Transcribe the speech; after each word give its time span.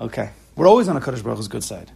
Okay. 0.00 0.30
We're 0.56 0.66
always 0.66 0.88
on 0.88 0.96
a 0.96 1.00
Kadosh 1.00 1.22
Baruch 1.22 1.36
Hu's 1.36 1.48
good 1.48 1.62
side. 1.62 1.90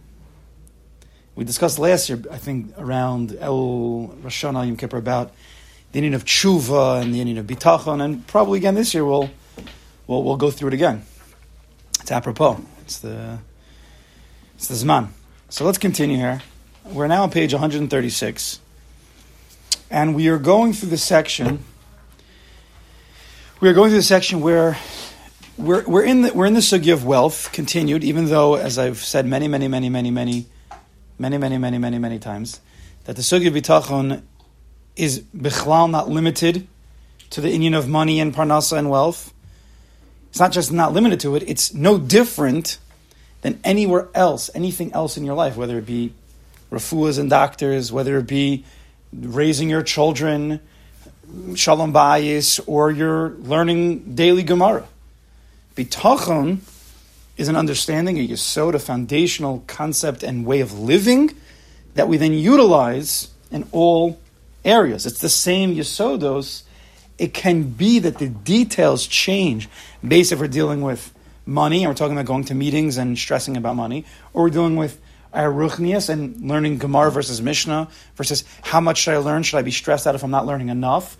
We 1.33 1.43
discussed 1.43 1.79
last 1.79 2.07
year, 2.07 2.21
I 2.31 2.37
think, 2.37 2.71
around 2.77 3.35
El 3.39 4.13
Rosh 4.21 4.45
Hashanah 4.45 4.67
Yom 4.67 4.77
Kippur 4.77 4.97
about 4.97 5.33
the 5.91 6.01
inyan 6.01 6.13
of 6.13 6.23
tshuva 6.23 7.01
and 7.01 7.15
the 7.15 7.19
inyan 7.19 7.39
of 7.39 7.47
bitachon, 7.47 8.03
and 8.03 8.25
probably 8.27 8.59
again 8.59 8.75
this 8.75 8.93
year 8.93 9.03
we'll, 9.03 9.31
we'll, 10.05 10.21
we'll 10.21 10.37
go 10.37 10.51
through 10.51 10.67
it 10.67 10.73
again. 10.75 11.03
It's 11.99 12.11
apropos. 12.11 12.63
It's 12.81 12.99
the, 12.99 13.39
it's 14.53 14.67
the 14.67 14.75
Zman. 14.75 15.09
So 15.49 15.65
let's 15.65 15.79
continue 15.79 16.17
here. 16.17 16.43
We're 16.85 17.07
now 17.07 17.23
on 17.23 17.31
page 17.31 17.53
136, 17.53 18.59
and 19.89 20.13
we 20.13 20.27
are 20.27 20.37
going 20.37 20.73
through 20.73 20.89
the 20.89 20.97
section. 20.97 21.65
We 23.59 23.67
are 23.67 23.73
going 23.73 23.89
through 23.89 23.99
the 23.99 24.03
section 24.03 24.41
where 24.41 24.77
we're, 25.57 25.83
we're 25.85 26.03
in 26.03 26.23
the 26.23 26.33
we're 26.33 26.45
in 26.45 26.53
the 26.53 26.59
sugya 26.59 26.93
of 26.93 27.05
wealth 27.05 27.51
continued, 27.53 28.03
even 28.03 28.25
though, 28.25 28.55
as 28.55 28.77
I've 28.77 28.97
said 28.97 29.25
many, 29.25 29.47
many, 29.47 29.67
many, 29.67 29.89
many, 29.89 30.11
many, 30.11 30.47
many, 31.17 31.37
many, 31.37 31.57
many, 31.57 31.77
many, 31.77 31.97
many 31.97 32.19
times, 32.19 32.59
that 33.05 33.15
the 33.15 33.21
sugya 33.21 33.47
of 33.47 33.53
bitachon 33.53 34.21
is 34.95 35.21
bichlal 35.35 35.89
not 35.89 36.09
limited 36.09 36.67
to 37.29 37.41
the 37.41 37.49
union 37.49 37.73
of 37.73 37.87
money 37.87 38.19
and 38.19 38.33
parnasa 38.33 38.77
and 38.77 38.89
wealth. 38.89 39.33
It's 40.29 40.39
not 40.39 40.51
just 40.51 40.73
not 40.73 40.91
limited 40.91 41.21
to 41.21 41.35
it; 41.35 41.43
it's 41.47 41.73
no 41.73 41.97
different 41.97 42.77
than 43.41 43.59
anywhere 43.63 44.09
else, 44.13 44.49
anything 44.53 44.91
else 44.91 45.15
in 45.15 45.23
your 45.23 45.35
life, 45.35 45.55
whether 45.55 45.77
it 45.77 45.85
be 45.85 46.13
refuahs 46.69 47.17
and 47.17 47.29
doctors, 47.29 47.91
whether 47.91 48.17
it 48.17 48.27
be 48.27 48.65
raising 49.13 49.69
your 49.69 49.83
children, 49.83 50.59
shalom 51.55 51.93
bayis, 51.93 52.59
or 52.67 52.91
you're 52.91 53.29
learning 53.39 54.15
daily 54.15 54.43
Gemara. 54.43 54.85
Bitachon 55.75 56.59
is 57.37 57.47
an 57.49 57.55
understanding, 57.55 58.17
a 58.17 58.27
yesod, 58.27 58.73
a 58.73 58.79
foundational 58.79 59.63
concept 59.67 60.23
and 60.23 60.45
way 60.45 60.61
of 60.61 60.79
living 60.79 61.35
that 61.95 62.07
we 62.07 62.17
then 62.17 62.33
utilize 62.33 63.29
in 63.51 63.67
all 63.71 64.19
areas. 64.63 65.05
It's 65.05 65.19
the 65.19 65.29
same 65.29 65.75
yesodos. 65.75 66.63
It 67.17 67.33
can 67.33 67.63
be 67.63 67.99
that 67.99 68.19
the 68.19 68.29
details 68.29 69.05
change 69.05 69.69
based 70.05 70.31
if 70.31 70.39
we're 70.39 70.47
dealing 70.47 70.81
with 70.81 71.13
money 71.45 71.83
and 71.83 71.91
we're 71.91 71.95
talking 71.95 72.17
about 72.17 72.25
going 72.25 72.45
to 72.45 72.55
meetings 72.55 72.97
and 72.97 73.17
stressing 73.17 73.57
about 73.57 73.75
money, 73.75 74.05
or 74.33 74.43
we're 74.43 74.49
dealing 74.49 74.77
with 74.77 74.99
our 75.33 75.51
ruchnius 75.51 76.07
and 76.09 76.47
learning 76.47 76.77
Gemara 76.77 77.11
versus 77.11 77.41
Mishnah 77.41 77.89
versus 78.15 78.45
how 78.61 78.79
much 78.79 78.99
should 78.99 79.13
I 79.13 79.17
learn? 79.17 79.43
Should 79.43 79.57
I 79.57 79.61
be 79.61 79.71
stressed 79.71 80.07
out 80.07 80.15
if 80.15 80.23
I'm 80.23 80.31
not 80.31 80.45
learning 80.45 80.69
enough? 80.69 81.17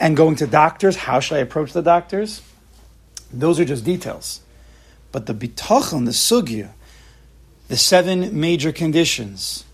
And 0.00 0.16
going 0.16 0.36
to 0.36 0.46
doctors, 0.46 0.96
how 0.96 1.20
should 1.20 1.36
I 1.36 1.40
approach 1.40 1.74
the 1.74 1.82
doctors? 1.82 2.40
Those 3.32 3.58
are 3.60 3.64
just 3.64 3.84
details. 3.84 4.40
But 5.10 5.26
the 5.26 5.34
bitachon, 5.34 6.04
the 6.04 6.12
sugya, 6.12 6.70
the 7.68 7.76
seven 7.76 8.38
major 8.38 8.72
conditions 8.72 9.64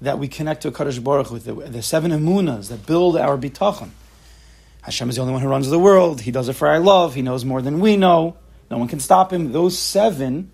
that 0.00 0.18
we 0.18 0.28
connect 0.28 0.62
to 0.62 0.70
Kadosh 0.70 1.02
Baruch 1.02 1.30
with, 1.30 1.44
the, 1.44 1.54
the 1.54 1.82
seven 1.82 2.10
emunas 2.10 2.68
that 2.68 2.86
build 2.86 3.16
our 3.16 3.38
bitachon. 3.38 3.90
Hashem 4.82 5.08
is 5.08 5.16
the 5.16 5.22
only 5.22 5.32
one 5.32 5.42
who 5.42 5.48
runs 5.48 5.68
the 5.68 5.78
world. 5.78 6.20
He 6.20 6.30
does 6.30 6.48
it 6.48 6.52
for 6.52 6.68
our 6.68 6.78
love. 6.78 7.14
He 7.14 7.22
knows 7.22 7.44
more 7.44 7.62
than 7.62 7.80
we 7.80 7.96
know. 7.96 8.36
No 8.70 8.78
one 8.78 8.88
can 8.88 9.00
stop 9.00 9.32
him. 9.32 9.52
Those 9.52 9.78
seven, 9.78 10.50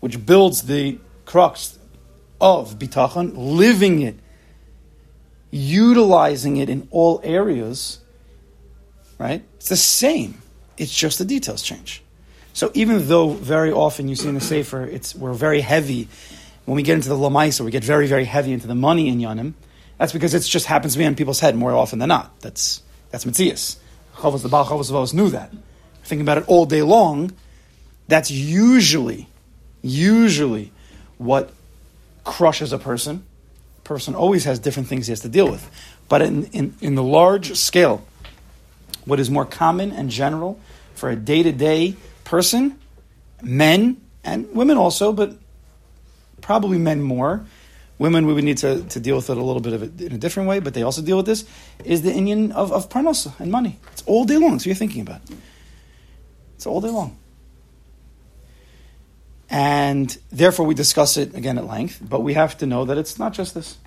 which 0.00 0.24
builds 0.24 0.62
the 0.62 0.98
crux 1.24 1.78
of 2.40 2.78
bitachon, 2.78 3.32
living 3.34 4.02
it, 4.02 4.16
utilizing 5.50 6.56
it 6.56 6.68
in 6.68 6.88
all 6.90 7.20
areas, 7.22 7.98
right? 9.18 9.44
It's 9.56 9.68
the 9.68 9.76
same. 9.76 10.40
It's 10.76 10.94
just 10.94 11.18
the 11.18 11.24
details 11.24 11.62
change. 11.62 12.02
So 12.52 12.70
even 12.74 13.08
though 13.08 13.30
very 13.30 13.72
often 13.72 14.08
you 14.08 14.14
see 14.14 14.28
in 14.28 14.34
the 14.34 14.40
Sefer, 14.40 14.84
it's 14.84 15.14
we're 15.14 15.32
very 15.32 15.60
heavy 15.60 16.08
when 16.64 16.76
we 16.76 16.82
get 16.82 16.94
into 16.94 17.08
the 17.08 17.16
lamaisa, 17.16 17.64
we 17.64 17.70
get 17.70 17.84
very 17.84 18.06
very 18.06 18.24
heavy 18.24 18.52
into 18.52 18.66
the 18.66 18.74
money 18.74 19.08
in 19.08 19.18
yanim. 19.18 19.54
That's 19.98 20.12
because 20.12 20.34
it 20.34 20.40
just 20.40 20.66
happens 20.66 20.94
to 20.94 20.98
be 20.98 21.04
on 21.04 21.14
people's 21.14 21.40
head 21.40 21.56
more 21.56 21.72
often 21.72 21.98
than 21.98 22.08
not. 22.08 22.40
That's 22.40 22.82
that's 23.10 23.24
mitzias. 23.24 23.76
Chavos 24.16 24.42
the 24.42 24.48
Baal 24.48 24.64
Chavos 24.64 25.14
knew 25.14 25.28
that. 25.30 25.52
Thinking 26.04 26.22
about 26.22 26.38
it 26.38 26.44
all 26.46 26.66
day 26.66 26.82
long, 26.82 27.32
that's 28.08 28.30
usually 28.30 29.28
usually 29.82 30.72
what 31.18 31.50
crushes 32.24 32.72
a 32.72 32.78
person. 32.78 33.24
A 33.78 33.82
person 33.82 34.14
always 34.14 34.44
has 34.44 34.58
different 34.58 34.88
things 34.88 35.06
he 35.06 35.12
has 35.12 35.20
to 35.20 35.28
deal 35.28 35.50
with, 35.50 35.70
but 36.08 36.22
in, 36.22 36.44
in, 36.46 36.74
in 36.80 36.94
the 36.94 37.02
large 37.02 37.54
scale, 37.56 38.04
what 39.04 39.20
is 39.20 39.30
more 39.30 39.44
common 39.44 39.92
and 39.92 40.10
general 40.10 40.58
for 40.94 41.10
a 41.10 41.16
day 41.16 41.42
to 41.42 41.52
day 41.52 41.96
person, 42.24 42.78
men 43.42 44.00
and 44.22 44.54
women 44.54 44.76
also, 44.76 45.12
but 45.12 45.36
probably 46.40 46.78
men 46.78 47.02
more. 47.02 47.44
Women, 47.98 48.26
we 48.26 48.34
would 48.34 48.44
need 48.44 48.58
to, 48.58 48.82
to 48.82 49.00
deal 49.00 49.16
with 49.16 49.30
it 49.30 49.36
a 49.36 49.42
little 49.42 49.62
bit 49.62 49.72
of 49.72 49.82
it 49.82 50.00
in 50.00 50.12
a 50.12 50.18
different 50.18 50.48
way, 50.48 50.58
but 50.58 50.74
they 50.74 50.82
also 50.82 51.00
deal 51.00 51.16
with 51.16 51.26
this, 51.26 51.44
is 51.84 52.02
the 52.02 52.10
inyan 52.10 52.50
of, 52.52 52.72
of 52.72 52.88
parnasa 52.88 53.38
and 53.38 53.52
money. 53.52 53.78
It's 53.92 54.02
all 54.06 54.24
day 54.24 54.36
long, 54.36 54.58
so 54.58 54.66
you're 54.66 54.74
thinking 54.74 55.02
about. 55.02 55.20
It's 56.56 56.66
all 56.66 56.80
day 56.80 56.88
long. 56.88 57.16
And 59.48 60.16
therefore, 60.32 60.66
we 60.66 60.74
discuss 60.74 61.16
it 61.16 61.34
again 61.34 61.58
at 61.58 61.66
length, 61.66 62.00
but 62.02 62.20
we 62.20 62.34
have 62.34 62.58
to 62.58 62.66
know 62.66 62.84
that 62.86 62.98
it's 62.98 63.18
not 63.18 63.32
just 63.32 63.54
this. 63.54 63.78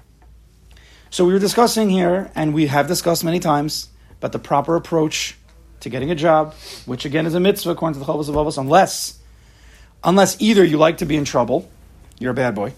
So 1.09 1.25
we 1.25 1.33
were 1.33 1.39
discussing 1.39 1.89
here, 1.89 2.31
and 2.35 2.53
we 2.53 2.67
have 2.67 2.87
discussed 2.87 3.23
many 3.23 3.39
times, 3.39 3.89
but 4.19 4.31
the 4.31 4.39
proper 4.39 4.75
approach 4.75 5.37
to 5.81 5.89
getting 5.89 6.11
a 6.11 6.15
job, 6.15 6.53
which 6.85 7.05
again 7.05 7.25
is 7.25 7.33
a 7.33 7.39
mitzvah 7.39 7.71
according 7.71 7.99
to 7.99 8.05
the 8.05 8.11
Chavos 8.11 8.29
of 8.29 8.35
Avos, 8.35 8.57
unless, 8.57 9.19
unless 10.03 10.39
either 10.41 10.63
you 10.63 10.77
like 10.77 10.97
to 10.97 11.05
be 11.05 11.15
in 11.15 11.25
trouble, 11.25 11.69
you're 12.19 12.31
a 12.31 12.35
bad 12.35 12.55
boy, 12.55 12.73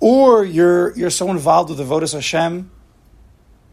or 0.00 0.44
you're 0.44 0.96
you're 0.96 1.10
so 1.10 1.30
involved 1.30 1.68
with 1.68 1.78
the 1.78 1.84
Vodas 1.84 2.14
Hashem 2.14 2.70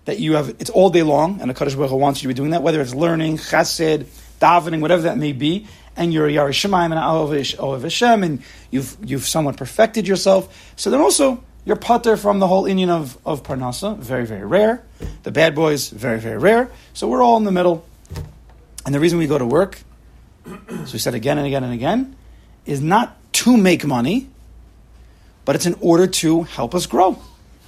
that 0.05 0.19
you 0.19 0.33
have 0.33 0.49
it's 0.59 0.69
all 0.69 0.89
day 0.89 1.03
long, 1.03 1.39
and 1.41 1.49
the 1.49 1.53
Kadosh 1.53 1.75
Baruch 1.75 1.91
Hu 1.91 1.95
wants 1.95 2.21
you 2.21 2.27
to 2.27 2.33
be 2.33 2.37
doing 2.37 2.51
that, 2.51 2.63
whether 2.63 2.81
it's 2.81 2.93
learning, 2.93 3.37
chesed, 3.37 4.05
davening, 4.41 4.81
whatever 4.81 5.03
that 5.03 5.17
may 5.17 5.31
be, 5.31 5.67
and 5.95 6.13
you're 6.13 6.27
a 6.27 6.31
Yerushalayim 6.31 6.85
and 6.85 6.93
Oav 6.95 7.81
Hashem, 7.81 8.23
and 8.23 8.41
you've 8.71 8.97
you've 9.03 9.25
somewhat 9.25 9.57
perfected 9.57 10.07
yourself. 10.07 10.73
So 10.75 10.89
then 10.89 10.99
also 10.99 11.43
you're 11.69 11.75
putter 11.75 12.17
from 12.17 12.39
the 12.39 12.47
whole 12.47 12.63
inyan 12.63 12.89
of, 12.89 13.15
of 13.27 13.43
Parnasa, 13.43 13.95
very, 13.95 14.25
very 14.25 14.43
rare. 14.43 14.83
The 15.21 15.29
bad 15.29 15.53
boys, 15.53 15.91
very, 15.91 16.19
very 16.19 16.39
rare. 16.39 16.71
So 16.95 17.07
we're 17.07 17.21
all 17.21 17.37
in 17.37 17.43
the 17.43 17.51
middle. 17.51 17.85
And 18.87 18.95
the 18.95 18.99
reason 18.99 19.19
we 19.19 19.27
go 19.27 19.37
to 19.37 19.45
work, 19.45 19.77
as 20.67 20.93
we 20.93 20.97
said 20.97 21.13
again 21.13 21.37
and 21.37 21.45
again 21.45 21.63
and 21.63 21.71
again, 21.71 22.15
is 22.65 22.81
not 22.81 23.15
to 23.33 23.55
make 23.55 23.85
money, 23.85 24.31
but 25.45 25.55
it's 25.55 25.67
in 25.67 25.75
order 25.79 26.07
to 26.07 26.41
help 26.41 26.73
us 26.73 26.87
grow 26.87 27.21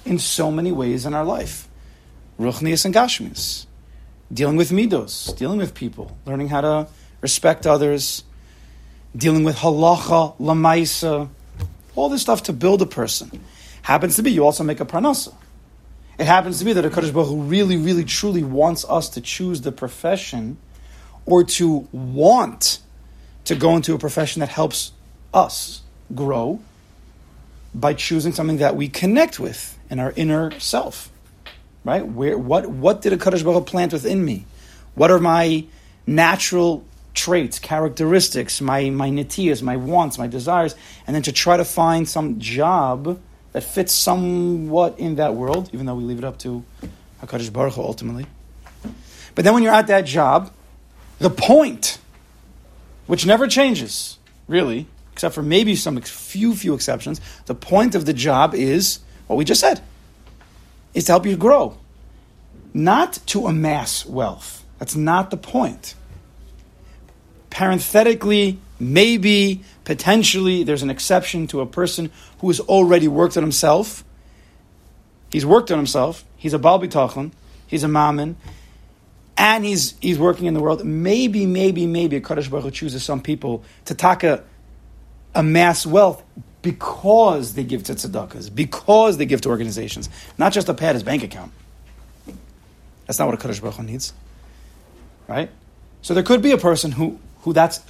in 0.04 0.18
so 0.18 0.50
many 0.50 0.72
ways 0.72 1.06
in 1.06 1.14
our 1.14 1.24
life. 1.24 1.68
Ruchnius 2.40 2.84
and 2.84 2.92
Gashmius. 2.92 3.66
Dealing 4.32 4.56
with 4.56 4.72
midos, 4.72 5.36
dealing 5.38 5.58
with 5.58 5.74
people, 5.74 6.16
learning 6.26 6.48
how 6.48 6.62
to 6.62 6.88
respect 7.20 7.68
others, 7.68 8.24
dealing 9.14 9.44
with 9.44 9.58
halacha, 9.58 10.36
lamaisa, 10.38 11.28
all 11.94 12.08
this 12.08 12.22
stuff 12.22 12.42
to 12.42 12.52
build 12.52 12.82
a 12.82 12.86
person. 12.86 13.30
Happens 13.82 14.16
to 14.16 14.22
be 14.22 14.30
you 14.30 14.44
also 14.44 14.64
make 14.64 14.80
a 14.80 14.84
parnasa. 14.84 15.34
It 16.18 16.26
happens 16.26 16.58
to 16.60 16.64
be 16.64 16.72
that 16.72 16.84
a 16.84 16.90
Kadosh 16.90 17.12
Baruch 17.12 17.28
Hu 17.28 17.42
really, 17.42 17.76
really, 17.76 18.04
truly 18.04 18.44
wants 18.44 18.84
us 18.88 19.08
to 19.10 19.20
choose 19.20 19.62
the 19.62 19.72
profession 19.72 20.58
or 21.26 21.42
to 21.44 21.88
want 21.90 22.78
to 23.44 23.54
go 23.54 23.76
into 23.76 23.94
a 23.94 23.98
profession 23.98 24.40
that 24.40 24.48
helps 24.48 24.92
us 25.34 25.82
grow 26.14 26.60
by 27.74 27.94
choosing 27.94 28.32
something 28.32 28.58
that 28.58 28.76
we 28.76 28.88
connect 28.88 29.40
with 29.40 29.78
in 29.90 29.98
our 29.98 30.12
inner 30.14 30.58
self. 30.60 31.10
Right? 31.84 32.06
Where 32.06 32.38
what 32.38 32.66
what 32.66 33.02
did 33.02 33.12
a 33.12 33.16
Kadosh 33.16 33.42
Baruch 33.42 33.64
Hu 33.64 33.64
plant 33.64 33.92
within 33.92 34.24
me? 34.24 34.46
What 34.94 35.10
are 35.10 35.18
my 35.18 35.64
natural 36.06 36.84
traits, 37.14 37.58
characteristics, 37.58 38.60
my 38.60 38.90
my 38.90 39.10
nitiyas, 39.10 39.62
my 39.62 39.76
wants, 39.76 40.18
my 40.18 40.28
desires, 40.28 40.76
and 41.06 41.16
then 41.16 41.22
to 41.22 41.32
try 41.32 41.56
to 41.56 41.64
find 41.64 42.08
some 42.08 42.38
job 42.38 43.18
that 43.52 43.62
fits 43.62 43.92
somewhat 43.92 44.98
in 44.98 45.16
that 45.16 45.34
world, 45.34 45.70
even 45.72 45.86
though 45.86 45.94
we 45.94 46.04
leave 46.04 46.18
it 46.18 46.24
up 46.24 46.38
to 46.38 46.64
HaKadosh 47.22 47.52
Baruch 47.52 47.74
Hu 47.74 47.82
ultimately. 47.82 48.26
But 49.34 49.44
then 49.44 49.54
when 49.54 49.62
you're 49.62 49.74
at 49.74 49.86
that 49.86 50.02
job, 50.02 50.52
the 51.18 51.30
point, 51.30 51.98
which 53.06 53.24
never 53.26 53.46
changes, 53.46 54.18
really, 54.48 54.86
except 55.12 55.34
for 55.34 55.42
maybe 55.42 55.76
some 55.76 56.00
few, 56.00 56.54
few 56.54 56.74
exceptions, 56.74 57.20
the 57.46 57.54
point 57.54 57.94
of 57.94 58.06
the 58.06 58.12
job 58.12 58.54
is 58.54 59.00
what 59.26 59.36
we 59.36 59.44
just 59.44 59.60
said, 59.60 59.80
is 60.94 61.04
to 61.04 61.12
help 61.12 61.26
you 61.26 61.36
grow. 61.36 61.76
Not 62.74 63.18
to 63.26 63.46
amass 63.46 64.06
wealth. 64.06 64.64
That's 64.78 64.96
not 64.96 65.30
the 65.30 65.36
point. 65.36 65.94
Parenthetically, 67.50 68.58
maybe, 68.80 69.62
potentially, 69.84 70.64
there's 70.64 70.82
an 70.82 70.90
exception 70.90 71.46
to 71.48 71.60
a 71.60 71.66
person 71.66 72.10
who 72.38 72.48
has 72.48 72.60
already 72.60 73.08
worked 73.08 73.36
on 73.36 73.42
himself. 73.42 74.04
He's 75.30 75.46
worked 75.46 75.70
on 75.70 75.78
himself. 75.78 76.24
He's 76.36 76.52
a 76.52 76.58
Baal 76.58 76.80
Bitachon. 76.80 77.32
He's 77.66 77.84
a 77.84 77.88
Maamin. 77.88 78.34
And 79.36 79.64
he's, 79.64 79.98
he's 80.00 80.18
working 80.18 80.46
in 80.46 80.54
the 80.54 80.60
world. 80.60 80.84
Maybe, 80.84 81.46
maybe, 81.46 81.86
maybe 81.86 82.16
a 82.16 82.20
Kadosh 82.20 82.50
Baruch 82.50 82.74
chooses 82.74 83.02
some 83.02 83.20
people 83.20 83.64
to 83.86 83.94
taka 83.94 84.44
amass 85.34 85.86
wealth 85.86 86.22
because 86.60 87.54
they 87.54 87.64
give 87.64 87.82
to 87.84 87.94
tzedakahs, 87.94 88.54
because 88.54 89.16
they 89.16 89.26
give 89.26 89.40
to 89.40 89.48
organizations, 89.48 90.08
not 90.38 90.52
just 90.52 90.66
to 90.68 90.74
pad 90.74 90.94
his 90.94 91.02
bank 91.02 91.22
account. 91.22 91.52
That's 93.06 93.18
not 93.18 93.26
what 93.26 93.42
a 93.42 93.48
Kadosh 93.48 93.60
Baruch 93.60 93.80
needs, 93.80 94.12
right? 95.26 95.50
So 96.02 96.14
there 96.14 96.22
could 96.22 96.42
be 96.42 96.52
a 96.52 96.58
person 96.58 96.92
who, 96.92 97.18
who 97.40 97.52
that's, 97.52 97.80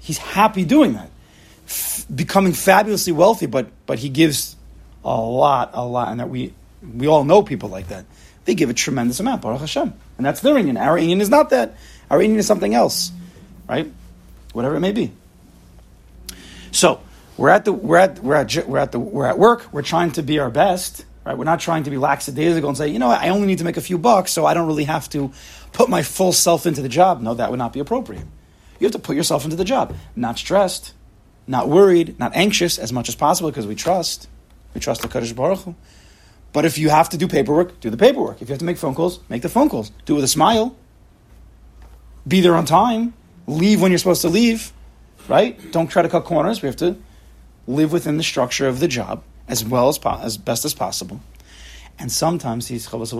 he's 0.00 0.18
happy 0.18 0.64
doing 0.64 0.92
that, 0.94 1.10
Becoming 2.14 2.52
fabulously 2.52 3.12
wealthy, 3.12 3.46
but, 3.46 3.68
but 3.86 3.98
he 3.98 4.08
gives 4.08 4.56
a 5.04 5.20
lot, 5.20 5.70
a 5.74 5.84
lot, 5.84 6.08
and 6.08 6.20
that 6.20 6.28
we, 6.28 6.52
we 6.96 7.06
all 7.06 7.24
know 7.24 7.42
people 7.42 7.68
like 7.68 7.88
that. 7.88 8.04
They 8.44 8.54
give 8.54 8.70
a 8.70 8.74
tremendous 8.74 9.20
amount, 9.20 9.42
Baruch 9.42 9.60
Hashem. 9.60 9.92
And 10.16 10.26
that's 10.26 10.40
their 10.40 10.54
inyan. 10.54 10.80
Our 10.80 10.98
inyan 10.98 11.20
is 11.20 11.30
not 11.30 11.50
that. 11.50 11.76
Our 12.10 12.18
inyan 12.18 12.36
is 12.36 12.46
something 12.46 12.74
else, 12.74 13.12
right? 13.68 13.90
Whatever 14.52 14.76
it 14.76 14.80
may 14.80 14.92
be. 14.92 15.12
So, 16.72 17.00
we're 17.36 17.48
at 17.48 17.64
the 17.64 17.72
we're 17.72 17.96
at 17.96 18.18
we're 18.22 18.34
at 18.34 18.68
we're 18.68 18.78
at 18.78 18.92
the 18.92 18.98
we're 18.98 19.26
at 19.26 19.38
work. 19.38 19.72
We're 19.72 19.82
trying 19.82 20.12
to 20.12 20.22
be 20.22 20.40
our 20.40 20.50
best, 20.50 21.06
right? 21.24 21.36
We're 21.38 21.44
not 21.44 21.60
trying 21.60 21.84
to 21.84 21.90
be 21.90 21.96
lackadaisical 21.96 22.68
and 22.68 22.76
say, 22.76 22.88
you 22.88 22.98
know, 22.98 23.08
I 23.08 23.30
only 23.30 23.46
need 23.46 23.58
to 23.58 23.64
make 23.64 23.78
a 23.78 23.80
few 23.80 23.96
bucks, 23.96 24.30
so 24.30 24.44
I 24.44 24.52
don't 24.52 24.66
really 24.66 24.84
have 24.84 25.08
to 25.10 25.32
put 25.72 25.88
my 25.88 26.02
full 26.02 26.32
self 26.32 26.66
into 26.66 26.82
the 26.82 26.88
job. 26.88 27.22
No, 27.22 27.32
that 27.32 27.50
would 27.50 27.58
not 27.58 27.72
be 27.72 27.80
appropriate. 27.80 28.26
You 28.78 28.84
have 28.84 28.92
to 28.92 28.98
put 28.98 29.16
yourself 29.16 29.44
into 29.44 29.56
the 29.56 29.64
job, 29.64 29.94
not 30.14 30.38
stressed, 30.38 30.92
not 31.46 31.68
worried, 31.68 32.18
not 32.18 32.32
anxious 32.34 32.78
as 32.78 32.92
much 32.92 33.08
as 33.08 33.14
possible 33.14 33.50
because 33.50 33.66
we 33.66 33.74
trust. 33.74 34.28
We 34.74 34.80
trust 34.80 35.02
the 35.02 35.08
Kadosh 35.08 35.34
Baruch 35.34 35.60
Hu. 35.60 35.74
But 36.52 36.64
if 36.64 36.78
you 36.78 36.88
have 36.88 37.08
to 37.10 37.16
do 37.16 37.28
paperwork, 37.28 37.80
do 37.80 37.90
the 37.90 37.96
paperwork. 37.96 38.42
If 38.42 38.48
you 38.48 38.52
have 38.52 38.58
to 38.58 38.64
make 38.64 38.76
phone 38.76 38.94
calls, 38.94 39.20
make 39.28 39.42
the 39.42 39.48
phone 39.48 39.68
calls. 39.68 39.90
Do 40.04 40.14
it 40.14 40.16
with 40.16 40.24
a 40.24 40.28
smile. 40.28 40.76
Be 42.26 42.40
there 42.40 42.54
on 42.54 42.64
time. 42.64 43.14
Leave 43.46 43.80
when 43.80 43.90
you're 43.90 43.98
supposed 43.98 44.22
to 44.22 44.28
leave. 44.28 44.72
Right? 45.28 45.70
Don't 45.72 45.88
try 45.88 46.02
to 46.02 46.08
cut 46.08 46.24
corners. 46.24 46.62
We 46.62 46.66
have 46.66 46.76
to 46.76 46.96
live 47.66 47.92
within 47.92 48.16
the 48.16 48.22
structure 48.22 48.66
of 48.66 48.80
the 48.80 48.88
job 48.88 49.22
as 49.48 49.64
well 49.64 49.88
as 49.88 49.98
po- 49.98 50.20
as 50.22 50.36
best 50.36 50.64
as 50.64 50.74
possible. 50.74 51.20
And 51.98 52.10
sometimes, 52.10 52.68
he 52.68 52.78
tells 52.78 53.12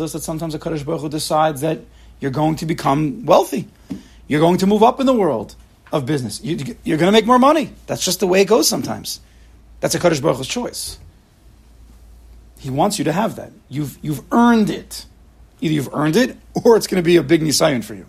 us 0.00 0.12
that 0.12 0.22
sometimes 0.22 0.54
a 0.54 0.58
Kadosh 0.58 0.84
Baruch 0.84 1.00
Hu 1.00 1.08
decides 1.08 1.60
that 1.62 1.80
you're 2.20 2.30
going 2.30 2.56
to 2.56 2.66
become 2.66 3.26
wealthy. 3.26 3.68
You're 4.28 4.40
going 4.40 4.58
to 4.58 4.66
move 4.66 4.82
up 4.82 5.00
in 5.00 5.06
the 5.06 5.14
world 5.14 5.56
of 5.92 6.06
business. 6.06 6.42
You, 6.42 6.56
are 6.56 6.96
going 6.96 7.08
to 7.08 7.12
make 7.12 7.26
more 7.26 7.38
money. 7.38 7.70
That's 7.86 8.04
just 8.04 8.20
the 8.20 8.26
way 8.26 8.42
it 8.42 8.46
goes 8.46 8.68
sometimes. 8.68 9.20
That's 9.80 9.94
a 9.94 9.98
Kadosh 9.98 10.20
Baruch 10.20 10.38
Hu's 10.38 10.48
choice. 10.48 10.98
He 12.58 12.70
wants 12.70 12.98
you 12.98 13.04
to 13.04 13.12
have 13.12 13.36
that. 13.36 13.52
You've, 13.68 13.98
you've 14.02 14.22
earned 14.32 14.70
it. 14.70 15.06
Either 15.60 15.74
you've 15.74 15.94
earned 15.94 16.16
it, 16.16 16.36
or 16.64 16.76
it's 16.76 16.86
going 16.86 17.02
to 17.02 17.06
be 17.06 17.16
a 17.16 17.22
big 17.22 17.42
nisayon 17.42 17.84
for 17.84 17.94
you. 17.94 18.06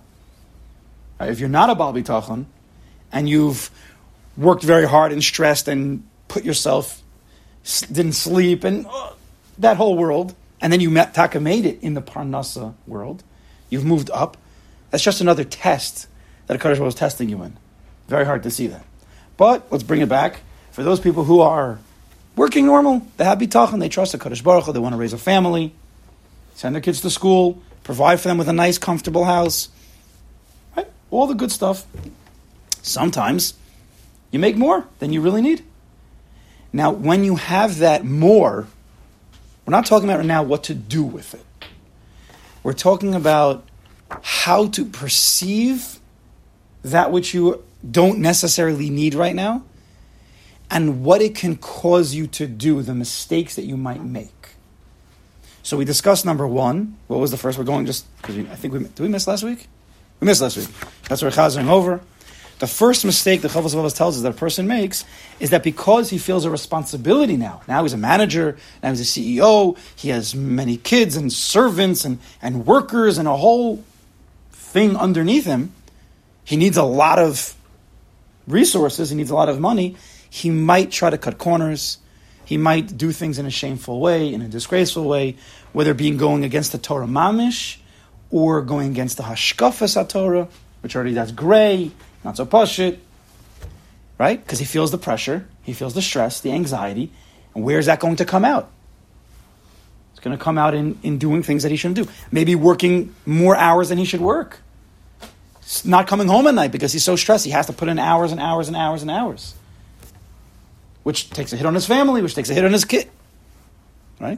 Right? 1.20 1.30
If 1.30 1.40
you're 1.40 1.50
not 1.50 1.70
a 1.70 1.76
Baal 1.76 1.94
Bitachon, 1.94 2.46
and 3.12 3.30
you've 3.30 3.72
worked 4.38 4.64
very 4.64 4.88
hard 4.88 5.12
and 5.12 5.24
stressed 5.24 5.68
and 5.68 6.04
put 6.28 6.44
yourself, 6.44 7.02
didn't 7.92 8.14
sleep, 8.14 8.64
and 8.64 8.86
uh, 8.88 9.12
that 9.58 9.78
whole 9.78 9.98
world, 9.98 10.36
and 10.62 10.72
then 10.72 10.80
you 10.80 10.90
met, 10.90 11.14
Taka 11.14 11.40
made 11.40 11.66
it 11.66 11.82
in 11.82 11.94
the 11.94 12.02
Parnasa 12.02 12.74
world, 12.88 13.24
you've 13.70 13.86
moved 13.86 14.10
up, 14.12 14.38
that's 14.90 15.04
just 15.04 15.22
another 15.22 15.44
test 15.44 16.08
that 16.48 16.56
a 16.56 16.60
Kadosh 16.60 16.80
was 16.80 16.96
testing 16.96 17.30
you 17.30 17.44
in. 17.44 17.58
Very 18.10 18.26
hard 18.26 18.42
to 18.44 18.52
see 18.52 18.68
that. 18.68 18.84
But 19.38 19.72
let's 19.72 19.84
bring 19.84 20.02
it 20.02 20.10
back. 20.10 20.42
For 20.72 20.82
those 20.84 21.00
people 21.00 21.24
who 21.24 21.42
are 21.42 21.78
working 22.36 22.66
normal, 22.66 23.06
they 23.18 23.24
have 23.24 23.38
bitachon, 23.38 23.80
they 23.80 23.88
trust 23.88 24.14
the 24.14 24.18
Kadosh 24.18 24.44
Baruch 24.44 24.66
Hu, 24.66 24.74
they 24.74 24.80
want 24.80 24.94
to 24.94 24.98
raise 24.98 25.14
a 25.14 25.18
family, 25.18 25.74
send 26.56 26.74
their 26.74 26.82
kids 26.82 27.02
to 27.02 27.10
school, 27.12 27.62
provide 27.84 28.20
for 28.20 28.28
them 28.28 28.40
with 28.40 28.50
a 28.50 28.54
nice, 28.54 28.80
comfortable 28.80 29.26
house, 29.26 29.70
right? 30.76 30.88
All 31.12 31.28
the 31.28 31.36
good 31.36 31.52
stuff. 31.52 31.86
Sometimes 32.82 33.54
you 34.32 34.40
make 34.40 34.58
more 34.58 34.88
than 34.98 35.14
you 35.14 35.22
really 35.22 35.42
need. 35.42 35.64
Now, 36.74 36.90
when 36.90 37.24
you 37.24 37.36
have 37.36 37.78
that 37.78 38.06
more, 38.06 38.66
we're 39.66 39.72
not 39.72 39.86
talking 39.86 40.10
about 40.10 40.18
right 40.18 40.26
now 40.26 40.42
what 40.42 40.64
to 40.64 40.74
do 40.74 41.04
with 41.04 41.36
it. 41.36 41.46
We're 42.64 42.74
talking 42.74 43.14
about 43.14 43.64
how 44.24 44.68
to 44.70 44.86
perceive 44.86 46.00
that 46.82 47.12
which 47.12 47.36
you 47.36 47.64
don't 47.90 48.20
necessarily 48.20 48.90
need 48.90 49.14
right 49.14 49.36
now 49.36 49.64
and 50.70 51.04
what 51.04 51.22
it 51.22 51.36
can 51.36 51.56
cause 51.56 52.14
you 52.14 52.28
to 52.28 52.48
do, 52.48 52.82
the 52.82 52.94
mistakes 52.94 53.56
that 53.56 53.64
you 53.64 53.78
might 53.78 54.04
make. 54.04 54.50
So 55.64 55.78
we 55.78 55.86
discussed 55.86 56.26
number 56.26 56.48
one. 56.48 56.98
What 57.08 57.20
was 57.20 57.32
the 57.32 57.38
first? 57.38 57.58
We're 57.58 57.64
going 57.64 57.86
just 57.86 58.06
because 58.18 58.38
I 58.38 58.56
think 58.56 58.74
we 58.74 58.80
did 58.80 59.00
we 59.00 59.08
miss 59.08 59.28
last 59.28 59.44
week. 59.44 59.68
We 60.20 60.26
missed 60.26 60.42
last 60.42 60.58
week. 60.58 60.68
That's 61.08 61.22
where 61.22 61.32
chazing 61.32 61.68
over. 61.68 62.02
The 62.60 62.68
first 62.68 63.06
mistake 63.06 63.42
the 63.42 63.48
Chavos 63.48 63.74
Avos 63.74 63.96
tells 63.96 64.18
us 64.18 64.24
that 64.24 64.32
a 64.32 64.38
person 64.38 64.68
makes 64.68 65.06
is 65.40 65.52
that 65.52 65.64
because 65.64 66.10
he 66.10 66.18
feels 66.18 66.44
a 66.44 66.50
responsibility 66.50 67.38
now, 67.38 67.62
now 67.70 67.84
he's 67.84 67.94
a 67.94 67.98
manager, 67.98 68.58
now 68.84 68.90
he's 68.90 69.00
a 69.00 69.20
CEO, 69.20 69.78
he 69.96 70.10
has 70.10 70.36
many 70.36 70.76
kids 70.76 71.16
and 71.16 71.32
servants 71.32 72.04
and, 72.04 72.20
and 72.42 72.66
workers 72.66 73.18
and 73.18 73.30
a 73.30 73.38
whole 73.38 73.84
thing 74.52 74.98
underneath 74.98 75.46
him, 75.46 75.72
he 76.44 76.58
needs 76.58 76.76
a 76.76 76.84
lot 76.84 77.18
of 77.18 77.56
resources, 78.50 79.10
he 79.10 79.16
needs 79.16 79.30
a 79.30 79.36
lot 79.36 79.50
of 79.50 79.60
money, 79.60 79.96
he 80.30 80.50
might 80.50 80.92
try 80.92 81.10
to 81.10 81.18
cut 81.18 81.38
corners. 81.38 81.98
He 82.46 82.58
might 82.58 82.98
do 82.98 83.12
things 83.12 83.38
in 83.38 83.46
a 83.46 83.52
shameful 83.52 84.00
way, 84.00 84.34
in 84.34 84.42
a 84.42 84.48
disgraceful 84.48 85.04
way, 85.04 85.36
whether 85.72 85.94
being 85.94 86.18
going 86.18 86.44
against 86.44 86.72
the 86.72 86.80
Torah 86.80 87.06
mamish 87.06 87.78
or 88.32 88.64
going 88.64 88.90
against 88.90 89.18
the 89.18 89.24
hashkafas 89.24 90.10
Torah, 90.10 90.48
which 90.82 90.96
already 90.96 91.14
that's 91.14 91.32
gray, 91.32 91.92
not 92.24 92.38
so 92.38 92.48
pashit, 92.48 92.98
right? 94.18 94.44
Because 94.44 94.58
he 94.58 94.66
feels 94.66 94.90
the 94.90 94.98
pressure, 94.98 95.48
he 95.62 95.74
feels 95.74 95.94
the 95.94 96.02
stress, 96.02 96.42
the 96.42 96.52
anxiety, 96.52 97.12
and 97.54 97.64
where 97.64 97.78
is 97.78 97.86
that 97.86 98.00
going 98.00 98.16
to 98.16 98.26
come 98.26 98.46
out? 98.46 98.72
It's 100.14 100.20
going 100.20 100.36
to 100.36 100.44
come 100.44 100.58
out 100.58 100.74
in, 100.74 100.98
in 101.04 101.20
doing 101.20 101.44
things 101.44 101.62
that 101.62 101.70
he 101.70 101.78
shouldn't 101.78 102.08
do. 102.08 102.12
Maybe 102.32 102.56
working 102.56 103.14
more 103.28 103.56
hours 103.56 103.90
than 103.90 104.00
he 104.00 104.06
should 104.06 104.22
work. 104.22 104.60
Not 105.86 106.08
coming 106.08 106.28
home 106.28 106.48
at 106.48 106.56
night 106.56 106.72
because 106.72 106.92
he's 106.94 107.04
so 107.04 107.16
stressed. 107.16 107.46
He 107.46 107.52
has 107.52 107.68
to 107.68 107.74
put 107.74 107.90
in 107.90 108.00
hours 108.00 108.32
and 108.32 108.42
hours 108.42 108.68
and 108.68 108.76
hours 108.76 109.02
and 109.02 109.12
hours 109.12 109.56
which 111.04 111.30
takes 111.32 111.54
a 111.54 111.58
hit 111.58 111.66
on 111.66 111.74
his 111.74 111.86
family, 111.86 112.22
which 112.22 112.36
takes 112.36 112.50
a 112.50 112.54
hit 112.54 112.66
on 112.66 112.72
his 112.72 112.86
kid. 112.86 113.10
Right? 114.20 114.38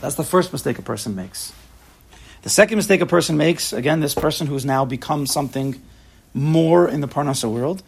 That's 0.00 0.16
the 0.16 0.24
first 0.24 0.52
mistake 0.52 0.78
a 0.78 0.82
person 0.82 1.14
makes. 1.14 1.52
The 2.42 2.50
second 2.50 2.76
mistake 2.76 3.00
a 3.00 3.06
person 3.06 3.38
makes, 3.38 3.72
again, 3.72 4.00
this 4.00 4.14
person 4.14 4.46
who's 4.46 4.66
now 4.66 4.84
become 4.84 5.26
something 5.26 5.80
more 6.34 6.86
in 6.86 7.00
the 7.00 7.08
Parnasa 7.08 7.50
world, 7.50 7.82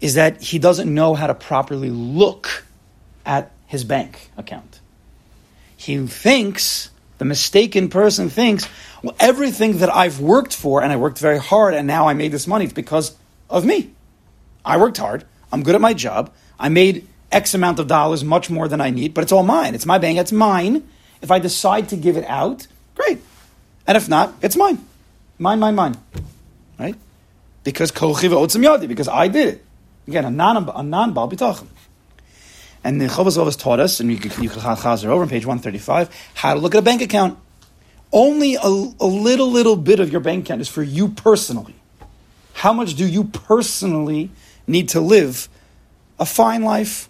is 0.00 0.14
that 0.14 0.40
he 0.40 0.58
doesn't 0.58 0.92
know 0.92 1.14
how 1.14 1.26
to 1.26 1.34
properly 1.34 1.90
look 1.90 2.64
at 3.26 3.50
his 3.66 3.84
bank 3.84 4.30
account. 4.38 4.80
He 5.76 6.06
thinks, 6.06 6.90
the 7.18 7.24
mistaken 7.24 7.88
person 7.88 8.28
thinks, 8.28 8.68
well, 9.02 9.14
everything 9.20 9.78
that 9.78 9.94
I've 9.94 10.20
worked 10.20 10.54
for, 10.54 10.82
and 10.82 10.92
I 10.92 10.96
worked 10.96 11.18
very 11.18 11.38
hard, 11.38 11.74
and 11.74 11.86
now 11.86 12.08
I 12.08 12.14
made 12.14 12.32
this 12.32 12.46
money, 12.46 12.64
it's 12.64 12.74
because 12.74 13.16
of 13.48 13.64
me. 13.64 13.90
I 14.64 14.78
worked 14.78 14.96
hard. 14.96 15.24
I'm 15.52 15.62
good 15.62 15.74
at 15.74 15.80
my 15.80 15.94
job. 15.94 16.32
I 16.58 16.68
made 16.68 17.06
X 17.30 17.54
amount 17.54 17.78
of 17.78 17.86
dollars, 17.86 18.24
much 18.24 18.50
more 18.50 18.68
than 18.68 18.80
I 18.80 18.90
need, 18.90 19.14
but 19.14 19.22
it's 19.22 19.32
all 19.32 19.42
mine. 19.42 19.74
It's 19.74 19.86
my 19.86 19.98
bank. 19.98 20.18
It's 20.18 20.32
mine. 20.32 20.88
If 21.20 21.30
I 21.30 21.38
decide 21.38 21.88
to 21.90 21.96
give 21.96 22.16
it 22.16 22.24
out, 22.26 22.66
great. 22.94 23.20
And 23.86 23.96
if 23.96 24.08
not, 24.08 24.34
it's 24.42 24.56
mine. 24.56 24.84
Mine, 25.38 25.58
mine, 25.58 25.74
mine. 25.74 25.96
Right? 26.78 26.96
Because 27.64 27.90
yadi, 27.92 28.88
because 28.88 29.08
I 29.08 29.28
did 29.28 29.54
it. 29.54 29.64
Again, 30.06 30.24
a 30.24 30.30
non 30.30 30.64
bal 30.64 31.28
bitachon. 31.30 31.66
And 32.84 33.00
the 33.00 33.06
Chavos 33.06 33.38
always 33.38 33.56
taught 33.56 33.80
us, 33.80 33.98
and 33.98 34.10
you 34.10 34.18
can, 34.18 34.42
you 34.42 34.50
can 34.50 34.60
over 34.60 35.22
on 35.22 35.28
page 35.28 35.46
135, 35.46 36.10
how 36.34 36.54
to 36.54 36.60
look 36.60 36.74
at 36.74 36.78
a 36.78 36.82
bank 36.82 37.00
account. 37.00 37.38
Only 38.12 38.54
a, 38.54 38.60
a 38.60 39.06
little, 39.06 39.50
little 39.50 39.74
bit 39.74 39.98
of 39.98 40.12
your 40.12 40.20
bank 40.20 40.44
account 40.44 40.60
is 40.60 40.68
for 40.68 40.82
you 40.82 41.08
personally. 41.08 41.74
How 42.52 42.72
much 42.72 42.94
do 42.94 43.06
you 43.06 43.24
personally 43.24 44.30
need 44.66 44.90
to 44.90 45.00
live 45.00 45.48
a 46.18 46.26
fine 46.26 46.62
life, 46.62 47.08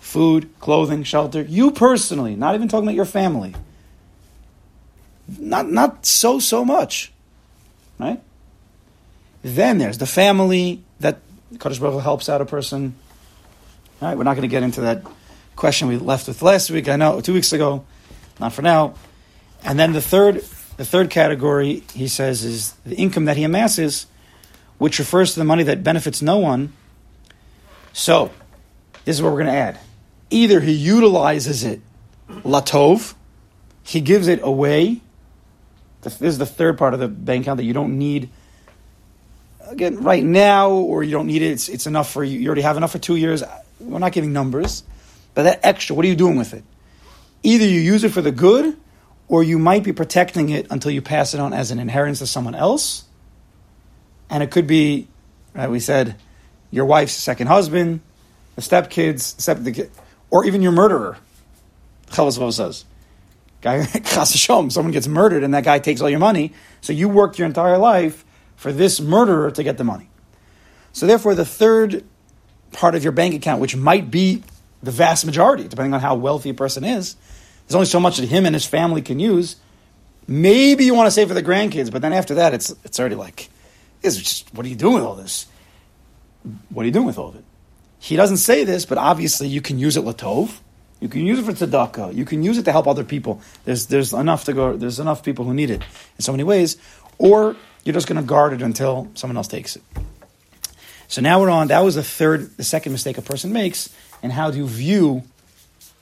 food, 0.00 0.48
clothing, 0.60 1.02
shelter. 1.02 1.42
You 1.42 1.70
personally, 1.70 2.36
not 2.36 2.54
even 2.54 2.68
talking 2.68 2.86
about 2.86 2.94
your 2.94 3.04
family. 3.04 3.54
Not, 5.38 5.70
not 5.70 6.04
so, 6.06 6.38
so 6.38 6.64
much. 6.64 7.12
Right? 7.98 8.20
Then 9.42 9.78
there's 9.78 9.98
the 9.98 10.06
family 10.06 10.82
that 11.00 11.18
Kadosh 11.54 11.80
Baruch 11.80 12.02
helps 12.02 12.28
out 12.28 12.40
a 12.40 12.44
person. 12.44 12.94
All 14.04 14.10
right, 14.10 14.18
we're 14.18 14.24
not 14.24 14.34
going 14.34 14.42
to 14.42 14.48
get 14.48 14.62
into 14.62 14.82
that 14.82 15.02
question 15.56 15.88
we 15.88 15.96
left 15.96 16.28
with 16.28 16.42
last 16.42 16.70
week. 16.70 16.88
I 16.88 16.96
know 16.96 17.20
two 17.22 17.32
weeks 17.32 17.54
ago, 17.54 17.86
not 18.38 18.52
for 18.52 18.60
now. 18.60 18.96
And 19.64 19.78
then 19.78 19.94
the 19.94 20.02
third, 20.02 20.44
the 20.76 20.84
third 20.84 21.08
category 21.08 21.82
he 21.94 22.06
says 22.06 22.44
is 22.44 22.72
the 22.84 22.96
income 22.96 23.24
that 23.24 23.38
he 23.38 23.44
amasses, 23.44 24.06
which 24.76 24.98
refers 24.98 25.32
to 25.32 25.40
the 25.40 25.44
money 25.44 25.62
that 25.62 25.82
benefits 25.82 26.20
no 26.20 26.36
one 26.36 26.74
so, 27.94 28.32
this 29.04 29.16
is 29.16 29.22
what 29.22 29.30
we're 29.30 29.44
going 29.44 29.54
to 29.54 29.58
add. 29.58 29.78
Either 30.28 30.60
he 30.60 30.72
utilizes 30.72 31.62
it 31.62 31.80
latov, 32.28 33.14
he 33.84 34.00
gives 34.00 34.26
it 34.26 34.40
away. 34.42 35.00
This 36.02 36.20
is 36.20 36.38
the 36.38 36.44
third 36.44 36.76
part 36.76 36.92
of 36.92 37.00
the 37.00 37.06
bank 37.06 37.44
account 37.44 37.58
that 37.58 37.64
you 37.64 37.72
don't 37.72 37.96
need 37.96 38.30
again, 39.66 40.02
right 40.02 40.22
now, 40.22 40.70
or 40.70 41.02
you 41.02 41.12
don't 41.12 41.26
need 41.26 41.42
it, 41.42 41.52
it's, 41.52 41.68
it's 41.68 41.86
enough 41.86 42.10
for 42.10 42.22
you, 42.22 42.38
you 42.38 42.46
already 42.46 42.62
have 42.62 42.76
enough 42.76 42.92
for 42.92 42.98
two 42.98 43.16
years. 43.16 43.42
We're 43.80 43.98
not 43.98 44.12
giving 44.12 44.32
numbers, 44.32 44.82
but 45.34 45.44
that 45.44 45.60
extra, 45.62 45.96
what 45.96 46.04
are 46.04 46.08
you 46.08 46.16
doing 46.16 46.36
with 46.36 46.54
it? 46.54 46.64
Either 47.42 47.66
you 47.66 47.80
use 47.80 48.04
it 48.04 48.10
for 48.10 48.22
the 48.22 48.32
good, 48.32 48.76
or 49.28 49.42
you 49.42 49.58
might 49.58 49.82
be 49.82 49.92
protecting 49.92 50.50
it 50.50 50.66
until 50.70 50.90
you 50.90 51.02
pass 51.02 51.34
it 51.34 51.40
on 51.40 51.52
as 51.52 51.70
an 51.70 51.78
inheritance 51.78 52.18
to 52.18 52.26
someone 52.26 52.54
else. 52.54 53.04
And 54.30 54.42
it 54.42 54.50
could 54.50 54.66
be, 54.66 55.08
right, 55.54 55.70
we 55.70 55.80
said, 55.80 56.16
your 56.70 56.84
wife's 56.84 57.12
second 57.12 57.46
husband, 57.46 58.00
the 58.56 58.62
stepkids, 58.62 59.40
step, 59.40 59.58
the, 59.58 59.72
kid, 59.72 59.90
or 60.30 60.44
even 60.44 60.62
your 60.62 60.72
murderer. 60.72 61.16
Chavos 62.08 62.52
says. 62.52 62.84
Guy, 63.60 63.82
someone 64.68 64.92
gets 64.92 65.08
murdered 65.08 65.42
and 65.42 65.54
that 65.54 65.64
guy 65.64 65.78
takes 65.78 66.00
all 66.00 66.10
your 66.10 66.18
money. 66.18 66.52
So 66.80 66.92
you 66.92 67.08
worked 67.08 67.38
your 67.38 67.46
entire 67.46 67.78
life 67.78 68.24
for 68.64 68.72
this 68.72 68.98
murderer 68.98 69.50
to 69.50 69.62
get 69.62 69.76
the 69.76 69.84
money. 69.84 70.08
So 70.94 71.06
therefore, 71.06 71.34
the 71.34 71.44
third 71.44 72.02
part 72.72 72.94
of 72.94 73.02
your 73.02 73.12
bank 73.12 73.34
account, 73.34 73.60
which 73.60 73.76
might 73.76 74.10
be 74.10 74.42
the 74.82 74.90
vast 74.90 75.26
majority, 75.26 75.68
depending 75.68 75.92
on 75.92 76.00
how 76.00 76.14
wealthy 76.14 76.48
a 76.48 76.54
person 76.54 76.82
is, 76.82 77.14
there's 77.66 77.74
only 77.74 77.86
so 77.86 78.00
much 78.00 78.16
that 78.16 78.26
him 78.26 78.46
and 78.46 78.54
his 78.54 78.64
family 78.64 79.02
can 79.02 79.20
use. 79.20 79.56
Maybe 80.26 80.86
you 80.86 80.94
want 80.94 81.08
to 81.08 81.10
save 81.10 81.28
for 81.28 81.34
the 81.34 81.42
grandkids, 81.42 81.92
but 81.92 82.00
then 82.00 82.14
after 82.14 82.36
that, 82.36 82.54
it's 82.54 82.74
it's 82.84 82.98
already 82.98 83.16
like, 83.16 83.50
it's 84.02 84.16
just 84.16 84.54
what 84.54 84.64
are 84.64 84.70
you 84.70 84.76
doing 84.76 84.94
with 84.94 85.04
all 85.04 85.14
this? 85.14 85.46
What 86.70 86.84
are 86.84 86.86
you 86.86 86.92
doing 86.92 87.04
with 87.04 87.18
all 87.18 87.28
of 87.28 87.36
it? 87.36 87.44
He 87.98 88.16
doesn't 88.16 88.38
say 88.38 88.64
this, 88.64 88.86
but 88.86 88.96
obviously 88.96 89.46
you 89.46 89.60
can 89.60 89.78
use 89.78 89.98
it 89.98 90.04
latov. 90.04 90.58
You 91.02 91.10
can 91.10 91.26
use 91.26 91.38
it 91.38 91.44
for 91.44 91.52
tzedakah. 91.52 92.14
You 92.14 92.24
can 92.24 92.42
use 92.42 92.56
it 92.56 92.64
to 92.64 92.72
help 92.72 92.86
other 92.86 93.04
people. 93.04 93.42
There's 93.66 93.88
there's 93.88 94.14
enough 94.14 94.46
to 94.46 94.54
go. 94.54 94.74
There's 94.74 95.00
enough 95.00 95.22
people 95.22 95.44
who 95.44 95.52
need 95.52 95.68
it 95.68 95.82
in 96.16 96.22
so 96.22 96.32
many 96.32 96.44
ways. 96.44 96.78
Or 97.18 97.56
you're 97.84 97.94
just 97.94 98.06
going 98.06 98.20
to 98.20 98.26
guard 98.26 98.52
it 98.52 98.62
until 98.62 99.10
someone 99.14 99.36
else 99.36 99.48
takes 99.48 99.76
it. 99.76 99.82
So 101.08 101.20
now 101.20 101.40
we're 101.40 101.50
on. 101.50 101.68
That 101.68 101.80
was 101.80 101.94
the 101.94 102.02
third, 102.02 102.56
the 102.56 102.64
second 102.64 102.92
mistake 102.92 103.18
a 103.18 103.22
person 103.22 103.52
makes, 103.52 103.90
and 104.22 104.32
how 104.32 104.50
do 104.50 104.58
you 104.58 104.66
view 104.66 105.22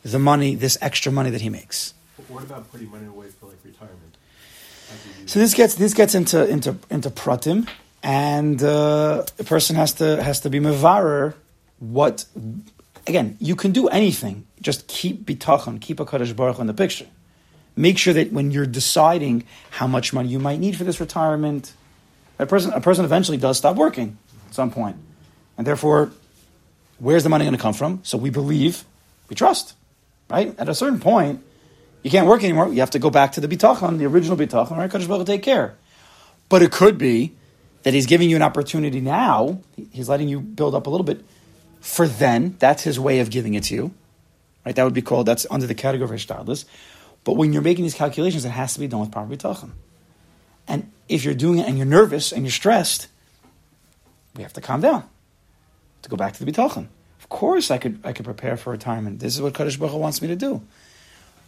the 0.03 0.19
money, 0.19 0.55
this 0.55 0.79
extra 0.81 1.13
money 1.13 1.31
that 1.31 1.41
he 1.41 1.49
makes? 1.49 1.95
What 2.29 2.45
about 2.45 2.71
putting 2.71 2.91
money 2.91 3.07
away 3.07 3.29
for 3.29 3.47
like 3.47 3.59
retirement? 3.65 4.17
So 5.27 5.39
this 5.39 5.55
gets 5.55 5.75
this 5.75 5.95
gets 5.95 6.15
into 6.15 6.47
into 6.49 6.77
into 6.91 7.11
pratim, 7.11 7.69
and 8.03 8.63
uh, 8.63 9.25
a 9.39 9.45
person 9.45 9.77
has 9.77 9.95
to 9.95 10.23
has 10.23 10.41
to 10.41 10.51
be 10.51 10.61
mevarer. 10.61 11.35
What 11.79 12.27
again? 13.07 13.37
You 13.41 13.57
can 13.57 13.73
do 13.73 13.89
anything. 13.89 14.47
Just 14.61 14.87
keep 14.89 15.25
bitachon, 15.25 15.81
keep 15.81 15.99
a 16.01 16.05
kadosh 16.05 16.35
baruch 16.37 16.59
in 16.59 16.67
the 16.67 16.75
picture. 16.75 17.07
Make 17.75 17.99
sure 17.99 18.13
that 18.15 18.33
when 18.33 18.51
you're 18.51 18.67
deciding 18.67 19.45
how 19.71 19.87
much 19.87 20.13
money 20.13 20.29
you 20.29 20.39
might 20.39 20.61
need 20.61 20.77
for 20.77 20.85
this 20.85 21.01
retirement, 21.01 21.73
a 22.39 22.47
person 22.47 22.73
a 22.73 22.81
person 22.81 23.05
eventually 23.05 23.39
does 23.39 23.57
stop 23.57 23.77
working 23.77 24.19
at 24.47 24.55
some 24.55 24.71
point, 24.71 24.97
and 25.57 25.67
therefore, 25.67 26.11
where's 26.99 27.23
the 27.23 27.31
money 27.31 27.45
going 27.45 27.57
to 27.57 27.63
come 27.63 27.73
from? 27.73 28.01
So 28.03 28.19
we 28.19 28.31
believe, 28.31 28.85
we 29.29 29.37
trust, 29.37 29.75
right? 30.29 30.55
At 30.59 30.69
a 30.69 30.75
certain 30.75 31.01
point, 31.01 31.43
you 32.03 32.11
can't 32.11 32.27
work 32.27 32.45
anymore. 32.45 32.69
You 32.69 32.81
have 32.81 32.91
to 32.91 32.99
go 32.99 33.11
back 33.11 33.33
to 33.33 33.41
the 33.41 33.49
bitachon, 33.49 33.99
the 33.99 34.07
original 34.07 34.37
bitachon, 34.37 34.77
right? 34.77 34.91
Kadosh 34.91 35.09
Baruch 35.09 35.27
take 35.27 35.43
care. 35.43 35.75
But 36.49 36.63
it 36.63 36.73
could 36.73 36.99
be 36.99 37.33
that 37.85 37.95
he's 37.95 38.07
giving 38.07 38.29
you 38.29 38.37
an 38.37 38.43
opportunity 38.43 39.01
now. 39.01 39.61
He's 39.93 40.09
letting 40.09 40.29
you 40.29 40.41
build 40.41 40.75
up 40.75 40.87
a 40.87 40.91
little 40.91 41.05
bit 41.05 41.25
for 41.81 42.07
then. 42.07 42.57
That's 42.59 42.83
his 42.83 43.01
way 43.01 43.21
of 43.21 43.31
giving 43.31 43.55
it 43.55 43.65
to 43.65 43.75
you, 43.75 43.95
right? 44.67 44.75
That 44.75 44.85
would 44.85 44.95
be 44.95 45.03
called. 45.03 45.27
That's 45.27 45.47
under 45.51 45.67
the 45.67 45.75
category 45.75 46.15
of 46.15 46.21
shtadlis. 46.21 46.65
But 47.25 47.35
when 47.35 47.53
you're 47.53 47.63
making 47.63 47.85
these 47.85 47.95
calculations, 47.95 48.45
it 48.45 48.51
has 48.51 48.75
to 48.75 48.81
be 48.81 48.89
done 48.89 49.01
with 49.01 49.13
proper 49.13 49.35
bitachon. 49.35 49.71
And 50.67 50.91
if 51.09 51.25
you're 51.25 51.35
doing 51.35 51.59
it 51.59 51.69
and 51.69 51.77
you're 51.77 51.87
nervous 51.87 52.33
and 52.33 52.45
you're 52.45 52.51
stressed, 52.53 53.09
we 54.37 54.43
have 54.43 54.53
to 54.55 54.61
calm 54.61 54.81
down. 54.81 55.09
To 56.03 56.09
go 56.09 56.17
back 56.17 56.33
to 56.35 56.45
the 56.45 56.51
bitachon. 56.51 56.89
Of 57.21 57.29
course, 57.29 57.71
I 57.71 57.79
could 57.79 58.01
I 58.03 58.13
could 58.13 58.25
prepare 58.25 58.57
for 58.57 58.73
retirement. 58.73 59.21
This 59.21 59.37
is 59.37 59.41
what 59.41 59.53
Kadosh 59.53 59.79
Baruch 59.79 59.95
wants 59.95 60.21
me 60.21 60.27
to 60.29 60.35
do, 60.35 60.61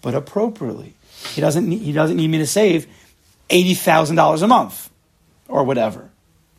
but 0.00 0.14
appropriately. 0.14 0.94
He 1.32 1.40
doesn't 1.40 1.68
need, 1.68 1.82
he 1.82 1.92
doesn't 1.92 2.16
need 2.16 2.28
me 2.28 2.38
to 2.38 2.46
save 2.46 2.86
eighty 3.50 3.74
thousand 3.74 4.14
dollars 4.14 4.42
a 4.42 4.46
month 4.46 4.90
or 5.48 5.64
whatever, 5.64 6.08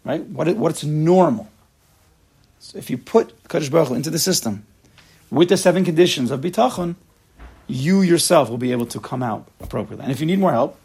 right? 0.04 0.22
What 0.22 0.54
what's 0.58 0.84
normal. 0.84 1.48
So 2.60 2.78
if 2.78 2.90
you 2.90 2.98
put 2.98 3.42
Kadosh 3.48 3.72
Baruch 3.72 3.92
into 3.92 4.10
the 4.10 4.20
system 4.20 4.66
with 5.32 5.48
the 5.48 5.56
seven 5.56 5.86
conditions 5.86 6.32
of 6.32 6.42
bitachon, 6.42 6.96
you 7.68 8.02
yourself 8.02 8.50
will 8.50 8.58
be 8.58 8.72
able 8.72 8.86
to 8.88 9.00
come 9.00 9.24
out 9.24 9.48
appropriately. 9.60 10.04
And 10.04 10.12
if 10.12 10.20
you 10.20 10.26
need 10.26 10.40
more 10.40 10.52
help, 10.52 10.78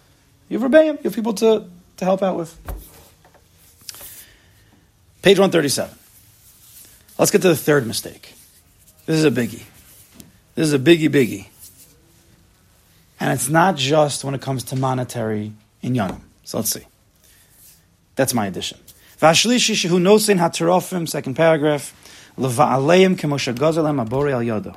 you 0.49 0.59
have 0.59 0.71
Rebbeim, 0.71 0.97
you 0.99 1.05
have 1.05 1.15
people 1.15 1.35
to, 1.35 1.65
to 1.99 2.05
help 2.05 2.23
out 2.23 2.37
with. 2.37 2.57
Page 5.23 5.39
137. 5.39 5.95
Let's 7.19 7.31
get 7.31 7.43
to 7.43 7.49
the 7.49 7.57
third 7.57 7.87
mistake. 7.87 8.35
This 9.07 9.17
is 9.17 9.25
a 9.25 9.31
biggie. 9.31 9.63
This 10.55 10.67
is 10.67 10.73
a 10.73 10.79
biggie, 10.79 11.09
biggie. 11.09 11.47
And 13.19 13.33
it's 13.33 13.51
not 13.51 13.77
just 13.77 14.25
when 14.25 14.35
it 14.35 14.41
comes 14.41 14.65
to 14.65 14.77
monetary 14.77 15.53
in 15.83 15.93
Yanam. 15.93 16.21
So 16.45 16.59
let's 16.59 16.71
see. 16.71 16.87
That's 18.17 18.33
my 18.33 18.47
addition. 18.47 18.79
Vashlishi 19.21 19.75
shehu 19.75 20.01
nosin 20.01 20.39
hatarofim, 20.39 21.07
second 21.07 21.35
paragraph. 21.35 21.95
Leva'aleim 22.39 23.17
kemosha 23.17 23.55
gazalem 23.55 24.01
abore 24.01 24.31
al 24.31 24.41
yodo. 24.41 24.77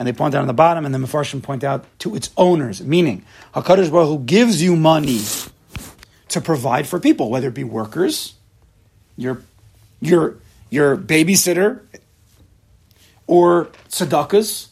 and 0.00 0.08
they 0.08 0.14
point 0.14 0.34
out 0.34 0.40
on 0.40 0.46
the 0.46 0.54
bottom, 0.54 0.86
and 0.86 0.94
the 0.94 0.98
Mefarshim 0.98 1.42
point 1.42 1.62
out 1.62 1.84
to 1.98 2.16
its 2.16 2.30
owners, 2.38 2.80
meaning 2.80 3.22
Hakadosh 3.54 3.90
Baruch 3.90 4.08
Hu 4.08 4.18
gives 4.20 4.62
you 4.62 4.74
money 4.74 5.20
to 6.28 6.40
provide 6.40 6.88
for 6.88 6.98
people, 6.98 7.28
whether 7.28 7.48
it 7.48 7.54
be 7.54 7.64
workers, 7.64 8.32
your 9.18 9.42
your 10.00 10.38
your 10.70 10.96
babysitter, 10.96 11.82
or 13.26 13.66
tzedakahs, 13.90 14.68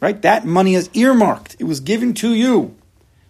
right? 0.00 0.20
That 0.20 0.44
money 0.44 0.74
is 0.74 0.90
earmarked; 0.92 1.56
it 1.58 1.64
was 1.64 1.80
given 1.80 2.12
to 2.14 2.34
you 2.34 2.76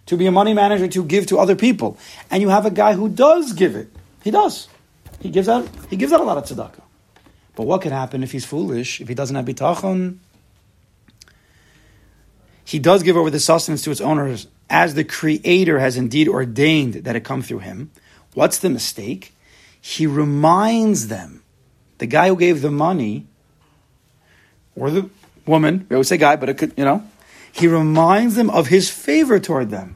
to 0.07 0.17
be 0.17 0.25
a 0.25 0.31
money 0.31 0.53
manager 0.53 0.89
to 0.89 1.03
give 1.05 1.25
to 1.27 1.39
other 1.39 1.55
people, 1.55 1.97
and 2.29 2.41
you 2.41 2.49
have 2.49 2.65
a 2.65 2.71
guy 2.71 2.95
who 2.95 3.07
does 3.07 3.53
give 3.53 3.77
it. 3.77 3.87
He 4.25 4.31
does. 4.31 4.67
He 5.21 5.29
gives 5.29 5.47
out. 5.47 5.69
He 5.89 5.95
gives 5.95 6.11
out 6.11 6.19
a 6.19 6.23
lot 6.23 6.37
of 6.37 6.43
tzedakah. 6.43 6.81
But 7.55 7.63
what 7.63 7.81
could 7.81 7.93
happen 7.93 8.23
if 8.23 8.33
he's 8.33 8.43
foolish? 8.43 8.99
If 8.99 9.07
he 9.07 9.15
doesn't 9.15 9.37
have 9.37 9.45
bitachon? 9.45 10.17
He 12.69 12.77
does 12.77 13.01
give 13.01 13.17
over 13.17 13.31
the 13.31 13.39
sustenance 13.39 13.81
to 13.81 13.89
its 13.89 13.99
owners 13.99 14.45
as 14.69 14.93
the 14.93 15.03
Creator 15.03 15.79
has 15.79 15.97
indeed 15.97 16.27
ordained 16.27 16.93
that 17.05 17.15
it 17.15 17.23
come 17.23 17.41
through 17.41 17.59
him. 17.59 17.89
What's 18.35 18.59
the 18.59 18.69
mistake? 18.69 19.33
He 19.81 20.05
reminds 20.05 21.07
them, 21.07 21.41
the 21.97 22.05
guy 22.05 22.27
who 22.27 22.35
gave 22.35 22.61
the 22.61 22.69
money, 22.69 23.25
or 24.75 24.91
the 24.91 25.09
woman, 25.47 25.87
we 25.89 25.95
always 25.95 26.09
say 26.09 26.17
guy, 26.17 26.35
but 26.35 26.47
it 26.47 26.59
could, 26.59 26.73
you 26.77 26.85
know, 26.85 27.01
he 27.51 27.67
reminds 27.67 28.35
them 28.35 28.51
of 28.51 28.67
his 28.67 28.87
favor 28.87 29.39
toward 29.39 29.71
them. 29.71 29.95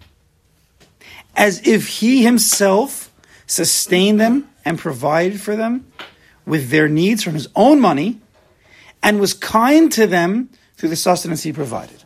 As 1.36 1.68
if 1.68 1.88
he 2.00 2.24
himself 2.24 3.14
sustained 3.46 4.20
them 4.20 4.50
and 4.66 4.80
provided 4.80 5.40
for 5.40 5.56
them 5.56 5.86
with 6.44 6.72
their 6.72 6.88
needs 6.88 7.22
from 7.22 7.36
his 7.36 7.48
own 7.56 7.80
money 7.80 8.20
and 9.04 9.20
was 9.20 9.36
kind 9.36 9.92
to 9.92 10.08
them 10.08 10.50
through 10.76 10.90
the 10.90 10.96
sustenance 10.96 11.44
he 11.44 11.54
provided. 11.54 12.03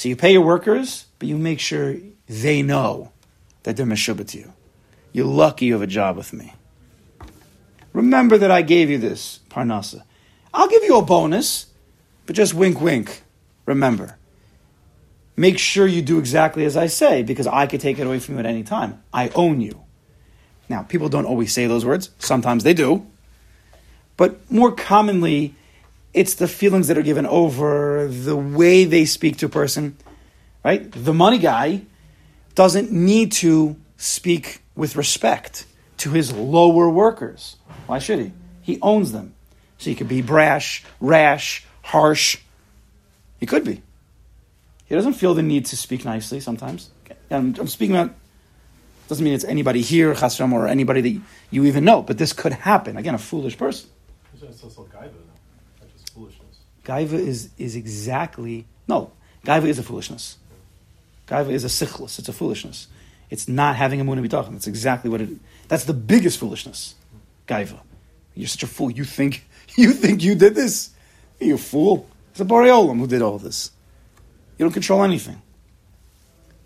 So 0.00 0.08
you 0.08 0.16
pay 0.16 0.32
your 0.32 0.40
workers, 0.40 1.04
but 1.18 1.28
you 1.28 1.36
make 1.36 1.60
sure 1.60 1.94
they 2.26 2.62
know 2.62 3.12
that 3.64 3.76
they're 3.76 3.84
meshubah 3.84 4.26
to 4.28 4.38
you. 4.38 4.54
You're 5.12 5.26
lucky 5.26 5.66
you 5.66 5.74
have 5.74 5.82
a 5.82 5.86
job 5.86 6.16
with 6.16 6.32
me. 6.32 6.54
Remember 7.92 8.38
that 8.38 8.50
I 8.50 8.62
gave 8.62 8.88
you 8.88 8.96
this, 8.96 9.40
Parnasa. 9.50 10.04
I'll 10.54 10.68
give 10.68 10.84
you 10.84 10.96
a 10.96 11.02
bonus, 11.02 11.66
but 12.24 12.34
just 12.34 12.54
wink, 12.54 12.80
wink. 12.80 13.24
Remember. 13.66 14.16
Make 15.36 15.58
sure 15.58 15.86
you 15.86 16.00
do 16.00 16.18
exactly 16.18 16.64
as 16.64 16.78
I 16.78 16.86
say, 16.86 17.22
because 17.22 17.46
I 17.46 17.66
could 17.66 17.82
take 17.82 17.98
it 17.98 18.06
away 18.06 18.20
from 18.20 18.36
you 18.36 18.40
at 18.40 18.46
any 18.46 18.62
time. 18.62 19.02
I 19.12 19.28
own 19.34 19.60
you. 19.60 19.82
Now, 20.70 20.82
people 20.82 21.10
don't 21.10 21.26
always 21.26 21.52
say 21.52 21.66
those 21.66 21.84
words. 21.84 22.08
Sometimes 22.18 22.64
they 22.64 22.72
do. 22.72 23.06
But 24.16 24.50
more 24.50 24.72
commonly, 24.72 25.56
it's 26.12 26.34
the 26.34 26.48
feelings 26.48 26.88
that 26.88 26.98
are 26.98 27.02
given 27.02 27.26
over, 27.26 28.08
the 28.08 28.36
way 28.36 28.84
they 28.84 29.04
speak 29.04 29.38
to 29.38 29.46
a 29.46 29.48
person, 29.48 29.96
right? 30.64 30.90
The 30.90 31.14
money 31.14 31.38
guy 31.38 31.82
doesn't 32.54 32.90
need 32.90 33.32
to 33.32 33.76
speak 33.96 34.62
with 34.74 34.96
respect 34.96 35.66
to 35.98 36.10
his 36.10 36.32
lower 36.32 36.88
workers. 36.88 37.56
Why 37.86 37.98
should 37.98 38.18
he? 38.18 38.32
He 38.62 38.78
owns 38.80 39.12
them. 39.12 39.34
So 39.78 39.90
he 39.90 39.96
could 39.96 40.08
be 40.08 40.22
brash, 40.22 40.84
rash, 41.00 41.64
harsh. 41.82 42.38
He 43.38 43.46
could 43.46 43.64
be. 43.64 43.82
He 44.86 44.94
doesn't 44.94 45.14
feel 45.14 45.34
the 45.34 45.42
need 45.42 45.66
to 45.66 45.76
speak 45.76 46.04
nicely 46.04 46.40
sometimes. 46.40 46.90
I'm, 47.30 47.54
I'm 47.58 47.68
speaking 47.68 47.96
about, 47.96 48.14
doesn't 49.08 49.24
mean 49.24 49.34
it's 49.34 49.44
anybody 49.44 49.82
here, 49.82 50.14
Chasram, 50.14 50.52
or 50.52 50.66
anybody 50.66 51.00
that 51.00 51.20
you 51.50 51.64
even 51.64 51.84
know, 51.84 52.02
but 52.02 52.18
this 52.18 52.32
could 52.32 52.52
happen. 52.52 52.96
Again, 52.96 53.14
a 53.14 53.18
foolish 53.18 53.56
person. 53.56 53.88
It's 54.42 54.64
also 54.64 54.82
gaiva, 54.84 55.12
though. 55.12 55.80
Not 55.80 55.92
just 55.92 56.12
foolishness. 56.12 56.58
Gaiva 56.84 57.12
is, 57.12 57.50
is 57.58 57.76
exactly, 57.76 58.66
no, 58.88 59.12
Gaiva 59.44 59.66
is 59.66 59.78
a 59.78 59.82
foolishness. 59.82 60.36
Gaiva 61.26 61.50
is 61.50 61.64
a 61.64 61.68
sichlus, 61.68 62.18
it's 62.18 62.28
a 62.28 62.32
foolishness. 62.32 62.88
It's 63.30 63.46
not 63.46 63.76
having 63.76 64.00
a 64.00 64.04
moon 64.04 64.22
bitachon. 64.26 64.52
That's 64.52 64.66
exactly 64.66 65.08
what 65.08 65.20
it. 65.20 65.30
That's 65.68 65.84
the 65.84 65.94
biggest 65.94 66.38
foolishness. 66.38 66.96
Gaiva. 67.46 67.78
You're 68.34 68.48
such 68.48 68.64
a 68.64 68.66
fool. 68.66 68.90
You 68.90 69.04
think 69.04 69.46
you 69.76 69.92
think 69.92 70.22
you 70.22 70.34
did 70.34 70.54
this? 70.54 70.90
You 71.38 71.56
fool. 71.56 72.08
It's 72.32 72.40
a 72.40 72.44
Boreolam 72.44 72.98
who 72.98 73.06
did 73.06 73.22
all 73.22 73.38
this. 73.38 73.70
You 74.58 74.64
don't 74.64 74.72
control 74.72 75.04
anything. 75.04 75.40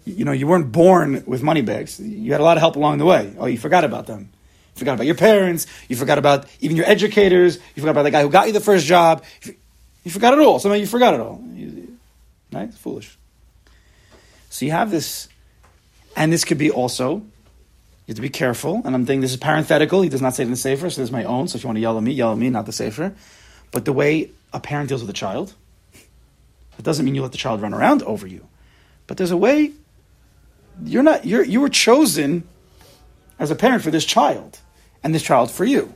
You, 0.04 0.14
you 0.14 0.24
know, 0.24 0.32
you 0.32 0.46
weren't 0.46 0.72
born 0.72 1.22
with 1.26 1.42
money 1.42 1.62
bags. 1.62 2.00
You 2.00 2.32
had 2.32 2.40
a 2.40 2.44
lot 2.44 2.56
of 2.56 2.60
help 2.60 2.76
along 2.76 2.98
the 2.98 3.04
way. 3.04 3.34
Oh, 3.38 3.46
you 3.46 3.58
forgot 3.58 3.84
about 3.84 4.06
them. 4.06 4.30
You 4.74 4.78
forgot 4.78 4.94
about 4.94 5.06
your 5.06 5.14
parents. 5.14 5.66
You 5.88 5.96
forgot 5.96 6.18
about 6.18 6.46
even 6.60 6.76
your 6.76 6.86
educators. 6.86 7.56
You 7.56 7.82
forgot 7.82 7.90
about 7.90 8.02
the 8.02 8.10
guy 8.10 8.22
who 8.22 8.30
got 8.30 8.46
you 8.46 8.52
the 8.52 8.60
first 8.60 8.86
job. 8.86 9.22
You, 9.42 9.54
you 10.04 10.10
forgot 10.10 10.34
it 10.34 10.40
all. 10.40 10.58
Somehow 10.58 10.76
you 10.76 10.86
forgot 10.86 11.14
it 11.14 11.20
all. 11.20 11.42
You. 11.52 11.98
It's 12.52 12.78
foolish. 12.78 13.18
So 14.48 14.64
you 14.64 14.70
have 14.70 14.92
this 14.92 15.28
and 16.16 16.32
this 16.32 16.44
could 16.44 16.58
be 16.58 16.70
also, 16.70 17.16
you 17.16 17.24
have 18.08 18.16
to 18.16 18.22
be 18.22 18.28
careful. 18.28 18.82
And 18.84 18.94
I'm 18.94 19.06
thinking 19.06 19.20
this 19.20 19.32
is 19.32 19.36
parenthetical. 19.36 20.02
He 20.02 20.08
does 20.08 20.22
not 20.22 20.34
say 20.34 20.44
it 20.44 20.46
in 20.46 20.52
the 20.52 20.56
Sefer, 20.56 20.90
so 20.90 21.00
this 21.00 21.08
is 21.08 21.12
my 21.12 21.24
own. 21.24 21.48
So 21.48 21.56
if 21.56 21.64
you 21.64 21.68
want 21.68 21.78
to 21.78 21.80
yell 21.80 21.96
at 21.96 22.02
me, 22.02 22.12
yell 22.12 22.32
at 22.32 22.38
me, 22.38 22.50
not 22.50 22.66
the 22.66 22.72
Sefer. 22.72 23.14
But 23.72 23.84
the 23.84 23.92
way 23.92 24.30
a 24.52 24.60
parent 24.60 24.88
deals 24.88 25.00
with 25.00 25.10
a 25.10 25.14
child, 25.14 25.54
it 26.78 26.84
doesn't 26.84 27.04
mean 27.04 27.14
you 27.14 27.22
let 27.22 27.32
the 27.32 27.38
child 27.38 27.62
run 27.62 27.74
around 27.74 28.02
over 28.02 28.26
you. 28.26 28.46
But 29.06 29.16
there's 29.16 29.32
a 29.32 29.36
way 29.36 29.72
you're 30.82 31.02
not 31.02 31.24
you're 31.24 31.44
you 31.44 31.60
were 31.60 31.68
chosen 31.68 32.46
as 33.38 33.50
a 33.50 33.54
parent 33.54 33.82
for 33.82 33.90
this 33.90 34.04
child, 34.04 34.58
and 35.02 35.14
this 35.14 35.22
child 35.22 35.50
for 35.50 35.64
you. 35.64 35.92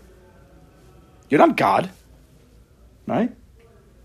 You're 1.30 1.38
not 1.38 1.56
God. 1.56 1.90
Right? 3.06 3.30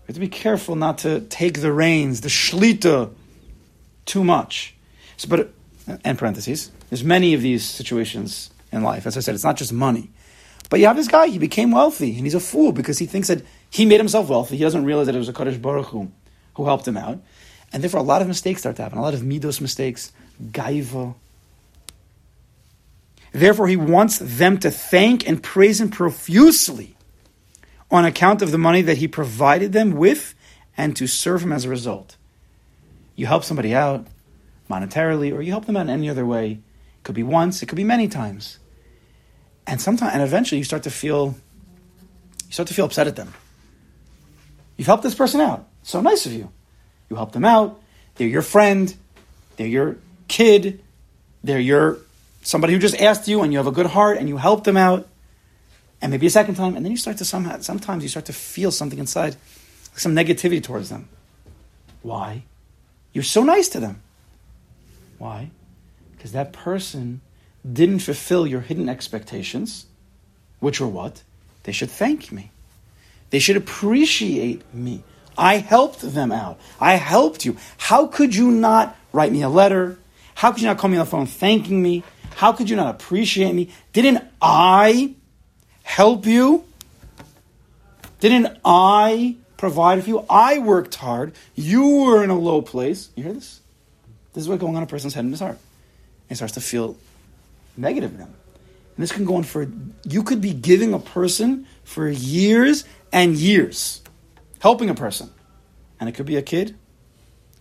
You 0.04 0.08
have 0.08 0.16
to 0.16 0.20
be 0.20 0.28
careful 0.28 0.76
not 0.76 0.98
to 0.98 1.20
take 1.20 1.60
the 1.60 1.72
reins, 1.72 2.20
the 2.20 2.28
shlita, 2.28 3.10
too 4.04 4.22
much. 4.22 4.74
So, 5.16 5.28
but 5.28 5.50
and 6.04 6.18
parentheses. 6.18 6.70
There's 6.90 7.04
many 7.04 7.34
of 7.34 7.42
these 7.42 7.64
situations 7.64 8.50
in 8.72 8.82
life. 8.82 9.06
As 9.06 9.16
I 9.16 9.20
said, 9.20 9.34
it's 9.34 9.44
not 9.44 9.56
just 9.56 9.72
money. 9.72 10.10
But 10.70 10.80
you 10.80 10.86
have 10.86 10.96
this 10.96 11.08
guy, 11.08 11.28
he 11.28 11.38
became 11.38 11.70
wealthy, 11.70 12.16
and 12.16 12.24
he's 12.24 12.34
a 12.34 12.40
fool 12.40 12.72
because 12.72 12.98
he 12.98 13.06
thinks 13.06 13.28
that 13.28 13.42
he 13.70 13.84
made 13.84 13.98
himself 13.98 14.28
wealthy. 14.28 14.56
He 14.56 14.62
doesn't 14.62 14.84
realize 14.84 15.06
that 15.06 15.14
it 15.14 15.18
was 15.18 15.28
a 15.28 15.32
Kadosh 15.32 15.60
Baruch 15.60 15.86
Hu 15.86 16.10
who 16.54 16.64
helped 16.64 16.86
him 16.86 16.96
out. 16.96 17.18
And 17.72 17.82
therefore, 17.82 18.00
a 18.00 18.04
lot 18.04 18.22
of 18.22 18.28
mistakes 18.28 18.60
start 18.60 18.76
to 18.76 18.82
happen, 18.82 18.98
a 18.98 19.02
lot 19.02 19.14
of 19.14 19.20
midos 19.20 19.60
mistakes, 19.60 20.12
gaiva. 20.42 21.14
Therefore, 23.32 23.66
he 23.66 23.76
wants 23.76 24.18
them 24.18 24.58
to 24.58 24.70
thank 24.70 25.28
and 25.28 25.42
praise 25.42 25.80
him 25.80 25.90
profusely 25.90 26.93
on 27.90 28.04
account 28.04 28.42
of 28.42 28.50
the 28.50 28.58
money 28.58 28.82
that 28.82 28.98
he 28.98 29.08
provided 29.08 29.72
them 29.72 29.92
with 29.92 30.34
and 30.76 30.96
to 30.96 31.06
serve 31.06 31.42
him 31.42 31.52
as 31.52 31.64
a 31.64 31.68
result. 31.68 32.16
You 33.16 33.26
help 33.26 33.44
somebody 33.44 33.74
out, 33.74 34.06
monetarily, 34.68 35.32
or 35.32 35.42
you 35.42 35.52
help 35.52 35.66
them 35.66 35.76
out 35.76 35.82
in 35.82 35.90
any 35.90 36.08
other 36.08 36.26
way. 36.26 36.52
It 36.52 37.04
could 37.04 37.14
be 37.14 37.22
once, 37.22 37.62
it 37.62 37.66
could 37.66 37.76
be 37.76 37.84
many 37.84 38.08
times. 38.08 38.58
And 39.66 39.80
sometimes, 39.80 40.12
and 40.12 40.22
eventually, 40.22 40.58
you 40.58 40.64
start 40.64 40.82
to 40.82 40.90
feel, 40.90 41.36
you 42.46 42.52
start 42.52 42.68
to 42.68 42.74
feel 42.74 42.84
upset 42.84 43.06
at 43.06 43.16
them. 43.16 43.32
You've 44.76 44.86
helped 44.86 45.02
this 45.02 45.14
person 45.14 45.40
out. 45.40 45.66
so 45.82 46.00
nice 46.00 46.26
of 46.26 46.32
you. 46.32 46.50
You 47.08 47.16
helped 47.16 47.32
them 47.32 47.44
out. 47.44 47.80
They're 48.16 48.28
your 48.28 48.42
friend. 48.42 48.94
They're 49.56 49.66
your 49.66 49.96
kid. 50.28 50.82
They're 51.42 51.60
your 51.60 51.98
somebody 52.42 52.72
who 52.72 52.78
just 52.78 53.00
asked 53.00 53.28
you, 53.28 53.42
and 53.42 53.52
you 53.52 53.58
have 53.58 53.66
a 53.66 53.72
good 53.72 53.86
heart, 53.86 54.18
and 54.18 54.28
you 54.28 54.36
helped 54.36 54.64
them 54.64 54.76
out. 54.76 55.08
And 56.04 56.10
maybe 56.10 56.26
a 56.26 56.30
second 56.30 56.56
time, 56.56 56.76
and 56.76 56.84
then 56.84 56.90
you 56.92 56.98
start 56.98 57.16
to 57.16 57.24
somehow, 57.24 57.60
sometimes 57.60 58.02
you 58.02 58.10
start 58.10 58.26
to 58.26 58.34
feel 58.34 58.70
something 58.70 58.98
inside, 58.98 59.36
some 59.96 60.14
negativity 60.14 60.62
towards 60.62 60.90
them. 60.90 61.08
Why? 62.02 62.44
You're 63.14 63.24
so 63.24 63.42
nice 63.42 63.70
to 63.70 63.80
them. 63.80 64.02
Why? 65.16 65.48
Because 66.12 66.32
that 66.32 66.52
person 66.52 67.22
didn't 67.64 68.00
fulfill 68.00 68.46
your 68.46 68.60
hidden 68.60 68.90
expectations, 68.90 69.86
which 70.60 70.78
were 70.78 70.86
what? 70.86 71.22
They 71.62 71.72
should 71.72 71.90
thank 71.90 72.30
me. 72.30 72.50
They 73.30 73.38
should 73.38 73.56
appreciate 73.56 74.62
me. 74.74 75.04
I 75.38 75.56
helped 75.56 76.02
them 76.02 76.30
out. 76.30 76.60
I 76.78 76.96
helped 76.96 77.46
you. 77.46 77.56
How 77.78 78.08
could 78.08 78.36
you 78.36 78.50
not 78.50 78.94
write 79.14 79.32
me 79.32 79.40
a 79.40 79.48
letter? 79.48 79.96
How 80.34 80.52
could 80.52 80.60
you 80.60 80.66
not 80.66 80.76
call 80.76 80.90
me 80.90 80.98
on 80.98 81.06
the 81.06 81.10
phone 81.10 81.24
thanking 81.24 81.82
me? 81.82 82.02
How 82.36 82.52
could 82.52 82.68
you 82.68 82.76
not 82.76 82.94
appreciate 82.94 83.54
me? 83.54 83.70
Didn't 83.94 84.22
I 84.42 85.14
help 85.84 86.26
you? 86.26 86.64
Didn't 88.18 88.58
I 88.64 89.36
provide 89.56 90.02
for 90.02 90.08
you? 90.08 90.26
I 90.28 90.58
worked 90.58 90.96
hard. 90.96 91.34
You 91.54 92.04
were 92.04 92.24
in 92.24 92.30
a 92.30 92.38
low 92.38 92.62
place. 92.62 93.10
You 93.14 93.22
hear 93.22 93.32
this? 93.34 93.60
This 94.32 94.42
is 94.42 94.48
what's 94.48 94.60
going 94.60 94.74
on 94.74 94.82
in 94.82 94.88
a 94.88 94.90
person's 94.90 95.14
head 95.14 95.24
and 95.24 95.32
his 95.32 95.40
heart. 95.40 95.52
And 95.52 96.30
he 96.30 96.34
starts 96.34 96.54
to 96.54 96.60
feel 96.60 96.96
negative 97.76 98.18
now. 98.18 98.24
And 98.24 99.02
this 99.02 99.12
can 99.12 99.24
go 99.24 99.36
on 99.36 99.44
for, 99.44 99.68
you 100.04 100.22
could 100.22 100.40
be 100.40 100.52
giving 100.52 100.94
a 100.94 100.98
person 100.98 101.66
for 101.84 102.08
years 102.08 102.84
and 103.12 103.36
years, 103.36 104.02
helping 104.60 104.90
a 104.90 104.94
person. 104.94 105.30
And 106.00 106.08
it 106.08 106.12
could 106.12 106.26
be 106.26 106.36
a 106.36 106.42
kid, 106.42 106.76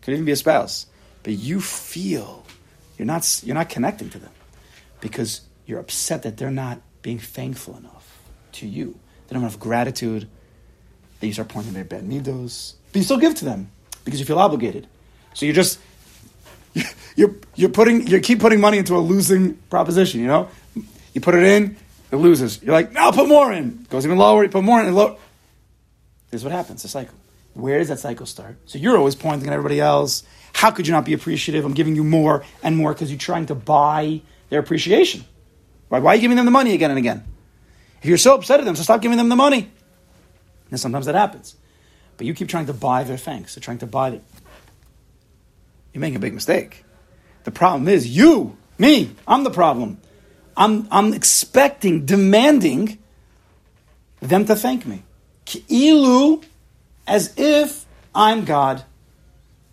could 0.02 0.14
even 0.14 0.26
be 0.26 0.32
a 0.32 0.36
spouse. 0.36 0.88
But 1.24 1.34
you 1.34 1.62
feel 1.62 2.46
you're 2.98 3.06
not, 3.06 3.42
you're 3.44 3.56
not 3.56 3.70
connecting 3.70 4.10
to 4.12 4.18
them 4.18 4.32
because 5.02 5.42
you're 5.66 5.80
upset 5.80 6.24
that 6.24 6.38
they're 6.38 6.52
not 6.52 6.82
being 7.02 7.20
thankful 7.20 7.78
enough 7.78 8.03
to 8.54 8.68
you. 8.68 8.98
They 9.28 9.34
don't 9.34 9.44
have 9.44 9.60
gratitude. 9.60 10.28
Then 11.20 11.28
you 11.28 11.34
start 11.34 11.50
pointing 11.50 11.74
their 11.74 11.84
bad 11.84 12.04
midos. 12.04 12.74
But 12.92 12.98
you 13.00 13.04
still 13.04 13.18
give 13.18 13.36
to 13.36 13.46
them 13.46 13.72
because 14.04 14.20
you 14.20 14.26
feel 14.26 14.40
obligated. 14.40 14.88
So 15.34 15.46
you're 15.46 15.56
just 15.56 15.80
you're 17.16 17.36
you're 17.56 17.70
putting 17.70 18.08
you 18.08 18.20
keep 18.20 18.40
putting 18.40 18.60
money 18.60 18.78
into 18.78 18.96
a 18.96 19.00
losing 19.00 19.56
proposition. 19.70 20.22
You 20.22 20.28
know, 20.28 20.50
you 21.14 21.22
put 21.22 21.36
it 21.36 21.44
in, 21.44 21.78
it 22.12 22.18
loses. 22.18 22.62
You're 22.62 22.74
like, 22.74 22.92
now 22.92 23.06
I'll 23.06 23.14
put 23.14 23.28
more 23.28 23.52
in. 23.52 23.80
It 23.84 23.90
goes 23.90 24.06
even 24.06 24.18
lower. 24.18 24.44
You 24.44 24.50
put 24.50 24.64
more 24.64 24.80
in. 24.80 24.88
And 24.88 24.96
low. 24.96 25.18
This 26.30 26.42
is 26.42 26.44
what 26.46 26.54
happens. 26.54 26.82
The 26.82 26.88
cycle. 26.88 27.16
Where 27.54 27.78
does 27.78 27.90
that 27.90 28.00
cycle 28.00 28.26
start? 28.26 28.58
So 28.66 28.78
you're 28.80 28.98
always 28.98 29.16
pointing 29.16 29.48
at 29.48 29.54
everybody 29.54 29.80
else. 29.80 30.24
How 30.54 30.72
could 30.72 30.88
you 30.88 30.94
not 30.94 31.06
be 31.06 31.14
appreciative? 31.14 31.66
I'm 31.66 31.74
giving 31.74 31.96
you 31.96 32.04
more 32.04 32.44
and 32.64 32.76
more 32.78 32.94
because 32.94 33.12
you're 33.12 33.20
trying 33.20 33.48
to 33.48 33.56
buy 33.56 34.22
their 34.50 34.60
appreciation. 34.60 35.26
Why? 35.90 36.00
Why 36.00 36.14
are 36.14 36.16
you 36.16 36.22
giving 36.22 36.38
them 36.38 36.46
the 36.46 36.52
money 36.52 36.74
again 36.74 36.90
and 36.90 36.98
again? 36.98 37.24
If 38.04 38.10
you're 38.10 38.18
so 38.18 38.36
upset 38.36 38.60
at 38.60 38.66
them, 38.66 38.76
so 38.76 38.84
stop 38.84 39.02
giving 39.02 39.18
them 39.18 39.30
the 39.30 39.36
money. 39.36 39.72
And 40.70 40.80
sometimes 40.80 41.08
that 41.08 41.16
happens. 41.16 41.56
But 42.18 42.28
you 42.28 42.36
keep 42.36 42.48
trying 42.48 42.68
to 42.68 42.74
buy 42.74 43.04
their 43.04 43.18
thanks. 43.18 43.56
They're 43.56 43.62
trying 43.62 43.80
to 43.80 43.88
buy 43.88 44.10
it 44.10 44.24
you're 45.94 46.02
making 46.02 46.18
a 46.18 46.20
big 46.20 46.34
mistake. 46.34 46.84
The 47.44 47.52
problem 47.52 47.88
is 47.88 48.08
you, 48.08 48.58
me, 48.78 49.16
I'm 49.28 49.44
the 49.44 49.52
problem. 49.52 50.00
I'm, 50.58 50.88
I'm 50.92 51.14
expecting, 51.14 52.06
demanding 52.06 52.98
them 54.20 54.46
to 54.46 54.56
thank 54.56 54.86
me. 54.86 55.04
Ki'ilu, 55.46 56.44
as 57.08 57.34
if 57.38 57.86
I'm 58.16 58.46
God, 58.46 58.84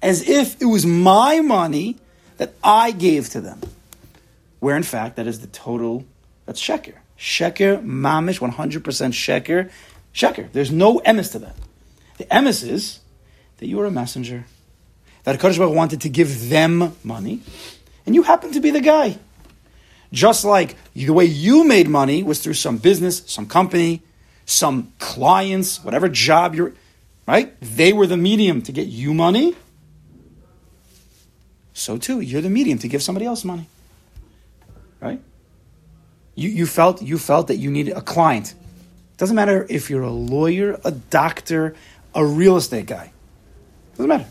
as 0.02 0.28
if 0.28 0.60
it 0.60 0.66
was 0.66 0.84
my 0.84 1.40
money 1.40 1.98
that 2.36 2.54
I 2.62 2.90
gave 2.90 3.30
to 3.30 3.40
them. 3.40 3.60
Where 4.58 4.76
in 4.76 4.82
fact, 4.82 5.16
that 5.16 5.26
is 5.26 5.40
the 5.40 5.46
total, 5.46 6.04
that's 6.44 6.60
sheker. 6.60 6.96
Sheker, 7.20 7.84
mamish, 7.84 8.40
100% 8.40 8.80
sheker. 8.80 9.70
Sheker. 10.14 10.50
There's 10.52 10.72
no 10.72 11.00
emes 11.00 11.32
to 11.32 11.38
that. 11.40 11.54
The 12.16 12.24
emes 12.24 12.66
is 12.66 13.00
that 13.58 13.66
you 13.66 13.78
are 13.80 13.84
a 13.84 13.90
messenger 13.90 14.46
that 15.24 15.38
Kadosh 15.38 15.58
Baruch 15.58 15.74
wanted 15.74 16.00
to 16.00 16.08
give 16.08 16.48
them 16.48 16.96
money, 17.04 17.42
and 18.06 18.14
you 18.14 18.22
happen 18.22 18.52
to 18.52 18.60
be 18.60 18.70
the 18.70 18.80
guy. 18.80 19.18
Just 20.10 20.46
like 20.46 20.76
the 20.94 21.10
way 21.10 21.26
you 21.26 21.62
made 21.62 21.88
money 21.88 22.22
was 22.22 22.40
through 22.40 22.54
some 22.54 22.78
business, 22.78 23.22
some 23.26 23.46
company, 23.46 24.02
some 24.46 24.92
clients, 24.98 25.84
whatever 25.84 26.08
job 26.08 26.54
you're, 26.54 26.72
right? 27.28 27.54
They 27.60 27.92
were 27.92 28.06
the 28.06 28.16
medium 28.16 28.62
to 28.62 28.72
get 28.72 28.88
you 28.88 29.12
money. 29.12 29.54
So 31.74 31.98
too, 31.98 32.20
you're 32.20 32.40
the 32.40 32.50
medium 32.50 32.78
to 32.78 32.88
give 32.88 33.02
somebody 33.02 33.26
else 33.26 33.44
money. 33.44 33.68
Right? 35.00 35.20
You, 36.40 36.48
you 36.48 36.64
felt 36.64 37.02
you 37.02 37.18
felt 37.18 37.48
that 37.48 37.56
you 37.56 37.70
needed 37.70 37.94
a 37.94 38.00
client. 38.00 38.54
Doesn't 39.18 39.36
matter 39.36 39.66
if 39.68 39.90
you're 39.90 40.04
a 40.04 40.10
lawyer, 40.10 40.80
a 40.84 40.90
doctor, 40.90 41.74
a 42.14 42.24
real 42.24 42.56
estate 42.56 42.86
guy. 42.86 43.12
Doesn't 43.92 44.08
matter. 44.08 44.26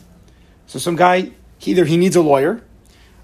So 0.65 0.79
some 0.79 0.95
guy, 0.95 1.33
either 1.61 1.85
he 1.85 1.97
needs 1.97 2.15
a 2.15 2.21
lawyer, 2.21 2.63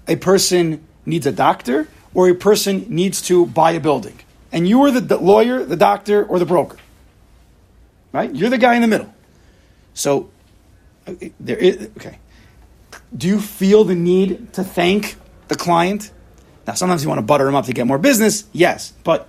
a 0.06 0.14
person 0.14 0.86
needs 1.04 1.26
a 1.26 1.32
doctor, 1.32 1.88
or 2.14 2.28
a 2.28 2.34
person 2.36 2.86
needs 2.88 3.20
to 3.22 3.46
buy 3.46 3.72
a 3.72 3.80
building. 3.80 4.20
And 4.52 4.68
you 4.68 4.80
are 4.84 4.92
the 4.92 5.16
lawyer, 5.18 5.64
the 5.64 5.76
doctor, 5.76 6.24
or 6.24 6.38
the 6.38 6.46
broker. 6.46 6.78
right? 8.12 8.32
You're 8.32 8.50
the 8.50 8.58
guy 8.58 8.76
in 8.76 8.82
the 8.82 8.88
middle. 8.88 9.12
So, 9.94 10.30
uh, 11.08 11.14
there 11.40 11.56
is, 11.56 11.90
okay. 11.96 12.18
Do 13.16 13.26
you 13.26 13.40
feel 13.40 13.82
the 13.82 13.96
need 13.96 14.52
to 14.52 14.62
thank 14.62 15.16
the 15.48 15.56
client? 15.56 16.12
Now, 16.66 16.74
sometimes 16.74 17.02
you 17.02 17.08
want 17.08 17.18
to 17.18 17.26
butter 17.26 17.46
him 17.46 17.54
up 17.54 17.66
to 17.66 17.72
get 17.72 17.86
more 17.86 17.98
business, 17.98 18.44
yes, 18.52 18.92
but 19.04 19.28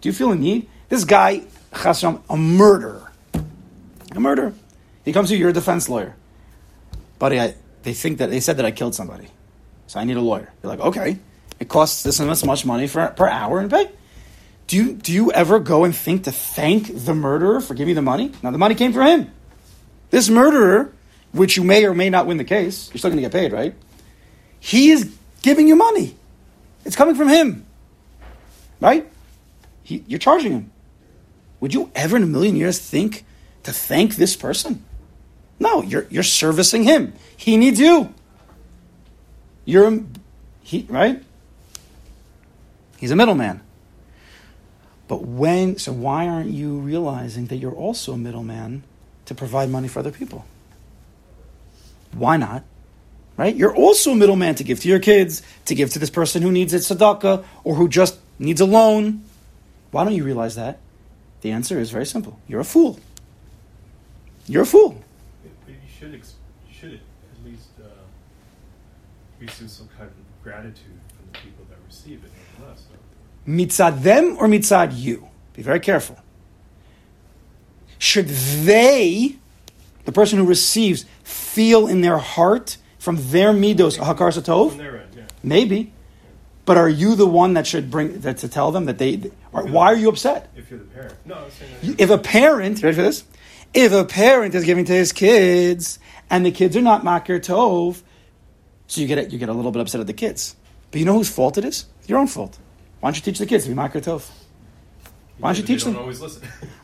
do 0.00 0.08
you 0.08 0.12
feel 0.12 0.32
a 0.32 0.36
need? 0.36 0.68
This 0.88 1.04
guy, 1.04 1.44
Chasam, 1.72 2.22
a 2.28 2.36
murderer. 2.36 3.10
A 4.12 4.20
murderer. 4.20 4.52
He 5.04 5.12
comes 5.12 5.28
to 5.28 5.34
you, 5.34 5.40
you're 5.40 5.50
a 5.50 5.54
defense 5.54 5.88
lawyer. 5.88 6.14
Buddy, 7.18 7.40
I, 7.40 7.54
they 7.82 7.94
think 7.94 8.18
that 8.18 8.30
they 8.30 8.40
said 8.40 8.58
that 8.58 8.66
I 8.66 8.70
killed 8.70 8.94
somebody. 8.94 9.28
So 9.86 9.98
I 9.98 10.04
need 10.04 10.16
a 10.16 10.20
lawyer. 10.20 10.52
You're 10.62 10.70
like, 10.70 10.80
okay. 10.80 11.18
It 11.58 11.68
costs 11.68 12.02
this 12.02 12.20
and 12.20 12.30
this 12.30 12.44
much 12.44 12.64
money 12.64 12.86
for, 12.86 13.06
per 13.08 13.26
hour 13.26 13.58
and 13.58 13.70
pay. 13.70 13.90
Do 14.66 14.76
you, 14.76 14.92
do 14.92 15.12
you 15.12 15.32
ever 15.32 15.58
go 15.58 15.84
and 15.84 15.96
think 15.96 16.24
to 16.24 16.32
thank 16.32 17.04
the 17.04 17.14
murderer 17.14 17.60
for 17.60 17.72
giving 17.72 17.90
you 17.90 17.94
the 17.94 18.02
money? 18.02 18.32
Now, 18.42 18.50
the 18.50 18.58
money 18.58 18.74
came 18.74 18.92
from 18.92 19.06
him. 19.06 19.32
This 20.10 20.28
murderer, 20.28 20.92
which 21.32 21.56
you 21.56 21.64
may 21.64 21.86
or 21.86 21.94
may 21.94 22.10
not 22.10 22.26
win 22.26 22.36
the 22.36 22.44
case, 22.44 22.90
you're 22.90 22.98
still 22.98 23.10
going 23.10 23.22
to 23.22 23.28
get 23.28 23.32
paid, 23.32 23.52
right? 23.52 23.74
He 24.60 24.90
is 24.90 25.10
giving 25.42 25.68
you 25.68 25.76
money. 25.76 26.14
It's 26.88 26.96
coming 26.96 27.16
from 27.16 27.28
him. 27.28 27.66
Right? 28.80 29.06
He, 29.82 30.04
you're 30.06 30.18
charging 30.18 30.52
him. 30.52 30.72
Would 31.60 31.74
you 31.74 31.92
ever 31.94 32.16
in 32.16 32.22
a 32.22 32.26
million 32.26 32.56
years 32.56 32.78
think 32.78 33.26
to 33.64 33.72
thank 33.72 34.16
this 34.16 34.34
person? 34.36 34.86
No, 35.60 35.82
you're, 35.82 36.06
you're 36.08 36.22
servicing 36.22 36.84
him. 36.84 37.12
He 37.36 37.58
needs 37.58 37.78
you. 37.78 38.14
You're, 39.66 40.00
he, 40.62 40.86
right? 40.88 41.22
He's 42.96 43.10
a 43.10 43.16
middleman. 43.16 43.60
But 45.08 45.26
when, 45.26 45.76
so 45.76 45.92
why 45.92 46.26
aren't 46.26 46.52
you 46.52 46.78
realizing 46.78 47.48
that 47.48 47.56
you're 47.56 47.74
also 47.74 48.14
a 48.14 48.16
middleman 48.16 48.82
to 49.26 49.34
provide 49.34 49.68
money 49.68 49.88
for 49.88 49.98
other 49.98 50.10
people? 50.10 50.46
Why 52.12 52.38
not? 52.38 52.64
Right? 53.38 53.54
You're 53.54 53.74
also 53.74 54.10
a 54.10 54.16
middleman 54.16 54.56
to 54.56 54.64
give 54.64 54.80
to 54.80 54.88
your 54.88 54.98
kids, 54.98 55.42
to 55.66 55.76
give 55.76 55.90
to 55.90 56.00
this 56.00 56.10
person 56.10 56.42
who 56.42 56.50
needs 56.50 56.74
it 56.74 56.78
tzedakah, 56.78 57.44
or 57.62 57.76
who 57.76 57.88
just 57.88 58.18
needs 58.40 58.60
a 58.60 58.66
loan. 58.66 59.22
Why 59.92 60.02
don't 60.02 60.12
you 60.12 60.24
realize 60.24 60.56
that? 60.56 60.80
The 61.42 61.52
answer 61.52 61.78
is 61.78 61.92
very 61.92 62.04
simple. 62.04 62.40
You're 62.48 62.60
a 62.60 62.64
fool. 62.64 62.98
You're 64.46 64.64
a 64.64 64.66
fool. 64.66 65.00
But 65.64 65.72
you 65.72 65.76
should, 65.98 66.14
ex- 66.16 66.34
you 66.68 66.74
should 66.74 66.94
at 66.94 67.44
least 67.44 67.68
uh, 67.80 67.86
receive 69.38 69.70
some 69.70 69.88
kind 69.96 70.10
of 70.10 70.42
gratitude 70.42 70.98
from 71.16 71.26
the 71.32 71.38
people 71.38 71.64
that 71.70 71.78
receive 71.86 72.24
it, 72.24 72.32
nonetheless. 72.58 72.86
Mitzad 73.46 74.02
them 74.02 74.36
or 74.40 74.48
mitzad 74.48 74.98
you? 74.98 75.28
Be 75.54 75.62
very 75.62 75.80
careful. 75.80 76.18
Should 77.98 78.28
they, 78.28 79.36
the 80.06 80.12
person 80.12 80.40
who 80.40 80.44
receives, 80.44 81.04
feel 81.22 81.86
in 81.86 82.00
their 82.00 82.18
heart 82.18 82.78
from 83.08 83.16
their 83.30 83.54
midos 83.54 83.96
hakar 83.96 84.30
satov? 84.36 84.76
yeah. 85.16 85.22
Maybe. 85.42 85.94
But 86.66 86.76
are 86.76 86.90
you 86.90 87.14
the 87.14 87.26
one 87.26 87.54
that 87.54 87.66
should 87.66 87.90
bring 87.90 88.20
that 88.20 88.36
to 88.38 88.48
tell 88.48 88.70
them 88.70 88.84
that 88.84 88.98
they? 88.98 89.30
Or, 89.50 89.64
why 89.64 89.86
are 89.86 89.96
you 89.96 90.10
upset? 90.10 90.50
If 90.54 90.70
you're 90.70 90.80
the 90.80 90.84
parent. 90.84 91.14
No, 91.24 91.36
I'm 91.36 91.50
saying 91.50 91.72
that. 91.80 92.00
If 92.02 92.10
a 92.10 92.18
parent, 92.18 92.82
ready 92.82 92.94
for 92.94 93.00
this? 93.00 93.24
If 93.72 93.92
a 93.92 94.04
parent 94.04 94.54
is 94.54 94.64
giving 94.64 94.84
to 94.84 94.92
his 94.92 95.12
kids 95.12 95.98
and 96.28 96.44
the 96.44 96.50
kids 96.50 96.76
are 96.76 96.82
not 96.82 97.02
makir 97.02 97.40
tov, 97.40 98.02
so 98.88 99.00
you 99.00 99.06
get 99.06 99.16
it, 99.16 99.32
you 99.32 99.38
get 99.38 99.48
a 99.48 99.54
little 99.54 99.72
bit 99.72 99.80
upset 99.80 100.02
at 100.02 100.06
the 100.06 100.12
kids. 100.12 100.54
But 100.90 101.00
you 101.00 101.06
know 101.06 101.14
whose 101.14 101.30
fault 101.30 101.56
it 101.56 101.64
is? 101.64 101.86
Your 102.06 102.18
own 102.18 102.26
fault. 102.26 102.58
Why 103.00 103.06
don't 103.08 103.16
you 103.16 103.22
teach 103.22 103.38
the 103.38 103.46
kids 103.46 103.64
to 103.64 103.70
be 103.70 103.76
makir 103.76 104.04
tov? 104.04 104.28
Why 105.38 105.54
don't 105.54 105.60
you 105.62 105.64
teach 105.64 105.84
them? 105.84 105.96
always 105.96 106.20
listen. 106.20 106.46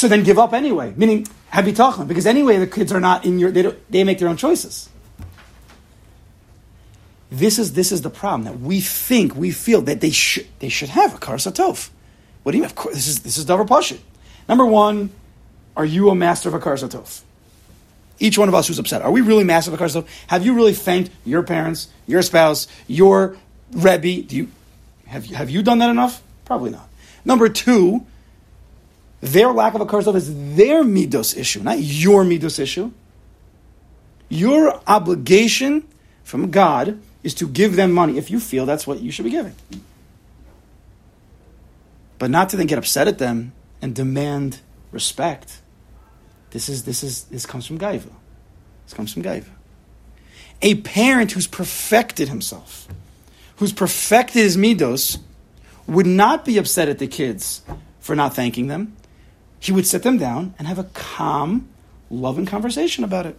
So 0.00 0.08
then 0.08 0.22
give 0.22 0.38
up 0.38 0.54
anyway. 0.54 0.94
Meaning, 0.96 1.26
have 1.50 1.74
talking 1.74 2.06
because 2.06 2.24
anyway 2.24 2.56
the 2.56 2.66
kids 2.66 2.90
are 2.90 3.00
not 3.00 3.26
in 3.26 3.38
your. 3.38 3.50
They 3.50 3.70
they 3.90 4.02
make 4.02 4.18
their 4.18 4.28
own 4.28 4.38
choices. 4.38 4.88
This 7.30 7.58
is 7.58 7.74
this 7.74 7.92
is 7.92 8.00
the 8.00 8.08
problem 8.08 8.44
that 8.44 8.60
we 8.60 8.80
think 8.80 9.36
we 9.36 9.50
feel 9.50 9.82
that 9.82 10.00
they 10.00 10.08
should 10.08 10.46
they 10.60 10.70
should 10.70 10.88
have 10.88 11.16
a 11.16 11.18
kar 11.18 11.36
satov. 11.36 11.90
What 12.42 12.52
do 12.52 12.56
you 12.56 12.62
mean? 12.62 12.70
Of 12.70 12.76
course, 12.76 12.94
this 12.94 13.08
is 13.08 13.20
this 13.20 13.36
is 13.36 13.44
davar 13.44 13.68
pashit. 13.68 14.00
Number 14.48 14.64
one, 14.64 15.10
are 15.76 15.84
you 15.84 16.08
a 16.08 16.14
master 16.14 16.48
of 16.48 16.54
a 16.54 16.60
kar 16.60 16.76
satov? 16.76 17.20
Each 18.18 18.38
one 18.38 18.48
of 18.48 18.54
us 18.54 18.68
who's 18.68 18.78
upset, 18.78 19.02
are 19.02 19.10
we 19.10 19.20
really 19.20 19.44
master 19.44 19.70
of 19.70 19.74
a 19.74 19.76
kar 19.76 19.88
satov? 19.88 20.06
Have 20.28 20.46
you 20.46 20.54
really 20.54 20.72
thanked 20.72 21.10
your 21.26 21.42
parents, 21.42 21.88
your 22.06 22.22
spouse, 22.22 22.68
your 22.86 23.36
rebbe? 23.72 24.22
Do 24.22 24.34
you 24.34 24.48
have 25.08 25.26
have 25.26 25.50
you 25.50 25.62
done 25.62 25.80
that 25.80 25.90
enough? 25.90 26.22
Probably 26.46 26.70
not. 26.70 26.88
Number 27.22 27.50
two, 27.50 28.06
their 29.20 29.52
lack 29.52 29.74
of 29.74 29.80
a 29.80 29.86
satov 29.86 30.14
is 30.14 30.56
their 30.56 30.82
midos 30.82 31.36
issue, 31.36 31.62
not 31.62 31.78
your 31.78 32.24
midos 32.24 32.58
issue. 32.58 32.90
Your 34.28 34.80
obligation 34.86 35.86
from 36.24 36.50
God 36.50 37.00
is 37.22 37.34
to 37.34 37.48
give 37.48 37.76
them 37.76 37.92
money 37.92 38.16
if 38.16 38.30
you 38.30 38.40
feel 38.40 38.64
that's 38.64 38.86
what 38.86 39.00
you 39.00 39.10
should 39.10 39.24
be 39.24 39.30
giving. 39.30 39.54
But 42.18 42.30
not 42.30 42.48
to 42.50 42.56
then 42.56 42.66
get 42.66 42.78
upset 42.78 43.08
at 43.08 43.18
them 43.18 43.52
and 43.82 43.94
demand 43.94 44.60
respect. 44.92 45.60
This 46.50 46.68
is 46.68 46.84
this 46.84 47.02
is 47.02 47.24
this 47.24 47.46
comes 47.46 47.66
from 47.66 47.78
Gaiva. 47.78 48.10
This 48.84 48.94
comes 48.94 49.12
from 49.12 49.22
Gaiva. 49.22 49.48
A 50.62 50.76
parent 50.76 51.32
who's 51.32 51.46
perfected 51.46 52.28
himself, 52.28 52.88
who's 53.56 53.72
perfected 53.72 54.42
his 54.42 54.56
midos, 54.56 55.18
would 55.86 56.06
not 56.06 56.44
be 56.44 56.58
upset 56.58 56.88
at 56.88 56.98
the 56.98 57.06
kids 57.06 57.62
for 58.00 58.14
not 58.14 58.34
thanking 58.34 58.66
them. 58.66 58.96
He 59.60 59.72
would 59.72 59.86
sit 59.86 60.02
them 60.02 60.18
down 60.18 60.54
and 60.58 60.66
have 60.66 60.78
a 60.78 60.84
calm, 60.84 61.68
loving 62.10 62.46
conversation 62.46 63.04
about 63.04 63.26
it. 63.26 63.36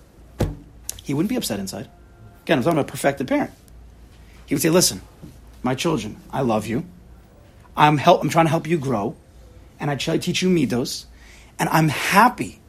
He 1.03 1.13
wouldn't 1.13 1.29
be 1.29 1.35
upset 1.35 1.59
inside. 1.59 1.89
Again, 2.43 2.59
I'm 2.59 2.63
talking 2.63 2.79
about 2.79 2.89
a 2.89 2.91
perfected 2.91 3.27
parent. 3.27 3.51
He 4.45 4.53
would 4.55 4.61
say, 4.61 4.69
"Listen, 4.69 5.01
my 5.63 5.75
children, 5.75 6.17
I 6.31 6.41
love 6.41 6.67
you. 6.67 6.85
I'm 7.75 7.97
help. 7.97 8.21
I'm 8.21 8.29
trying 8.29 8.45
to 8.45 8.49
help 8.51 8.67
you 8.67 8.77
grow, 8.77 9.15
and 9.79 9.89
I 9.89 9.95
try 9.95 10.15
to 10.15 10.21
teach 10.21 10.41
you 10.41 10.49
midos, 10.49 11.05
and 11.57 11.69
I'm 11.69 11.89
happy 11.89 12.61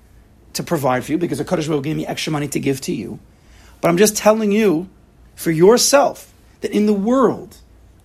to 0.55 0.63
provide 0.63 1.05
for 1.05 1.13
you 1.13 1.19
because 1.19 1.39
the 1.39 1.45
Kadosh 1.45 1.69
will 1.69 1.81
give 1.81 1.97
me 1.97 2.07
extra 2.07 2.33
money 2.33 2.49
to 2.49 2.61
give 2.61 2.81
to 2.83 2.93
you. 2.93 3.19
But 3.81 3.89
I'm 3.89 3.97
just 3.97 4.17
telling 4.17 4.53
you, 4.53 4.89
for 5.35 5.51
yourself, 5.51 6.33
that 6.61 6.71
in 6.71 6.87
the 6.87 6.93
world, 6.93 7.57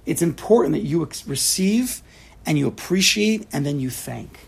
it's 0.06 0.22
important 0.22 0.74
that 0.74 0.84
you 0.84 1.08
receive 1.26 2.02
and 2.46 2.58
you 2.58 2.68
appreciate 2.68 3.48
and 3.54 3.66
then 3.66 3.80
you 3.80 3.90
thank. 3.90 4.40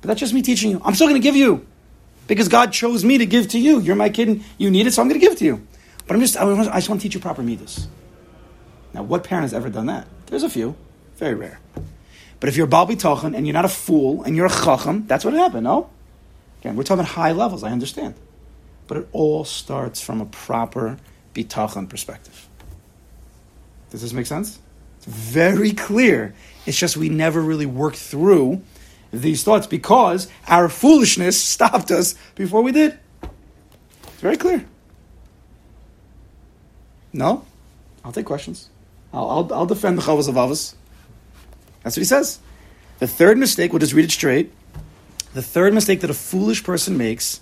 But 0.00 0.08
that's 0.08 0.20
just 0.20 0.32
me 0.32 0.42
teaching 0.42 0.70
you. 0.70 0.80
I'm 0.84 0.94
still 0.94 1.08
going 1.08 1.20
to 1.20 1.24
give 1.24 1.36
you 1.36 1.66
because 2.26 2.48
God 2.48 2.72
chose 2.72 3.04
me 3.04 3.18
to 3.18 3.26
give 3.26 3.48
to 3.48 3.58
you. 3.58 3.80
You're 3.80 3.96
my 3.96 4.08
kid 4.08 4.28
and 4.28 4.44
you 4.56 4.70
need 4.70 4.86
it, 4.86 4.92
so 4.92 5.02
I'm 5.02 5.08
going 5.08 5.20
to 5.20 5.24
give 5.24 5.32
it 5.32 5.38
to 5.38 5.44
you. 5.44 5.66
But 6.06 6.14
I'm 6.14 6.20
just, 6.20 6.36
I 6.36 6.44
just 6.44 6.88
want 6.88 7.00
to 7.00 7.04
teach 7.04 7.14
you 7.14 7.20
proper 7.20 7.42
midos. 7.42 7.86
Now, 8.94 9.02
what 9.02 9.24
parent 9.24 9.44
has 9.44 9.54
ever 9.54 9.68
done 9.68 9.86
that? 9.86 10.06
There's 10.26 10.42
a 10.42 10.50
few, 10.50 10.74
very 11.16 11.34
rare. 11.34 11.60
But 12.40 12.48
if 12.48 12.56
you're 12.56 12.66
Baal 12.66 12.86
Bitachon 12.86 13.36
and 13.36 13.46
you're 13.46 13.54
not 13.54 13.64
a 13.64 13.68
fool 13.68 14.22
and 14.22 14.34
you're 14.34 14.46
a 14.46 14.50
Chacham, 14.50 15.06
that's 15.06 15.24
what 15.24 15.34
happened, 15.34 15.64
no? 15.64 15.90
Again, 16.60 16.76
we're 16.76 16.84
talking 16.84 17.04
high 17.04 17.32
levels, 17.32 17.62
I 17.62 17.70
understand. 17.70 18.14
But 18.86 18.96
it 18.96 19.08
all 19.12 19.44
starts 19.44 20.00
from 20.00 20.20
a 20.20 20.26
proper 20.26 20.98
Bitachon 21.34 21.88
perspective. 21.88 22.48
Does 23.90 24.02
this 24.02 24.12
make 24.12 24.26
sense? 24.26 24.58
It's 24.98 25.06
very 25.06 25.72
clear. 25.72 26.34
It's 26.66 26.78
just 26.78 26.96
we 26.96 27.08
never 27.08 27.40
really 27.40 27.66
worked 27.66 27.96
through 27.96 28.62
these 29.12 29.42
thoughts 29.42 29.66
because 29.66 30.28
our 30.46 30.68
foolishness 30.68 31.42
stopped 31.54 31.90
us 31.90 32.14
before 32.34 32.62
we 32.62 32.72
did. 32.72 32.98
It's 33.22 34.20
very 34.20 34.36
clear. 34.36 34.64
No? 37.12 37.44
I'll 38.04 38.12
take 38.12 38.26
questions. 38.26 38.68
I'll, 39.12 39.28
I'll, 39.30 39.54
I'll 39.54 39.66
defend 39.66 39.98
the 39.98 40.02
Chavos 40.02 40.28
of 40.28 40.36
Avos. 40.36 40.74
That's 41.82 41.96
what 41.96 42.00
he 42.00 42.04
says. 42.04 42.38
The 42.98 43.06
third 43.06 43.38
mistake, 43.38 43.72
we'll 43.72 43.80
just 43.80 43.94
read 43.94 44.04
it 44.04 44.10
straight. 44.10 44.52
The 45.32 45.42
third 45.42 45.74
mistake 45.74 46.00
that 46.00 46.10
a 46.10 46.14
foolish 46.14 46.62
person 46.62 46.96
makes 46.96 47.40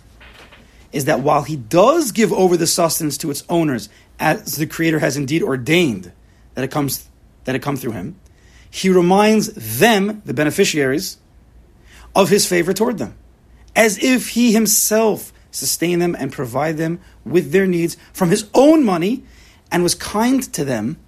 is 0.92 1.04
that 1.04 1.20
while 1.20 1.42
he 1.42 1.56
does 1.56 2.12
give 2.12 2.32
over 2.32 2.56
the 2.56 2.66
sustenance 2.66 3.18
to 3.18 3.30
its 3.30 3.44
owners, 3.48 3.88
as 4.18 4.56
the 4.56 4.66
Creator 4.66 5.00
has 5.00 5.16
indeed 5.16 5.42
ordained 5.42 6.12
that 6.54 6.64
it 6.64 6.70
comes 6.70 7.08
that 7.44 7.54
it 7.54 7.62
come 7.62 7.76
through 7.76 7.92
him, 7.92 8.16
he 8.70 8.90
reminds 8.90 9.78
them, 9.78 10.22
the 10.24 10.34
beneficiaries, 10.34 11.16
of 12.14 12.28
his 12.28 12.46
favor 12.46 12.72
toward 12.72 12.98
them, 12.98 13.16
as 13.76 14.02
if 14.02 14.30
he 14.30 14.52
himself 14.52 15.32
sustained 15.50 16.02
them 16.02 16.16
and 16.18 16.32
provided 16.32 16.76
them 16.76 17.00
with 17.24 17.52
their 17.52 17.66
needs 17.66 17.96
from 18.12 18.30
his 18.30 18.48
own 18.54 18.84
money, 18.84 19.24
and 19.70 19.82
was 19.82 19.94
kind 19.94 20.42
to 20.54 20.64
them 20.64 20.98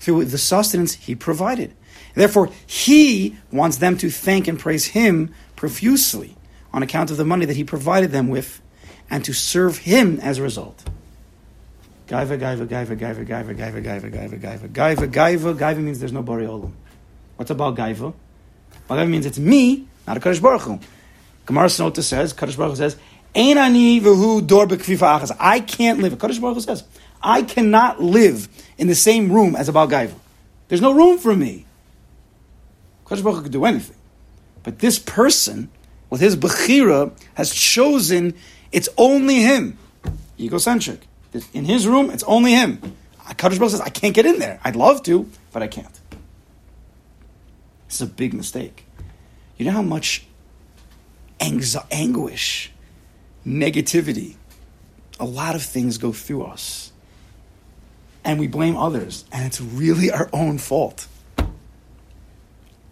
through 0.00 0.24
the 0.24 0.38
sustenance 0.38 0.94
he 0.94 1.14
provided. 1.14 1.72
Therefore, 2.14 2.50
he 2.66 3.36
wants 3.50 3.76
them 3.78 3.96
to 3.98 4.10
thank 4.10 4.48
and 4.48 4.58
praise 4.58 4.86
him 4.86 5.32
profusely 5.56 6.36
on 6.72 6.82
account 6.82 7.10
of 7.10 7.16
the 7.16 7.24
money 7.24 7.46
that 7.46 7.56
he 7.56 7.64
provided 7.64 8.10
them 8.10 8.28
with, 8.28 8.60
and 9.10 9.24
to 9.24 9.32
serve 9.32 9.78
him 9.78 10.18
as 10.20 10.38
a 10.38 10.42
result. 10.42 10.84
Gaiva, 12.08 12.38
gaiva, 12.38 12.66
gaiva, 12.66 12.96
gaiva, 12.96 13.26
gaiva, 13.26 13.56
gaiva, 13.56 13.82
gaiva, 13.82 14.10
gaiva, 14.10 14.40
gaiva, 14.40 14.68
gaiva, 14.68 15.08
gaiva, 15.08 15.54
gaiva 15.54 15.78
means 15.78 16.00
there's 16.00 16.12
no 16.12 16.22
bari 16.22 16.46
olam. 16.46 16.72
What's 17.36 17.50
about 17.50 17.76
gaiva? 17.76 18.12
Gaiva 18.88 19.08
means 19.08 19.26
it's 19.26 19.38
me, 19.38 19.88
not 20.06 20.16
a 20.16 20.20
Kadosh 20.20 20.42
Baruch 20.42 20.62
Hu. 20.62 20.80
Gemara 21.46 21.66
Sotah 21.66 22.02
says, 22.02 22.32
Kadosh 22.32 22.56
Baruch 22.56 22.72
Hu 22.72 22.76
says, 22.76 22.96
Ein 23.34 23.58
ani 23.58 24.00
v'hu 24.00 24.46
dor 24.46 24.66
achas. 24.66 25.36
I 25.38 25.60
can't 25.60 26.00
live. 26.00 26.14
Kadosh 26.14 26.40
Baruch 26.40 26.56
Hu 26.56 26.60
says, 26.60 26.84
I 27.22 27.42
cannot 27.42 28.02
live 28.02 28.48
in 28.78 28.88
the 28.88 28.94
same 28.94 29.30
room 29.32 29.54
as 29.56 29.68
a 29.68 29.72
Baal 29.72 29.88
Gaiva. 29.88 30.14
There's 30.68 30.80
no 30.80 30.92
room 30.92 31.18
for 31.18 31.34
me. 31.34 31.66
Kadosh 33.06 33.22
Baruch 33.22 33.38
Hu 33.38 33.42
could 33.44 33.52
do 33.52 33.64
anything. 33.64 33.96
But 34.62 34.78
this 34.78 34.98
person, 34.98 35.70
with 36.10 36.20
his 36.20 36.36
Bechira, 36.36 37.12
has 37.34 37.52
chosen 37.52 38.34
it's 38.70 38.88
only 38.96 39.36
him. 39.36 39.78
Egocentric. 40.38 41.06
In 41.52 41.64
his 41.64 41.86
room, 41.86 42.10
it's 42.10 42.22
only 42.24 42.52
him. 42.52 42.78
Kadosh 43.28 43.58
Baruch 43.58 43.60
Hu 43.60 43.68
says, 43.70 43.80
I 43.80 43.88
can't 43.88 44.14
get 44.14 44.26
in 44.26 44.38
there. 44.38 44.60
I'd 44.64 44.76
love 44.76 45.02
to, 45.04 45.28
but 45.52 45.62
I 45.62 45.68
can't. 45.68 46.00
Is 47.88 48.00
a 48.00 48.06
big 48.06 48.34
mistake. 48.34 48.86
You 49.62 49.66
know 49.66 49.74
how 49.74 49.82
much 49.82 50.26
anxi- 51.38 51.86
anguish, 51.92 52.72
negativity, 53.46 54.34
a 55.20 55.24
lot 55.24 55.54
of 55.54 55.62
things 55.62 55.98
go 55.98 56.12
through 56.12 56.42
us. 56.42 56.90
And 58.24 58.40
we 58.40 58.48
blame 58.48 58.76
others, 58.76 59.24
and 59.30 59.46
it's 59.46 59.60
really 59.60 60.10
our 60.10 60.28
own 60.32 60.58
fault. 60.58 61.06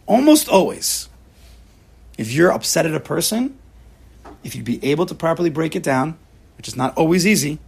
Almost 0.07 0.49
always. 0.49 1.09
If 2.17 2.33
you're 2.33 2.53
upset 2.53 2.87
at 2.87 2.95
a 2.95 3.01
person, 3.01 3.59
if 4.45 4.55
you'd 4.55 4.65
be 4.65 4.79
able 4.85 5.07
to 5.07 5.15
properly 5.17 5.51
break 5.51 5.75
it 5.75 5.83
down, 5.83 6.17
which 6.57 6.69
is 6.69 6.77
not 6.77 6.97
always 6.97 7.27
easy, 7.27 7.59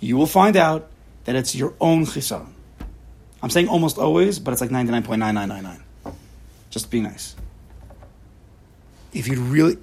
you 0.00 0.16
will 0.16 0.26
find 0.26 0.56
out 0.56 0.90
that 1.26 1.36
it's 1.36 1.54
your 1.54 1.74
own 1.80 2.06
chisaron. 2.06 2.50
I'm 3.40 3.50
saying 3.50 3.68
almost 3.68 3.98
always, 3.98 4.40
but 4.40 4.50
it's 4.50 4.60
like 4.60 4.70
99.9999. 4.70 5.80
Just 6.70 6.90
be 6.90 7.00
nice. 7.00 7.36
If 9.12 9.28
you 9.28 9.40
really, 9.40 9.78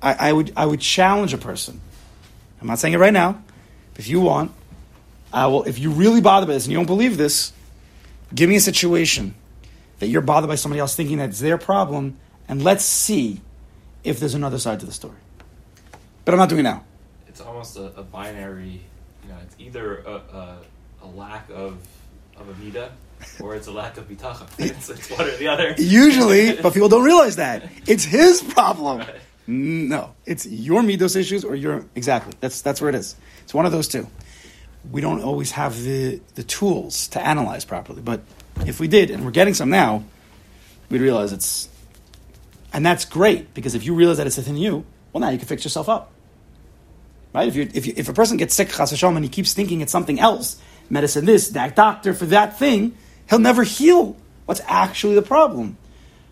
I, 0.00 0.28
I, 0.28 0.32
would, 0.32 0.52
I 0.56 0.66
would 0.66 0.80
challenge 0.80 1.34
a 1.34 1.38
person. 1.38 1.80
I'm 2.60 2.66
not 2.66 2.78
saying 2.78 2.94
it 2.94 2.98
right 2.98 3.12
now. 3.12 3.42
If 3.96 4.08
you 4.08 4.20
want, 4.20 4.52
I 5.32 5.46
will. 5.46 5.64
If 5.64 5.78
you 5.78 5.90
really 5.90 6.20
bother 6.20 6.46
by 6.46 6.54
this 6.54 6.64
and 6.64 6.72
you 6.72 6.78
don't 6.78 6.86
believe 6.86 7.16
this, 7.16 7.52
give 8.34 8.48
me 8.48 8.56
a 8.56 8.60
situation 8.60 9.34
that 9.98 10.08
you're 10.08 10.22
bothered 10.22 10.48
by 10.48 10.54
somebody 10.54 10.80
else 10.80 10.96
thinking 10.96 11.18
that 11.18 11.28
it's 11.28 11.40
their 11.40 11.58
problem, 11.58 12.16
and 12.48 12.64
let's 12.64 12.84
see 12.84 13.40
if 14.02 14.18
there's 14.18 14.34
another 14.34 14.58
side 14.58 14.80
to 14.80 14.86
the 14.86 14.92
story. 14.92 15.18
But 16.24 16.32
I'm 16.32 16.38
not 16.38 16.48
doing 16.48 16.60
it 16.60 16.62
now. 16.64 16.84
It's 17.28 17.40
almost 17.40 17.76
a, 17.76 17.94
a 17.96 18.02
binary. 18.02 18.80
You 19.22 19.28
know, 19.28 19.36
it's 19.42 19.54
either 19.58 19.98
a, 19.98 20.14
a, 20.14 20.58
a 21.02 21.06
lack 21.06 21.48
of 21.50 21.78
of 22.36 22.48
a 22.48 22.54
mida 22.64 22.92
or 23.40 23.54
it's 23.54 23.66
a 23.66 23.72
lack 23.72 23.96
of 23.96 24.08
bitachon. 24.08 24.48
It's, 24.58 24.88
it's 24.88 25.10
one 25.10 25.26
or 25.26 25.36
the 25.36 25.48
other. 25.48 25.74
Usually, 25.78 26.52
but 26.62 26.72
people 26.74 26.88
don't 26.88 27.04
realize 27.04 27.36
that 27.36 27.70
it's 27.86 28.04
his 28.04 28.42
problem. 28.42 29.04
No, 29.46 30.14
it's 30.26 30.46
your 30.46 30.82
midos 30.82 31.16
issues 31.16 31.44
or 31.44 31.54
your 31.56 31.84
exactly. 31.94 32.34
That's 32.40 32.62
that's 32.62 32.80
where 32.80 32.88
it 32.88 32.94
is. 32.94 33.16
It's 33.42 33.54
one 33.54 33.66
of 33.66 33.72
those 33.72 33.88
two. 33.88 34.06
We 34.90 35.00
don't 35.00 35.22
always 35.22 35.52
have 35.52 35.82
the 35.82 36.20
the 36.34 36.42
tools 36.42 37.08
to 37.08 37.20
analyze 37.20 37.64
properly, 37.64 38.02
but 38.02 38.20
if 38.66 38.80
we 38.80 38.88
did, 38.88 39.10
and 39.10 39.24
we're 39.24 39.30
getting 39.30 39.54
some 39.54 39.70
now, 39.70 40.04
we'd 40.88 41.00
realize 41.00 41.32
it's, 41.32 41.68
and 42.72 42.84
that's 42.84 43.04
great 43.04 43.54
because 43.54 43.74
if 43.74 43.84
you 43.84 43.94
realize 43.94 44.18
that 44.18 44.26
it's 44.26 44.36
within 44.36 44.56
you, 44.56 44.84
well, 45.12 45.20
now 45.20 45.30
you 45.30 45.38
can 45.38 45.46
fix 45.46 45.64
yourself 45.64 45.88
up. 45.88 46.12
Right? 47.32 47.46
If, 47.46 47.54
you 47.54 47.68
if, 47.72 47.86
you, 47.86 47.94
if 47.96 48.08
a 48.08 48.12
person 48.12 48.36
gets 48.36 48.54
sick, 48.54 48.70
chas 48.70 49.02
and 49.02 49.24
he 49.24 49.28
keeps 49.28 49.52
thinking 49.52 49.80
it's 49.80 49.92
something 49.92 50.18
else, 50.18 50.60
medicine 50.88 51.24
this, 51.24 51.50
that 51.50 51.76
doctor 51.76 52.12
for 52.12 52.26
that 52.26 52.58
thing, 52.58 52.96
he'll 53.30 53.38
never 53.38 53.62
heal 53.62 54.16
what's 54.44 54.60
actually 54.66 55.14
the 55.14 55.22
problem. 55.22 55.78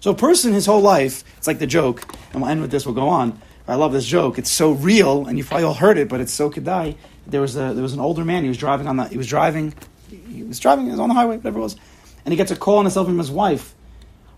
So 0.00 0.10
a 0.10 0.14
person, 0.14 0.52
his 0.52 0.66
whole 0.66 0.80
life, 0.80 1.24
it's 1.38 1.46
like 1.46 1.58
the 1.58 1.66
joke, 1.66 2.04
and 2.32 2.42
we'll 2.42 2.50
end 2.50 2.60
with 2.60 2.70
this, 2.70 2.84
we'll 2.84 2.94
go 2.94 3.08
on. 3.08 3.40
I 3.66 3.74
love 3.74 3.92
this 3.92 4.06
joke. 4.06 4.38
It's 4.38 4.50
so 4.50 4.72
real, 4.72 5.26
and 5.26 5.36
you 5.36 5.44
probably 5.44 5.64
all 5.64 5.74
heard 5.74 5.98
it, 5.98 6.08
but 6.08 6.20
it's 6.20 6.32
so 6.32 6.48
die. 6.50 6.96
There 7.26 7.40
was 7.40 7.54
a, 7.56 7.74
there 7.74 7.82
was 7.82 7.92
an 7.92 8.00
older 8.00 8.24
man. 8.24 8.42
He 8.42 8.48
was 8.48 8.56
driving 8.56 8.86
on 8.86 8.96
the 8.96 9.04
he 9.04 9.18
was 9.18 9.26
driving 9.26 9.74
he 10.08 10.42
was 10.42 10.58
driving 10.58 10.86
he 10.86 10.90
was 10.90 11.00
on 11.00 11.10
the 11.10 11.14
highway, 11.14 11.36
whatever 11.36 11.58
it 11.58 11.62
was, 11.62 11.76
and 12.24 12.32
he 12.32 12.36
gets 12.36 12.50
a 12.50 12.56
call 12.56 12.78
on 12.78 12.86
himself 12.86 13.06
from 13.06 13.18
his 13.18 13.30
wife. 13.30 13.74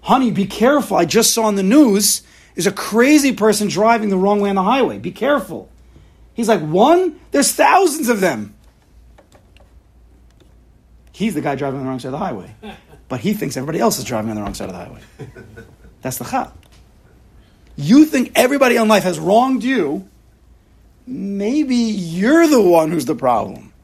Honey, 0.02 0.32
be 0.32 0.46
careful! 0.46 0.96
I 0.96 1.04
just 1.04 1.32
saw 1.32 1.44
on 1.44 1.54
the 1.54 1.62
news 1.62 2.22
there's 2.54 2.66
a 2.66 2.72
crazy 2.72 3.32
person 3.32 3.68
driving 3.68 4.08
the 4.08 4.16
wrong 4.16 4.40
way 4.40 4.50
on 4.50 4.56
the 4.56 4.62
highway. 4.64 4.98
Be 4.98 5.12
careful. 5.12 5.70
He's 6.34 6.48
like, 6.48 6.60
one? 6.60 7.20
There's 7.30 7.52
thousands 7.52 8.08
of 8.08 8.20
them. 8.20 8.54
He's 11.20 11.34
the 11.34 11.42
guy 11.42 11.54
driving 11.54 11.80
on 11.80 11.84
the 11.84 11.90
wrong 11.90 11.98
side 11.98 12.08
of 12.08 12.12
the 12.12 12.18
highway. 12.18 12.54
But 13.06 13.20
he 13.20 13.34
thinks 13.34 13.58
everybody 13.58 13.78
else 13.78 13.98
is 13.98 14.04
driving 14.04 14.30
on 14.30 14.36
the 14.36 14.42
wrong 14.42 14.54
side 14.54 14.70
of 14.70 14.74
the 14.74 14.82
highway. 14.82 15.00
That's 16.00 16.16
the 16.16 16.24
chat. 16.24 16.50
You 17.76 18.06
think 18.06 18.32
everybody 18.34 18.76
in 18.76 18.88
life 18.88 19.02
has 19.02 19.18
wronged 19.18 19.62
you. 19.62 20.08
Maybe 21.06 21.74
you're 21.74 22.46
the 22.46 22.62
one 22.62 22.90
who's 22.90 23.04
the 23.04 23.14
problem. 23.14 23.74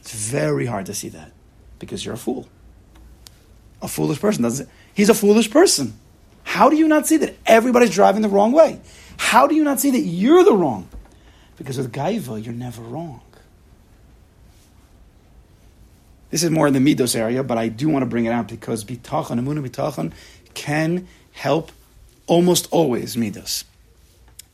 It's 0.00 0.14
very 0.14 0.64
hard 0.64 0.86
to 0.86 0.94
see 0.94 1.10
that 1.10 1.32
because 1.78 2.06
you're 2.06 2.14
a 2.14 2.16
fool. 2.16 2.48
A 3.82 3.88
foolish 3.88 4.18
person 4.18 4.44
doesn't. 4.44 4.66
He's 4.94 5.10
a 5.10 5.14
foolish 5.14 5.50
person. 5.50 5.92
How 6.42 6.70
do 6.70 6.76
you 6.76 6.88
not 6.88 7.06
see 7.06 7.18
that 7.18 7.36
everybody's 7.44 7.90
driving 7.90 8.22
the 8.22 8.30
wrong 8.30 8.52
way? 8.52 8.80
How 9.18 9.46
do 9.46 9.54
you 9.54 9.62
not 9.62 9.78
see 9.78 9.90
that 9.90 10.00
you're 10.00 10.42
the 10.42 10.54
wrong? 10.54 10.88
Because 11.58 11.76
with 11.76 11.92
Gaiva, 11.92 12.42
you're 12.42 12.54
never 12.54 12.80
wrong. 12.80 13.20
This 16.30 16.42
is 16.42 16.50
more 16.50 16.66
in 16.66 16.74
the 16.74 16.78
Midos 16.78 17.16
area, 17.16 17.42
but 17.42 17.56
I 17.58 17.68
do 17.68 17.88
want 17.88 18.02
to 18.02 18.06
bring 18.06 18.26
it 18.26 18.30
out 18.30 18.48
because 18.48 18.84
Bitachon, 18.84 19.40
Emunah 19.40 19.66
Bitachon, 19.66 20.12
can 20.54 21.08
help 21.32 21.72
almost 22.26 22.68
always 22.70 23.16
Midos. 23.16 23.64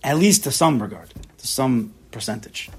At 0.03 0.19
least 0.19 0.45
to 0.45 0.53
some 0.53 0.81
regard, 0.81 1.11
to 1.39 1.47
some 1.47 1.93
percentage. 2.11 2.71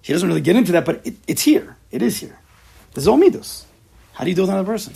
He 0.00 0.12
doesn't 0.12 0.28
really 0.28 0.40
get 0.40 0.56
into 0.56 0.72
that, 0.72 0.84
but 0.84 1.06
it, 1.06 1.14
it's 1.26 1.42
here. 1.42 1.76
It 1.90 2.02
is 2.02 2.18
here. 2.18 2.38
There's 2.94 3.08
all 3.08 3.18
Midos. 3.18 3.64
How 4.12 4.24
do 4.24 4.30
you 4.30 4.36
do 4.36 4.42
with 4.42 4.50
another 4.50 4.66
person? 4.66 4.94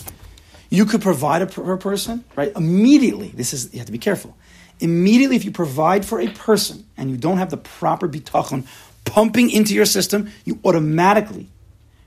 You 0.69 0.85
could 0.85 1.01
provide 1.01 1.41
a, 1.41 1.47
per 1.47 1.77
person, 1.77 2.23
right? 2.35 2.51
Immediately, 2.55 3.29
this 3.29 3.53
is, 3.53 3.73
you 3.73 3.79
have 3.79 3.87
to 3.87 3.91
be 3.91 3.97
careful. 3.97 4.35
Immediately, 4.79 5.35
if 5.35 5.45
you 5.45 5.51
provide 5.51 6.05
for 6.05 6.21
a 6.21 6.27
person 6.29 6.85
and 6.95 7.09
you 7.09 7.17
don't 7.17 7.37
have 7.37 7.49
the 7.49 7.57
proper 7.57 8.07
bitachon 8.07 8.65
pumping 9.03 9.49
into 9.49 9.73
your 9.73 9.85
system, 9.85 10.31
you 10.45 10.59
automatically, 10.63 11.47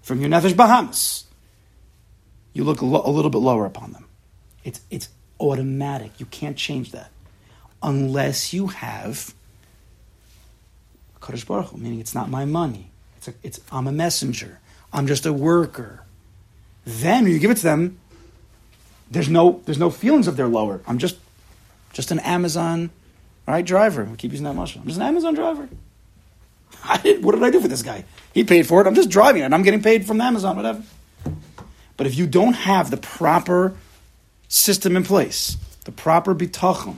from 0.03 0.21
your 0.21 0.31
nefesh 0.31 0.57
bahamas, 0.57 1.25
you 2.53 2.65
look 2.65 2.81
a, 2.81 2.85
lo- 2.85 3.03
a 3.05 3.11
little 3.11 3.31
bit 3.31 3.38
lower 3.38 3.65
upon 3.65 3.93
them. 3.93 4.07
It's, 4.65 4.81
it's 4.91 5.09
automatic. 5.41 6.19
You 6.19 6.27
can't 6.27 6.57
change 6.57 6.93
that 6.93 7.11
unless 7.83 8.53
you 8.53 8.69
have 8.69 9.35
Kadosh 11.21 11.47
Baruch 11.47 11.69
Hu, 11.69 11.79
meaning 11.79 12.01
it's 12.01 12.15
not 12.15 12.29
my 12.29 12.45
money. 12.45 12.91
It's, 13.17 13.29
a, 13.29 13.35
it's 13.43 13.61
I'm 13.71 13.87
a 13.87 13.93
messenger. 13.93 14.61
I'm 14.93 15.07
just 15.07 15.25
a 15.27 15.33
worker. 15.33 16.05
Then 16.85 17.25
when 17.25 17.33
you 17.33 17.38
give 17.38 17.51
it 17.51 17.59
to 17.59 17.62
them, 17.62 17.99
there's 19.11 19.29
no 19.29 19.61
there's 19.67 19.79
no 19.79 19.91
feelings 19.91 20.27
of 20.27 20.37
they're 20.37 20.49
lower. 20.49 20.81
I'm 20.87 20.99
just 20.99 21.17
just 21.93 22.11
an 22.11 22.19
Amazon 22.21 22.91
right 23.47 23.65
driver. 23.65 24.05
We 24.05 24.17
keep 24.17 24.33
using 24.33 24.45
that 24.45 24.55
much. 24.55 24.77
I'm 24.77 24.85
just 24.85 24.97
an 24.97 25.03
Amazon 25.03 25.35
driver. 25.35 25.69
I 26.85 26.99
did, 26.99 27.25
what 27.25 27.33
did 27.35 27.42
I 27.42 27.51
do 27.51 27.61
for 27.61 27.68
this 27.68 27.83
guy? 27.83 28.05
He 28.33 28.45
paid 28.45 28.66
for 28.66 28.81
it. 28.81 28.87
I'm 28.87 28.95
just 28.95 29.11
driving 29.11 29.42
it. 29.42 29.47
and 29.47 29.55
I'm 29.55 29.62
getting 29.62 29.83
paid 29.83 30.07
from 30.07 30.21
Amazon, 30.21 30.57
whatever. 30.57 30.83
But 31.97 32.07
if 32.07 32.16
you 32.16 32.27
don't 32.27 32.55
have 32.55 32.90
the 32.90 32.97
proper 32.97 33.77
system 34.49 34.97
in 34.97 35.05
place, 35.05 35.57
the 35.85 35.92
proper 35.92 36.35
bitachon 36.35 36.97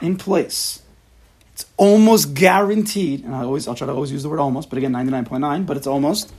in 0.00 0.16
place, 0.16 0.82
it's 1.52 1.66
almost 1.76 2.34
guaranteed. 2.34 3.24
And 3.24 3.34
I 3.34 3.42
always 3.42 3.68
I'll 3.68 3.74
try 3.74 3.86
to 3.86 3.92
always 3.92 4.12
use 4.12 4.22
the 4.22 4.28
word 4.28 4.38
almost, 4.38 4.70
but 4.70 4.78
again, 4.78 4.92
99.9, 4.92 5.66
but 5.66 5.76
it's 5.76 5.86
almost 5.86 6.32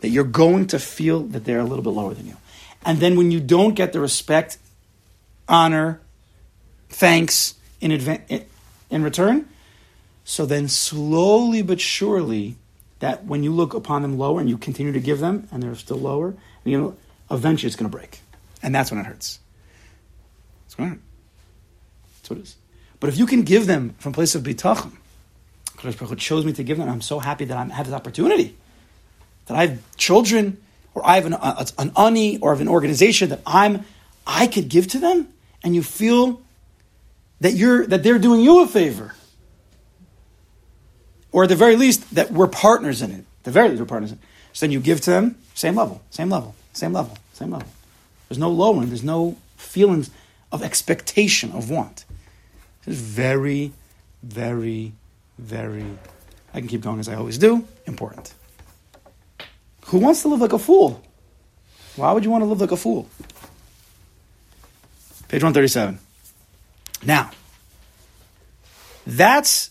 that 0.00 0.10
you're 0.10 0.24
going 0.24 0.66
to 0.68 0.78
feel 0.78 1.20
that 1.20 1.44
they're 1.44 1.60
a 1.60 1.64
little 1.64 1.82
bit 1.82 1.90
lower 1.90 2.14
than 2.14 2.26
you. 2.26 2.36
And 2.84 3.00
then 3.00 3.16
when 3.16 3.30
you 3.30 3.40
don't 3.40 3.74
get 3.74 3.92
the 3.94 4.00
respect, 4.00 4.58
honor, 5.48 6.00
thanks 6.90 7.54
in, 7.80 7.90
in 8.90 9.02
return, 9.02 9.48
so 10.24 10.46
then 10.46 10.68
slowly 10.68 11.62
but 11.62 11.80
surely, 11.80 12.56
that 13.00 13.24
when 13.24 13.42
you 13.42 13.52
look 13.52 13.74
upon 13.74 14.02
them 14.02 14.18
lower 14.18 14.40
and 14.40 14.48
you 14.48 14.56
continue 14.56 14.92
to 14.92 15.00
give 15.00 15.20
them 15.20 15.46
and 15.52 15.62
they're 15.62 15.74
still 15.74 15.98
lower, 15.98 16.34
you 16.64 16.80
know, 16.80 16.96
eventually 17.30 17.66
it's 17.66 17.76
going 17.76 17.90
to 17.90 17.94
break. 17.94 18.20
And 18.62 18.74
that's 18.74 18.90
when 18.90 18.98
it 18.98 19.06
hurts. 19.06 19.38
It's 20.66 20.74
going 20.74 20.88
to 20.88 20.94
hurt. 20.96 21.02
That's 22.16 22.30
what 22.30 22.38
it 22.38 22.42
is. 22.42 22.56
But 23.00 23.08
if 23.08 23.18
you 23.18 23.26
can 23.26 23.42
give 23.42 23.66
them 23.66 23.94
from 23.98 24.14
place 24.14 24.34
of 24.34 24.42
bitachon, 24.42 24.92
Kadosh 25.76 25.98
Baruch 25.98 26.18
chose 26.18 26.46
me 26.46 26.52
to 26.54 26.62
give 26.62 26.78
them. 26.78 26.88
I'm 26.88 27.02
so 27.02 27.18
happy 27.18 27.44
that 27.44 27.56
I 27.56 27.64
have 27.74 27.86
this 27.86 27.94
opportunity. 27.94 28.56
That 29.46 29.58
I 29.58 29.66
have 29.66 29.96
children 29.96 30.56
or 30.94 31.06
I 31.06 31.16
have 31.16 31.26
an, 31.26 31.34
uh, 31.34 31.66
an 31.76 31.92
ani 31.96 32.38
or 32.38 32.52
of 32.52 32.60
an 32.60 32.68
organization 32.68 33.28
that 33.28 33.42
I'm, 33.44 33.84
I 34.26 34.46
could 34.46 34.68
give 34.68 34.86
to 34.88 34.98
them, 34.98 35.28
and 35.62 35.74
you 35.74 35.82
feel 35.82 36.40
that 37.40 37.52
you're 37.52 37.86
that 37.86 38.02
they're 38.02 38.18
doing 38.18 38.40
you 38.40 38.62
a 38.62 38.66
favor, 38.66 39.14
or 41.34 41.42
at 41.42 41.48
the 41.48 41.56
very 41.56 41.76
least 41.76 42.14
that 42.14 42.30
we're 42.30 42.46
partners 42.46 43.02
in 43.02 43.10
it. 43.10 43.24
The 43.42 43.50
very 43.50 43.68
least 43.68 43.80
we're 43.80 43.86
partners 43.86 44.12
in 44.12 44.18
it. 44.18 44.24
So 44.52 44.64
then 44.64 44.72
you 44.72 44.80
give 44.80 45.00
to 45.02 45.10
them 45.10 45.36
same 45.54 45.74
level, 45.74 46.00
same 46.10 46.30
level, 46.30 46.54
same 46.72 46.92
level, 46.92 47.18
same 47.32 47.50
level. 47.50 47.68
There's 48.28 48.38
no 48.38 48.50
lowering. 48.50 48.88
There's 48.88 49.04
no 49.04 49.36
feelings 49.56 50.10
of 50.50 50.62
expectation 50.62 51.52
of 51.52 51.68
want. 51.68 52.04
Is 52.86 53.00
very 53.00 53.72
very, 54.24 54.92
very, 55.38 55.84
I 56.52 56.60
can 56.60 56.68
keep 56.68 56.80
going 56.80 57.00
as 57.00 57.08
I 57.08 57.14
always 57.14 57.38
do, 57.38 57.66
important. 57.86 58.32
Who 59.86 59.98
wants 59.98 60.22
to 60.22 60.28
live 60.28 60.40
like 60.40 60.52
a 60.52 60.58
fool? 60.58 61.02
Why 61.96 62.12
would 62.12 62.24
you 62.24 62.30
want 62.30 62.42
to 62.42 62.46
live 62.46 62.60
like 62.60 62.72
a 62.72 62.76
fool? 62.76 63.08
Page 65.28 65.42
137. 65.42 65.98
Now, 67.04 67.30
that's 69.06 69.70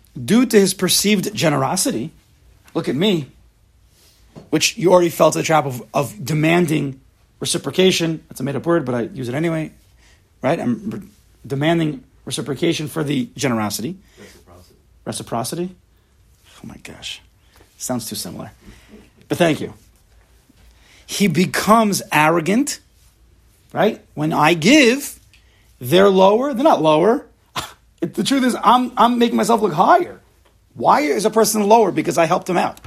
due 0.13 0.45
to 0.45 0.59
his 0.59 0.73
perceived 0.73 1.33
generosity, 1.35 2.11
look 2.73 2.89
at 2.89 2.95
me, 2.95 3.27
which 4.49 4.77
you 4.77 4.91
already 4.91 5.09
fell 5.09 5.31
to 5.31 5.39
the 5.39 5.43
trap 5.43 5.65
of, 5.65 5.83
of 5.93 6.23
demanding 6.23 6.99
reciprocation. 7.39 8.23
That's 8.29 8.39
a 8.39 8.43
made 8.43 8.55
up 8.55 8.65
word, 8.65 8.85
but 8.85 8.95
I 8.95 9.01
use 9.01 9.29
it 9.29 9.35
anyway, 9.35 9.71
right? 10.41 10.59
I'm 10.59 10.89
re- 10.89 11.01
demanding 11.45 12.03
reciprocation 12.25 12.87
for 12.87 13.03
the 13.03 13.29
generosity. 13.35 13.97
Reciprocity. 14.17 14.75
Reciprocity? 15.05 15.75
Oh 16.63 16.67
my 16.67 16.77
gosh. 16.77 17.21
Sounds 17.77 18.07
too 18.07 18.15
similar. 18.15 18.51
But 19.27 19.37
thank 19.37 19.59
you. 19.59 19.73
He 21.05 21.27
becomes 21.27 22.01
arrogant, 22.11 22.79
right? 23.73 24.01
When 24.13 24.31
I 24.31 24.53
give, 24.53 25.19
they're 25.79 26.09
lower. 26.09 26.53
They're 26.53 26.63
not 26.63 26.81
lower. 26.81 27.25
It- 28.01 28.13
the 28.15 28.23
truth 28.23 28.43
is, 28.43 28.55
I'm, 28.61 28.91
I'm 28.97 29.19
making 29.19 29.37
myself 29.37 29.61
look 29.61 29.73
higher. 29.73 30.19
Why 30.73 31.01
is 31.01 31.25
a 31.25 31.29
person 31.29 31.67
lower? 31.67 31.91
Because 31.91 32.17
I 32.17 32.25
helped 32.25 32.49
him 32.49 32.57
out. 32.57 32.79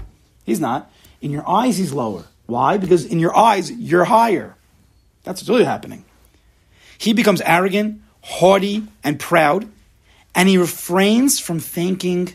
He's 0.44 0.60
not. 0.60 0.90
In 1.20 1.30
your 1.30 1.48
eyes, 1.48 1.76
he's 1.76 1.92
lower. 1.92 2.24
Why? 2.46 2.76
Because 2.76 3.04
in 3.04 3.18
your 3.18 3.36
eyes, 3.36 3.70
you're 3.70 4.04
higher. 4.04 4.56
That's 5.22 5.40
what's 5.40 5.48
really 5.48 5.64
happening. 5.64 6.04
He 6.98 7.12
becomes 7.12 7.40
arrogant, 7.40 8.02
haughty, 8.22 8.86
and 9.02 9.18
proud, 9.18 9.68
and 10.34 10.48
he 10.48 10.58
refrains 10.58 11.38
from 11.38 11.60
thanking 11.60 12.34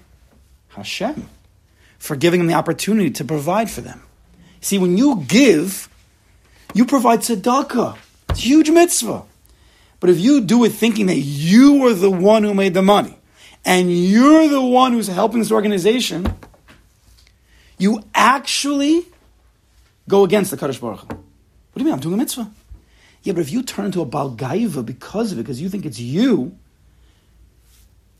Hashem 0.69 1.27
for 1.97 2.15
giving 2.15 2.39
him 2.39 2.47
the 2.47 2.53
opportunity 2.53 3.11
to 3.11 3.25
provide 3.25 3.69
for 3.69 3.81
them. 3.81 4.01
See, 4.61 4.77
when 4.77 4.97
you 4.97 5.23
give, 5.27 5.89
you 6.73 6.85
provide 6.85 7.19
tzedakah. 7.19 7.97
It's 8.29 8.39
a 8.39 8.41
huge 8.43 8.69
mitzvah. 8.69 9.23
But 9.99 10.09
if 10.09 10.19
you 10.19 10.41
do 10.41 10.63
it 10.63 10.69
thinking 10.69 11.07
that 11.07 11.17
you 11.17 11.85
are 11.87 11.93
the 11.93 12.11
one 12.11 12.43
who 12.43 12.53
made 12.53 12.73
the 12.73 12.81
money, 12.81 13.17
and 13.65 13.91
you're 13.91 14.47
the 14.47 14.61
one 14.61 14.93
who's 14.93 15.07
helping 15.07 15.39
this 15.39 15.51
organization, 15.51 16.33
you 17.77 18.01
actually 18.15 19.05
go 20.07 20.23
against 20.23 20.51
the 20.51 20.57
Kadosh 20.57 20.79
Baruch 20.79 21.03
What 21.03 21.17
do 21.75 21.79
you 21.79 21.85
mean? 21.85 21.93
I'm 21.93 21.99
doing 21.99 22.15
a 22.15 22.17
mitzvah. 22.17 22.49
Yeah, 23.23 23.33
but 23.33 23.41
if 23.41 23.51
you 23.51 23.63
turn 23.63 23.91
to 23.91 24.01
a 24.01 24.05
baal 24.05 24.31
gaiva 24.31 24.85
because 24.85 25.31
of 25.31 25.39
it, 25.39 25.43
because 25.43 25.61
you 25.61 25.69
think 25.69 25.85
it's 25.85 25.99
you, 25.99 26.57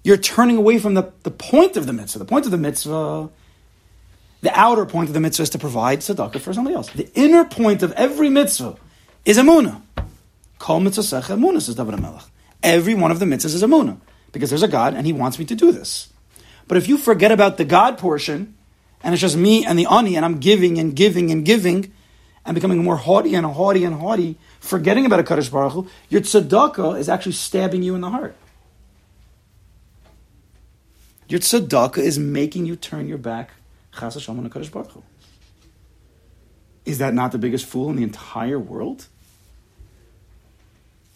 you're 0.03 0.17
turning 0.17 0.57
away 0.57 0.79
from 0.79 0.93
the, 0.93 1.11
the 1.23 1.31
point 1.31 1.77
of 1.77 1.85
the 1.85 1.93
mitzvah. 1.93 2.19
The 2.19 2.25
point 2.25 2.45
of 2.45 2.51
the 2.51 2.57
mitzvah, 2.57 3.29
the 4.41 4.59
outer 4.59 4.85
point 4.85 5.09
of 5.09 5.13
the 5.13 5.19
mitzvah 5.19 5.43
is 5.43 5.49
to 5.51 5.57
provide 5.57 5.99
tzedakah 5.99 6.39
for 6.39 6.53
somebody 6.53 6.75
else. 6.75 6.89
The 6.89 7.09
inner 7.13 7.45
point 7.45 7.83
of 7.83 7.91
every 7.93 8.29
mitzvah 8.29 8.75
is 9.25 9.37
emunah. 9.37 9.81
Says. 10.59 12.31
Every 12.61 12.93
one 12.93 13.11
of 13.11 13.19
the 13.19 13.25
mitzvahs 13.25 13.55
is 13.55 13.63
emunah, 13.63 13.99
because 14.31 14.49
there's 14.49 14.63
a 14.63 14.67
God 14.67 14.93
and 14.93 15.05
he 15.05 15.13
wants 15.13 15.39
me 15.39 15.45
to 15.45 15.55
do 15.55 15.71
this. 15.71 16.11
But 16.67 16.77
if 16.77 16.87
you 16.87 16.97
forget 16.97 17.31
about 17.31 17.57
the 17.57 17.65
God 17.65 17.97
portion, 17.97 18.55
and 19.01 19.13
it's 19.13 19.21
just 19.21 19.37
me 19.37 19.65
and 19.65 19.79
the 19.79 19.87
ani, 19.87 20.15
and 20.15 20.25
I'm 20.25 20.39
giving 20.39 20.77
and 20.77 20.95
giving 20.95 21.31
and 21.31 21.45
giving, 21.45 21.91
and 22.45 22.55
becoming 22.55 22.83
more 22.83 22.97
haughty 22.97 23.35
and 23.35 23.45
haughty 23.45 23.85
and 23.85 23.95
haughty, 23.95 24.37
forgetting 24.59 25.05
about 25.05 25.19
a 25.19 25.23
Kadosh 25.23 25.51
Baruch 25.51 25.73
Hu, 25.73 25.87
your 26.09 26.21
tzedakah 26.21 26.99
is 26.99 27.07
actually 27.07 27.33
stabbing 27.33 27.83
you 27.83 27.95
in 27.95 28.01
the 28.01 28.09
heart. 28.09 28.35
Your 31.27 31.39
tzedakah 31.39 31.99
is 31.99 32.19
making 32.19 32.65
you 32.65 32.75
turn 32.75 33.07
your 33.07 33.17
back 33.17 33.51
chas 33.97 34.27
on 34.27 34.45
a 34.45 34.49
Kadosh 34.49 34.71
Baruch 34.71 34.91
Hu. 34.91 35.03
Is 36.85 36.97
that 36.97 37.13
not 37.13 37.31
the 37.31 37.37
biggest 37.37 37.65
fool 37.65 37.89
in 37.89 37.95
the 37.95 38.03
entire 38.03 38.59
world? 38.59 39.07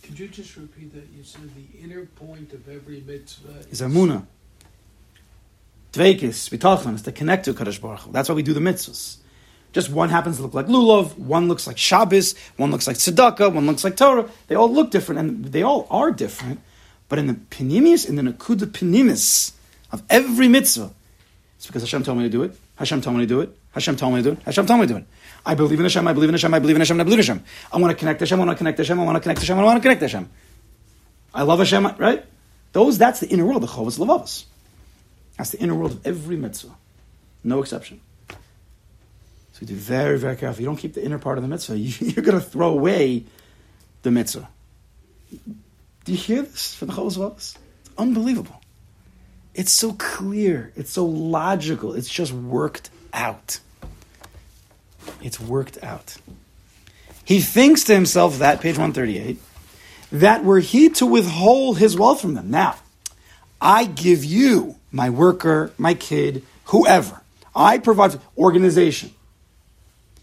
Could 0.03 0.19
you 0.19 0.27
just 0.27 0.55
repeat 0.57 0.93
that? 0.93 1.07
You 1.15 1.23
said 1.23 1.49
the 1.55 1.83
inner 1.83 2.05
point 2.05 2.53
of 2.53 2.67
every 2.67 3.01
mitzvah 3.01 3.65
Is 3.71 3.81
Emunah. 3.81 4.25
Dveikis, 5.93 6.49
bitachon, 6.49 6.95
is 6.95 7.03
to 7.03 7.11
connect 7.11 7.45
to 7.45 7.53
Kadosh 7.53 7.79
Baruch. 7.79 8.11
That's 8.11 8.27
why 8.27 8.35
we 8.35 8.43
do 8.43 8.53
the 8.53 8.59
mitzvahs. 8.59 9.17
Just 9.71 9.89
one 9.89 10.09
happens 10.09 10.37
to 10.37 10.43
look 10.43 10.53
like 10.53 10.67
lulav, 10.67 11.17
one 11.17 11.47
looks 11.47 11.65
like 11.65 11.77
Shabbos, 11.77 12.35
one 12.57 12.69
looks 12.69 12.85
like 12.85 12.97
tzedakah, 12.97 13.53
one 13.53 13.65
looks 13.65 13.83
like 13.83 13.95
Torah. 13.95 14.29
They 14.47 14.55
all 14.55 14.71
look 14.71 14.91
different, 14.91 15.19
and 15.19 15.45
they 15.45 15.63
all 15.63 15.87
are 15.89 16.11
different. 16.11 16.59
But 17.09 17.19
in 17.19 17.27
the 17.27 17.35
pinimis, 17.35 18.05
in 18.05 18.15
the 18.15 18.21
nakuda 18.21 18.71
pinimis 18.71 19.53
of 19.91 20.03
every 20.09 20.47
mitzvah, 20.47 20.91
it's 21.57 21.67
because 21.67 21.81
Hashem 21.81 22.03
told 22.03 22.17
me 22.17 22.23
to 22.25 22.29
do 22.29 22.43
it. 22.43 22.55
Hashem 22.75 23.01
told 23.01 23.15
me 23.15 23.23
to 23.23 23.27
do 23.27 23.41
it. 23.41 23.57
Hashem 23.73 23.95
told 23.95 24.13
me 24.13 24.21
to 24.21 24.23
do 24.23 24.31
it. 24.33 24.43
Hashem 24.43 24.65
told 24.65 24.79
me 24.79 24.87
to 24.87 24.93
do 24.93 24.99
it. 24.99 25.05
I 25.45 25.55
believe 25.55 25.79
in 25.79 25.85
Hashem. 25.85 26.07
I 26.07 26.13
believe 26.13 26.29
in 26.29 26.33
Hashem. 26.33 26.53
I 26.53 26.59
believe 26.59 26.75
in 26.75 26.81
Hashem. 26.81 26.99
I 26.99 27.03
believe 27.03 27.19
in 27.19 27.25
Hashem. 27.25 27.43
I 27.71 27.77
want 27.77 27.91
to 27.91 27.97
connect 27.97 28.19
to 28.19 28.25
Hashem. 28.25 28.39
I 28.39 28.45
want 28.45 28.55
to 28.55 28.57
connect 28.57 28.77
to 28.77 28.83
Hashem. 28.83 28.99
I 28.99 29.03
want 29.03 29.15
to 29.15 29.21
connect 29.21 29.39
to 29.39 29.45
Hashem. 29.45 29.59
I 29.59 29.63
want 29.63 29.77
to 29.77 29.81
connect 29.81 29.99
to 29.99 30.05
Hashem. 30.05 30.29
I 31.33 31.41
love 31.43 31.59
Hashem. 31.59 31.95
Right? 31.97 32.25
Those. 32.71 32.97
That's 32.97 33.19
the 33.19 33.27
inner 33.27 33.45
world. 33.45 33.63
The 33.63 33.67
chovas 33.67 33.99
levavos. 33.99 34.45
That's 35.37 35.49
the 35.49 35.59
inner 35.59 35.75
world 35.75 35.91
of 35.91 36.07
every 36.07 36.37
mitzvah, 36.37 36.75
no 37.43 37.61
exception. 37.61 37.99
So 38.29 39.61
you 39.61 39.67
do 39.67 39.75
very, 39.75 40.17
very 40.17 40.35
careful. 40.35 40.61
You 40.61 40.67
don't 40.67 40.77
keep 40.77 40.93
the 40.93 41.03
inner 41.03 41.19
part 41.19 41.37
of 41.37 41.43
the 41.43 41.47
mitzvah. 41.47 41.77
You, 41.77 42.13
are 42.17 42.21
going 42.21 42.39
to 42.39 42.45
throw 42.45 42.69
away 42.69 43.25
the 44.03 44.11
mitzvah. 44.11 44.47
Do 45.31 46.11
you 46.11 46.17
hear 46.17 46.43
this 46.43 46.75
for 46.75 46.85
the 46.85 46.93
chovas 46.93 47.17
levavos? 47.17 47.57
It's 47.81 47.89
unbelievable. 47.97 48.61
It's 49.55 49.71
so 49.71 49.93
clear. 49.93 50.71
It's 50.75 50.91
so 50.91 51.05
logical. 51.05 51.93
It's 51.93 52.09
just 52.09 52.31
worked 52.31 52.89
out. 53.13 53.59
It's 55.21 55.39
worked 55.39 55.81
out. 55.83 56.17
He 57.25 57.39
thinks 57.39 57.85
to 57.85 57.93
himself 57.93 58.39
that, 58.39 58.59
page 58.59 58.77
138, 58.77 59.39
that 60.11 60.43
were 60.43 60.59
he 60.59 60.89
to 60.89 61.05
withhold 61.05 61.77
his 61.77 61.97
wealth 61.97 62.21
from 62.21 62.33
them. 62.33 62.51
Now, 62.51 62.75
I 63.61 63.85
give 63.85 64.25
you, 64.25 64.75
my 64.91 65.09
worker, 65.09 65.71
my 65.77 65.93
kid, 65.93 66.43
whoever, 66.65 67.21
I 67.55 67.77
provide 67.77 68.19
organization. 68.37 69.11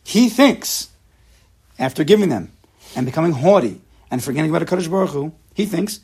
He 0.05 0.29
thinks, 0.29 0.88
after 1.79 2.05
giving 2.05 2.29
them 2.29 2.53
and 2.94 3.07
becoming 3.07 3.33
haughty 3.33 3.81
and 4.11 4.22
forgetting 4.22 4.50
about 4.50 4.62
a 4.62 4.66
Kadosh 4.66 4.90
Baruch 4.90 5.11
Hu, 5.11 5.33
he 5.55 5.64
thinks, 5.64 6.00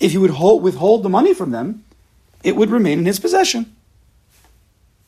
if 0.00 0.10
he 0.12 0.18
would 0.18 0.30
hold, 0.30 0.62
withhold 0.62 1.02
the 1.02 1.08
money 1.08 1.32
from 1.32 1.50
them, 1.50 1.84
it 2.42 2.56
would 2.56 2.70
remain 2.70 2.98
in 2.98 3.06
his 3.06 3.20
possession. 3.20 3.73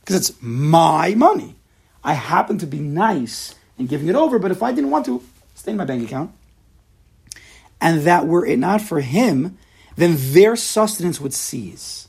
Because 0.06 0.30
it's 0.30 0.40
my 0.40 1.16
money. 1.16 1.56
I 2.04 2.12
happen 2.12 2.58
to 2.58 2.66
be 2.66 2.78
nice 2.78 3.56
in 3.76 3.86
giving 3.86 4.06
it 4.06 4.14
over, 4.14 4.38
but 4.38 4.52
if 4.52 4.62
I 4.62 4.70
didn't 4.70 4.90
want 4.90 5.04
to, 5.06 5.20
stay 5.56 5.72
in 5.72 5.76
my 5.76 5.84
bank 5.84 6.04
account. 6.04 6.30
And 7.80 8.02
that 8.02 8.24
were 8.28 8.46
it 8.46 8.60
not 8.60 8.80
for 8.80 9.00
him, 9.00 9.58
then 9.96 10.14
their 10.16 10.54
sustenance 10.54 11.20
would 11.20 11.34
cease. 11.34 12.06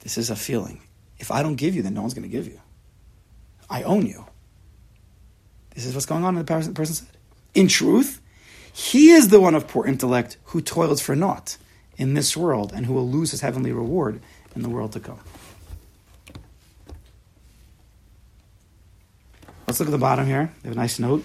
This 0.00 0.18
is 0.18 0.28
a 0.28 0.36
feeling. 0.36 0.82
If 1.18 1.30
I 1.30 1.42
don't 1.42 1.54
give 1.54 1.74
you, 1.74 1.80
then 1.80 1.94
no 1.94 2.02
one's 2.02 2.12
going 2.12 2.28
to 2.28 2.36
give 2.36 2.46
you. 2.46 2.60
I 3.70 3.82
own 3.84 4.04
you. 4.04 4.26
This 5.74 5.86
is 5.86 5.94
what's 5.94 6.04
going 6.04 6.24
on, 6.24 6.36
in 6.36 6.44
the 6.44 6.44
person 6.44 6.74
said. 6.74 7.08
In 7.54 7.66
truth, 7.66 8.20
he 8.74 9.10
is 9.10 9.28
the 9.28 9.40
one 9.40 9.54
of 9.54 9.68
poor 9.68 9.86
intellect 9.86 10.36
who 10.46 10.60
toils 10.60 11.00
for 11.00 11.16
naught 11.16 11.56
in 11.96 12.12
this 12.12 12.36
world 12.36 12.72
and 12.74 12.84
who 12.84 12.92
will 12.92 13.08
lose 13.08 13.30
his 13.30 13.40
heavenly 13.40 13.72
reward 13.72 14.20
in 14.54 14.62
the 14.62 14.68
world 14.68 14.92
to 14.92 15.00
come. 15.00 15.20
Let's 19.72 19.80
look 19.80 19.88
at 19.88 19.92
the 19.92 19.96
bottom 19.96 20.26
here. 20.26 20.52
They 20.60 20.68
have 20.68 20.76
a 20.76 20.80
nice 20.80 20.98
note. 20.98 21.24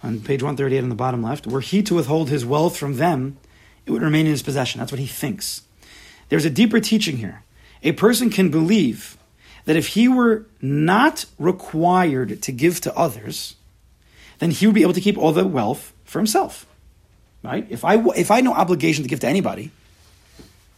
On 0.00 0.20
page 0.20 0.44
138 0.44 0.80
on 0.80 0.90
the 0.90 0.94
bottom 0.94 1.20
left, 1.20 1.44
were 1.44 1.60
he 1.60 1.82
to 1.82 1.96
withhold 1.96 2.28
his 2.28 2.46
wealth 2.46 2.76
from 2.76 2.98
them, 2.98 3.36
it 3.84 3.90
would 3.90 4.00
remain 4.00 4.26
in 4.26 4.30
his 4.30 4.44
possession. 4.44 4.78
That's 4.78 4.92
what 4.92 5.00
he 5.00 5.08
thinks. 5.08 5.62
There's 6.28 6.44
a 6.44 6.50
deeper 6.50 6.78
teaching 6.78 7.16
here. 7.16 7.42
A 7.82 7.90
person 7.90 8.30
can 8.30 8.48
believe 8.48 9.18
that 9.64 9.74
if 9.74 9.88
he 9.88 10.06
were 10.06 10.46
not 10.60 11.24
required 11.36 12.40
to 12.42 12.52
give 12.52 12.80
to 12.82 12.96
others, 12.96 13.56
then 14.38 14.52
he 14.52 14.66
would 14.66 14.76
be 14.76 14.82
able 14.82 14.92
to 14.92 15.00
keep 15.00 15.18
all 15.18 15.32
the 15.32 15.44
wealth 15.44 15.92
for 16.04 16.20
himself. 16.20 16.64
right? 17.42 17.66
If 17.70 17.84
I 17.84 17.96
if 18.14 18.30
I 18.30 18.36
had 18.36 18.44
no 18.44 18.54
obligation 18.54 19.02
to 19.02 19.08
give 19.08 19.18
to 19.18 19.28
anybody, 19.28 19.72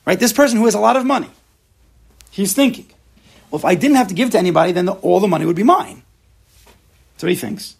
right? 0.07 0.18
This 0.18 0.32
person 0.32 0.57
who 0.57 0.64
has 0.64 0.74
a 0.74 0.80
lot 0.80 0.97
of 0.97 1.05
money, 1.05 1.28
he's 2.30 2.55
thinking, 2.55 2.87
well, 3.51 3.59
if 3.59 3.64
I 3.64 3.74
didn't 3.74 3.97
have 3.97 4.09
to 4.09 4.14
give 4.14 4.30
to 4.30 4.38
anybody, 4.38 4.72
then 4.72 4.86
the, 4.86 4.92
all 4.92 5.20
the 5.20 5.28
money 5.28 5.47
would 5.47 5.57
be 5.57 5.62
mine. 5.62 6.03
What 7.20 7.30
he 7.30 7.36
thinks, 7.36 7.76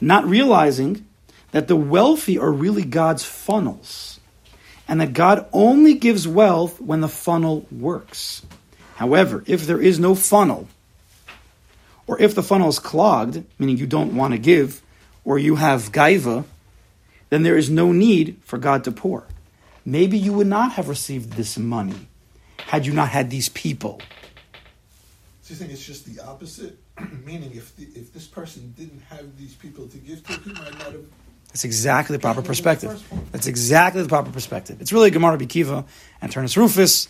not 0.00 0.24
realizing 0.24 1.06
that 1.50 1.68
the 1.68 1.76
wealthy 1.76 2.38
are 2.38 2.50
really 2.50 2.82
God's 2.82 3.24
funnels, 3.26 4.20
and 4.88 5.02
that 5.02 5.12
God 5.12 5.46
only 5.52 5.92
gives 5.92 6.26
wealth 6.26 6.80
when 6.80 7.02
the 7.02 7.08
funnel 7.08 7.66
works. 7.70 8.42
However, 8.94 9.44
if 9.46 9.66
there 9.66 9.82
is 9.82 9.98
no 9.98 10.14
funnel, 10.14 10.68
or 12.06 12.18
if 12.22 12.34
the 12.34 12.42
funnel 12.42 12.70
is 12.70 12.78
clogged, 12.78 13.44
meaning 13.58 13.76
you 13.76 13.86
don't 13.86 14.16
want 14.16 14.32
to 14.32 14.38
give, 14.38 14.80
or 15.26 15.38
you 15.38 15.56
have 15.56 15.92
gaiva, 15.92 16.44
then 17.28 17.42
there 17.42 17.58
is 17.58 17.68
no 17.68 17.92
need 17.92 18.40
for 18.44 18.56
God 18.56 18.84
to 18.84 18.92
pour. 18.92 19.24
Maybe 19.84 20.16
you 20.16 20.32
would 20.32 20.46
not 20.46 20.72
have 20.72 20.88
received 20.88 21.34
this 21.34 21.58
money 21.58 22.08
had 22.58 22.86
you 22.86 22.94
not 22.94 23.10
had 23.10 23.30
these 23.30 23.50
people. 23.50 24.00
Do 25.46 25.54
you 25.54 25.58
think 25.58 25.70
it's 25.70 25.84
just 25.84 26.06
the 26.06 26.22
opposite? 26.24 26.76
Meaning, 27.24 27.52
if 27.54 27.76
the, 27.76 27.84
if 27.94 28.12
this 28.12 28.26
person 28.26 28.74
didn't 28.76 29.00
have 29.08 29.36
these 29.38 29.54
people 29.54 29.86
to 29.86 29.98
give 29.98 30.24
to, 30.24 30.32
he 30.32 30.52
might 30.52 30.72
not 30.72 30.92
have. 30.92 31.04
That's 31.48 31.64
exactly 31.64 32.16
the 32.16 32.20
proper 32.20 32.42
That 32.42 32.48
wasn't 32.48 32.64
the 32.68 32.78
perspective. 32.78 33.30
That's 33.32 33.46
exactly 33.46 34.02
the 34.02 34.08
proper 34.08 34.30
perspective. 34.30 34.80
It's 34.80 34.92
really 34.92 35.10
Gemara 35.10 35.38
Bikiva 35.38 35.86
and 36.20 36.32
Turnus 36.32 36.56
Rufus. 36.56 37.08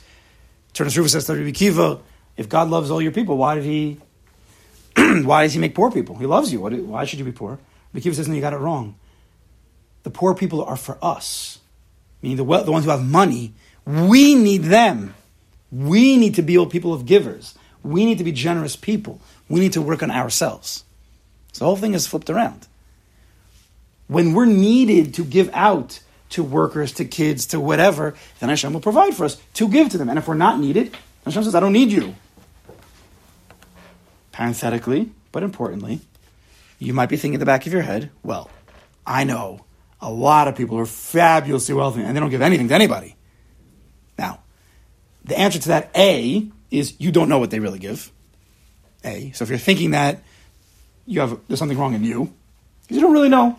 Turnus 0.74 0.96
Rufus 0.96 1.12
says 1.12 1.24
to 1.26 1.32
Bikiva, 1.32 2.00
if 2.36 2.48
God 2.48 2.68
loves 2.68 2.90
all 2.90 3.00
your 3.00 3.12
people, 3.12 3.38
why 3.38 3.54
did 3.54 3.64
he 3.64 4.00
why 4.96 5.42
does 5.42 5.54
he 5.54 5.58
make 5.58 5.74
poor 5.74 5.90
people? 5.90 6.16
He 6.16 6.26
loves 6.26 6.52
you. 6.52 6.60
Why 6.60 7.04
should 7.04 7.18
you 7.18 7.24
be 7.24 7.32
poor? 7.32 7.58
Bikiva 7.94 8.14
says, 8.14 8.28
no, 8.28 8.34
you 8.34 8.40
got 8.40 8.52
it 8.52 8.58
wrong. 8.58 8.96
The 10.02 10.10
poor 10.10 10.34
people 10.34 10.62
are 10.64 10.76
for 10.76 10.98
us. 11.02 11.58
Meaning 12.22 12.36
the, 12.36 12.44
wel- 12.44 12.64
the 12.64 12.72
ones 12.72 12.84
who 12.84 12.90
have 12.90 13.04
money, 13.04 13.54
we 13.86 14.34
need 14.34 14.64
them. 14.64 15.14
We 15.72 16.16
need 16.16 16.34
to 16.36 16.42
be 16.42 16.56
all 16.56 16.66
people 16.66 16.92
of 16.92 17.06
givers. 17.06 17.54
We 17.86 18.04
need 18.04 18.18
to 18.18 18.24
be 18.24 18.32
generous 18.32 18.76
people. 18.76 19.20
We 19.48 19.60
need 19.60 19.72
to 19.74 19.82
work 19.82 20.02
on 20.02 20.10
ourselves. 20.10 20.84
So 21.52 21.60
the 21.60 21.64
whole 21.66 21.76
thing 21.76 21.94
is 21.94 22.06
flipped 22.06 22.28
around 22.28 22.66
when 24.08 24.34
we're 24.34 24.46
needed 24.46 25.14
to 25.14 25.24
give 25.24 25.50
out 25.52 26.00
to 26.30 26.42
workers, 26.42 26.92
to 26.92 27.04
kids, 27.04 27.46
to 27.46 27.60
whatever, 27.60 28.14
then 28.40 28.48
Hashem 28.48 28.72
will 28.72 28.80
provide 28.80 29.14
for 29.14 29.24
us 29.24 29.40
to 29.54 29.68
give 29.68 29.90
to 29.90 29.98
them. 29.98 30.08
And 30.08 30.18
if 30.18 30.28
we're 30.28 30.34
not 30.34 30.58
needed, 30.58 30.96
Hashem 31.24 31.44
says, 31.44 31.54
I 31.54 31.60
don't 31.60 31.72
need 31.72 31.90
you. 31.90 32.14
Parenthetically, 34.32 35.10
but 35.32 35.42
importantly, 35.42 36.00
you 36.78 36.92
might 36.92 37.08
be 37.08 37.16
thinking 37.16 37.34
in 37.34 37.40
the 37.40 37.46
back 37.46 37.66
of 37.66 37.72
your 37.72 37.82
head, 37.82 38.10
well, 38.22 38.50
I 39.06 39.24
know 39.24 39.64
a 40.00 40.10
lot 40.10 40.46
of 40.46 40.56
people 40.56 40.78
are 40.78 40.86
fabulously 40.86 41.74
wealthy 41.74 42.02
and 42.02 42.14
they 42.14 42.20
don't 42.20 42.30
give 42.30 42.42
anything 42.42 42.68
to 42.68 42.74
anybody. 42.74 43.16
Now, 44.18 44.40
the 45.24 45.38
answer 45.38 45.58
to 45.58 45.68
that, 45.68 45.90
A, 45.96 46.48
is 46.78 46.94
you 46.98 47.12
don't 47.12 47.28
know 47.28 47.38
what 47.38 47.50
they 47.50 47.60
really 47.60 47.78
give. 47.78 48.10
A. 49.04 49.30
So 49.32 49.44
if 49.44 49.50
you're 49.50 49.58
thinking 49.58 49.92
that 49.92 50.22
you 51.06 51.20
have 51.20 51.38
there's 51.48 51.58
something 51.58 51.78
wrong 51.78 51.94
in 51.94 52.04
you, 52.04 52.32
you 52.88 53.00
don't 53.00 53.12
really 53.12 53.28
know. 53.28 53.58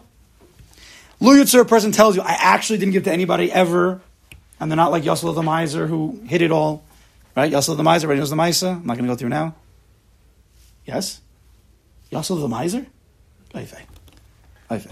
Lu 1.19 1.41
Yitzer, 1.41 1.61
a 1.61 1.65
person 1.65 1.91
tells 1.91 2.15
you, 2.15 2.21
I 2.21 2.37
actually 2.39 2.79
didn't 2.79 2.93
give 2.93 3.05
to 3.05 3.11
anybody 3.11 3.51
ever, 3.51 4.01
and 4.59 4.69
they're 4.69 4.75
not 4.75 4.91
like 4.91 5.03
Yosel 5.03 5.33
the 5.33 5.41
miser 5.41 5.87
who 5.87 6.21
hid 6.25 6.41
it 6.41 6.51
all. 6.51 6.83
Right? 7.35 7.51
Yosel 7.51 7.75
the 7.77 7.83
miser, 7.83 8.05
everybody 8.05 8.19
knows 8.19 8.29
the 8.29 8.35
miser. 8.35 8.67
I'm 8.67 8.85
not 8.85 8.97
going 8.97 9.07
to 9.07 9.13
go 9.13 9.15
through 9.15 9.29
now. 9.29 9.55
Yes? 10.85 11.21
Yosel 12.11 12.39
the 12.39 12.47
miser? 12.47 12.85
Oife. 13.53 13.79
Oife. 14.69 14.91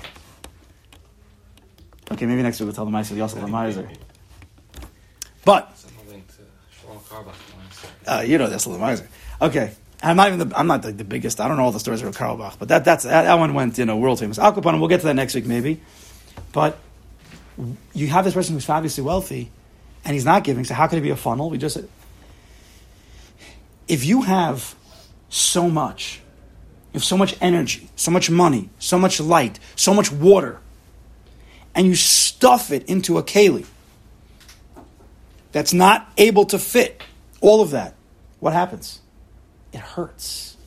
Okay, 2.12 2.26
maybe 2.26 2.44
next 2.44 2.60
week 2.60 2.68
we'll 2.68 2.76
tell 2.76 2.86
the 2.86 2.92
miser 2.92 3.16
Yosel 3.16 3.42
the 3.42 3.48
miser. 3.48 3.90
But 5.44 5.72
uh, 8.08 8.24
you 8.26 8.38
know 8.38 8.48
that's 8.48 8.66
a 8.66 8.70
little 8.70 8.86
miser. 8.86 9.08
Okay. 9.42 9.72
I'm 10.04 10.18
not 10.18 10.28
even 10.28 10.50
the, 10.50 10.60
I'm 10.60 10.68
not 10.68 10.82
the, 10.82 10.92
the 10.92 11.04
biggest. 11.04 11.40
I 11.40 11.48
don't 11.48 11.58
know 11.58 11.64
all 11.64 11.72
the 11.72 11.80
stories 11.80 12.02
of 12.02 12.16
Carlebach, 12.16 12.60
but 12.60 12.68
that 12.68 12.86
that's 12.86 13.06
that, 13.06 13.24
that 13.24 13.36
one 13.36 13.54
went 13.54 13.78
you 13.78 13.86
know 13.86 13.98
world 13.98 14.20
famous. 14.20 14.38
Al 14.38 14.54
We'll 14.54 14.88
get 14.88 15.02
to 15.02 15.08
that 15.08 15.16
next 15.16 15.34
week 15.34 15.46
maybe. 15.46 15.82
But 16.52 16.78
you 17.94 18.08
have 18.08 18.26
this 18.26 18.34
person 18.34 18.54
who's 18.54 18.66
fabulously 18.66 19.04
wealthy, 19.04 19.50
and 20.04 20.14
he's 20.14 20.26
not 20.26 20.44
giving. 20.44 20.64
So 20.66 20.74
how 20.74 20.88
could 20.88 21.00
it 21.00 21.02
be 21.02 21.10
a 21.10 21.16
funnel? 21.16 21.50
We 21.50 21.58
just 21.58 21.78
if 23.88 24.06
you 24.06 24.24
have 24.24 24.76
so 25.30 25.70
much, 25.70 26.22
you 26.94 26.98
have 27.00 27.04
so 27.04 27.18
much 27.18 27.36
energy, 27.42 27.90
so 27.96 28.12
much 28.12 28.30
money, 28.30 28.70
so 28.80 29.00
much 29.00 29.20
light, 29.20 29.60
so 29.76 29.94
much 29.94 30.12
water, 30.12 30.60
and 31.74 31.88
you 31.88 31.96
stuff 31.96 32.72
it 32.72 32.84
into 32.90 33.18
a 33.18 33.24
keli 33.24 33.66
that's 35.52 35.74
not 35.74 36.12
able 36.18 36.46
to 36.46 36.60
fit 36.60 37.02
all 37.46 37.62
of 37.62 37.72
that, 37.72 37.96
what 38.40 38.54
happens? 38.54 39.02
It 39.72 39.80
hurts. 39.80 40.58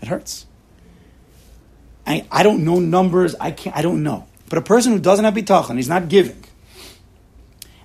It 0.00 0.08
hurts. 0.08 0.46
I, 2.06 2.26
I 2.30 2.42
don't 2.42 2.64
know 2.64 2.78
numbers. 2.78 3.34
I 3.38 3.50
can't. 3.50 3.76
I 3.76 3.82
don't 3.82 4.02
know. 4.02 4.26
But 4.48 4.58
a 4.58 4.62
person 4.62 4.92
who 4.92 4.98
doesn't 4.98 5.24
have 5.24 5.34
bitachon, 5.34 5.76
he's 5.76 5.88
not 5.88 6.08
giving, 6.08 6.42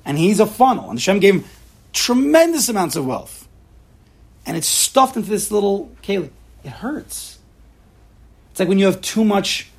and 0.06 0.18
he's 0.18 0.40
a 0.40 0.46
funnel, 0.46 0.90
and 0.90 0.98
Hashem 0.98 1.20
gave 1.20 1.36
him 1.36 1.44
tremendous 1.92 2.70
amounts 2.70 2.96
of 2.96 3.06
wealth, 3.06 3.48
and 4.46 4.56
it's 4.56 4.68
stuffed 4.68 5.18
into 5.18 5.30
this 5.30 5.52
little 5.52 5.92
keli. 6.02 6.30
It 6.64 6.70
hurts. 6.70 7.40
It's 8.52 8.60
like 8.60 8.70
when 8.70 8.80
you 8.80 8.86
have 8.86 9.02
too 9.02 9.26
much 9.26 9.70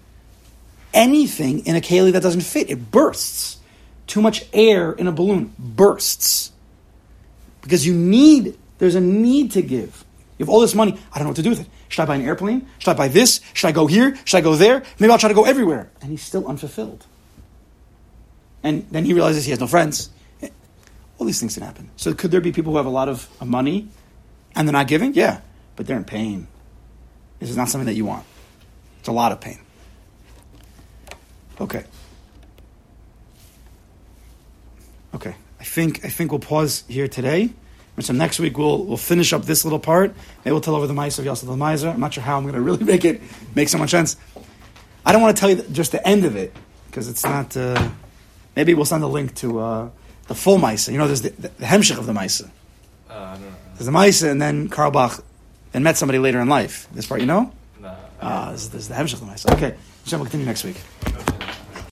anything 0.93 1.67
in 1.67 1.77
a 1.77 1.81
keli 1.81 2.13
that 2.13 2.23
doesn't 2.23 2.43
fit. 2.43 2.71
It 2.71 2.91
bursts. 2.91 3.59
Too 4.07 4.21
much 4.21 4.45
air 4.53 4.93
in 4.93 5.07
a 5.07 5.13
balloon 5.13 5.55
bursts 5.59 6.53
because 7.65 7.85
you 7.85 7.95
need. 7.95 8.57
There's 8.79 8.95
a 8.95 9.01
need 9.01 9.53
to 9.53 9.63
give. 9.63 10.05
You 10.39 10.45
have 10.45 10.51
all 10.51 10.61
this 10.61 10.75
money. 10.75 10.99
I 11.13 11.19
don't 11.19 11.25
know 11.25 11.31
what 11.31 11.37
to 11.37 11.43
do 11.43 11.51
with 11.51 11.61
it. 11.61 11.69
Should 11.89 12.03
I 12.03 12.07
buy 12.07 12.17
an 12.17 12.23
airplane? 12.23 12.69
Should 12.79 12.91
I 12.91 12.95
buy 12.95 13.09
this? 13.09 13.41
Should 13.55 13.69
I 13.69 13.73
go 13.73 13.87
here? 13.87 14.17
Should 14.25 14.37
I 14.37 14.41
go 14.41 14.57
there? 14.57 14.83
Maybe 14.99 15.11
I'll 15.11 15.19
try 15.19 15.29
to 15.29 15.35
go 15.35 15.45
everywhere. 15.45 15.91
And 16.03 16.11
he's 16.11 16.23
still 16.23 16.47
unfulfilled. 16.47 17.07
And 18.63 18.87
then 18.91 19.05
he 19.05 19.15
realizes 19.15 19.45
he 19.45 19.51
has 19.51 19.61
no 19.61 19.67
friends. 19.67 20.11
All 21.19 21.27
these 21.27 21.39
things 21.39 21.55
can 21.55 21.63
happen. 21.63 21.91
So 21.97 22.13
could 22.13 22.33
there 22.33 22.41
be 22.41 22.51
people 22.51 22.73
who 22.73 22.77
have 22.79 22.87
a 22.87 22.91
lot 22.91 23.09
of 23.09 23.29
money 23.41 23.89
and 24.57 24.67
they're 24.67 24.73
not 24.73 24.89
giving? 24.89 25.15
Yeah, 25.15 25.41
but 25.77 25.87
they're 25.87 25.97
in 25.97 26.05
pain. 26.05 26.49
This 27.39 27.51
is 27.51 27.57
not 27.57 27.69
something 27.69 27.87
that 27.87 27.95
you 27.95 28.05
want. 28.05 28.27
It's 28.99 29.09
a 29.09 29.13
lot 29.13 29.31
of 29.33 29.41
pain. 29.41 29.61
Okay. 31.61 31.85
Okay. 35.15 35.37
I 35.65 35.67
think 35.67 36.05
I 36.05 36.09
think 36.11 36.31
we'll 36.31 36.41
pause 36.41 36.85
here 36.89 37.09
today. 37.09 37.49
And 37.97 38.05
so 38.05 38.13
next 38.13 38.39
week 38.39 38.59
we'll 38.59 38.85
we'll 38.85 38.99
finish 38.99 39.33
up 39.33 39.47
this 39.47 39.65
little 39.65 39.79
part. 39.79 40.15
Maybe 40.45 40.53
we'll 40.53 40.61
tell 40.61 40.75
over 40.75 40.87
the 40.87 40.93
maise 40.93 41.19
of 41.19 41.25
Yosef 41.25 41.49
the 41.49 41.57
Miser. 41.57 41.89
I'm 41.89 42.01
not 42.01 42.13
sure 42.13 42.23
how 42.23 42.37
I'm 42.37 42.43
going 42.43 42.55
to 42.55 42.61
really 42.61 42.85
make 42.93 43.07
it 43.07 43.23
make 43.55 43.71
so 43.71 43.79
much 43.79 43.91
sense. 43.91 44.19
I 45.07 45.13
don't 45.13 45.23
want 45.23 45.35
to 45.35 45.41
tell 45.41 45.49
you 45.49 45.63
just 45.73 45.93
the 45.93 46.07
end 46.07 46.27
of 46.27 46.37
it 46.37 46.55
because 46.89 47.09
it's 47.09 47.25
not. 47.25 47.57
Uh, 47.57 47.89
maybe 48.55 48.75
we'll 48.75 48.85
send 48.85 49.03
a 49.05 49.07
link 49.07 49.35
to 49.37 49.59
uh, 49.59 49.91
the 50.29 50.35
full 50.35 50.59
maise. 50.59 50.87
You 50.87 50.99
know, 50.99 51.07
there's 51.07 51.23
the, 51.23 51.31
the, 51.31 51.49
the 51.49 51.65
hemshich 51.65 51.97
of 51.97 52.05
the 52.05 52.13
maise. 52.13 52.43
Uh. 53.09 53.39
There's 53.77 53.87
the 53.87 53.93
maise, 53.93 54.23
and 54.23 54.41
then 54.41 54.69
Carlebach 54.69 55.23
then 55.73 55.83
met 55.83 55.97
somebody 55.97 56.19
later 56.19 56.41
in 56.41 56.49
life. 56.49 56.89
This 56.93 57.07
part, 57.07 57.21
you 57.21 57.27
know? 57.27 57.53
I 57.83 57.97
Ah, 58.21 58.53
this, 58.53 58.69
this 58.69 58.83
is 58.83 58.89
the 58.89 58.95
hemshich 58.95 59.15
of 59.15 59.21
the 59.21 59.27
maise. 59.27 59.47
Okay, 59.47 59.75
Hashem 60.05 60.21
will 60.21 60.27
continue 60.27 60.47
next 60.47 60.63
week. 60.63 60.77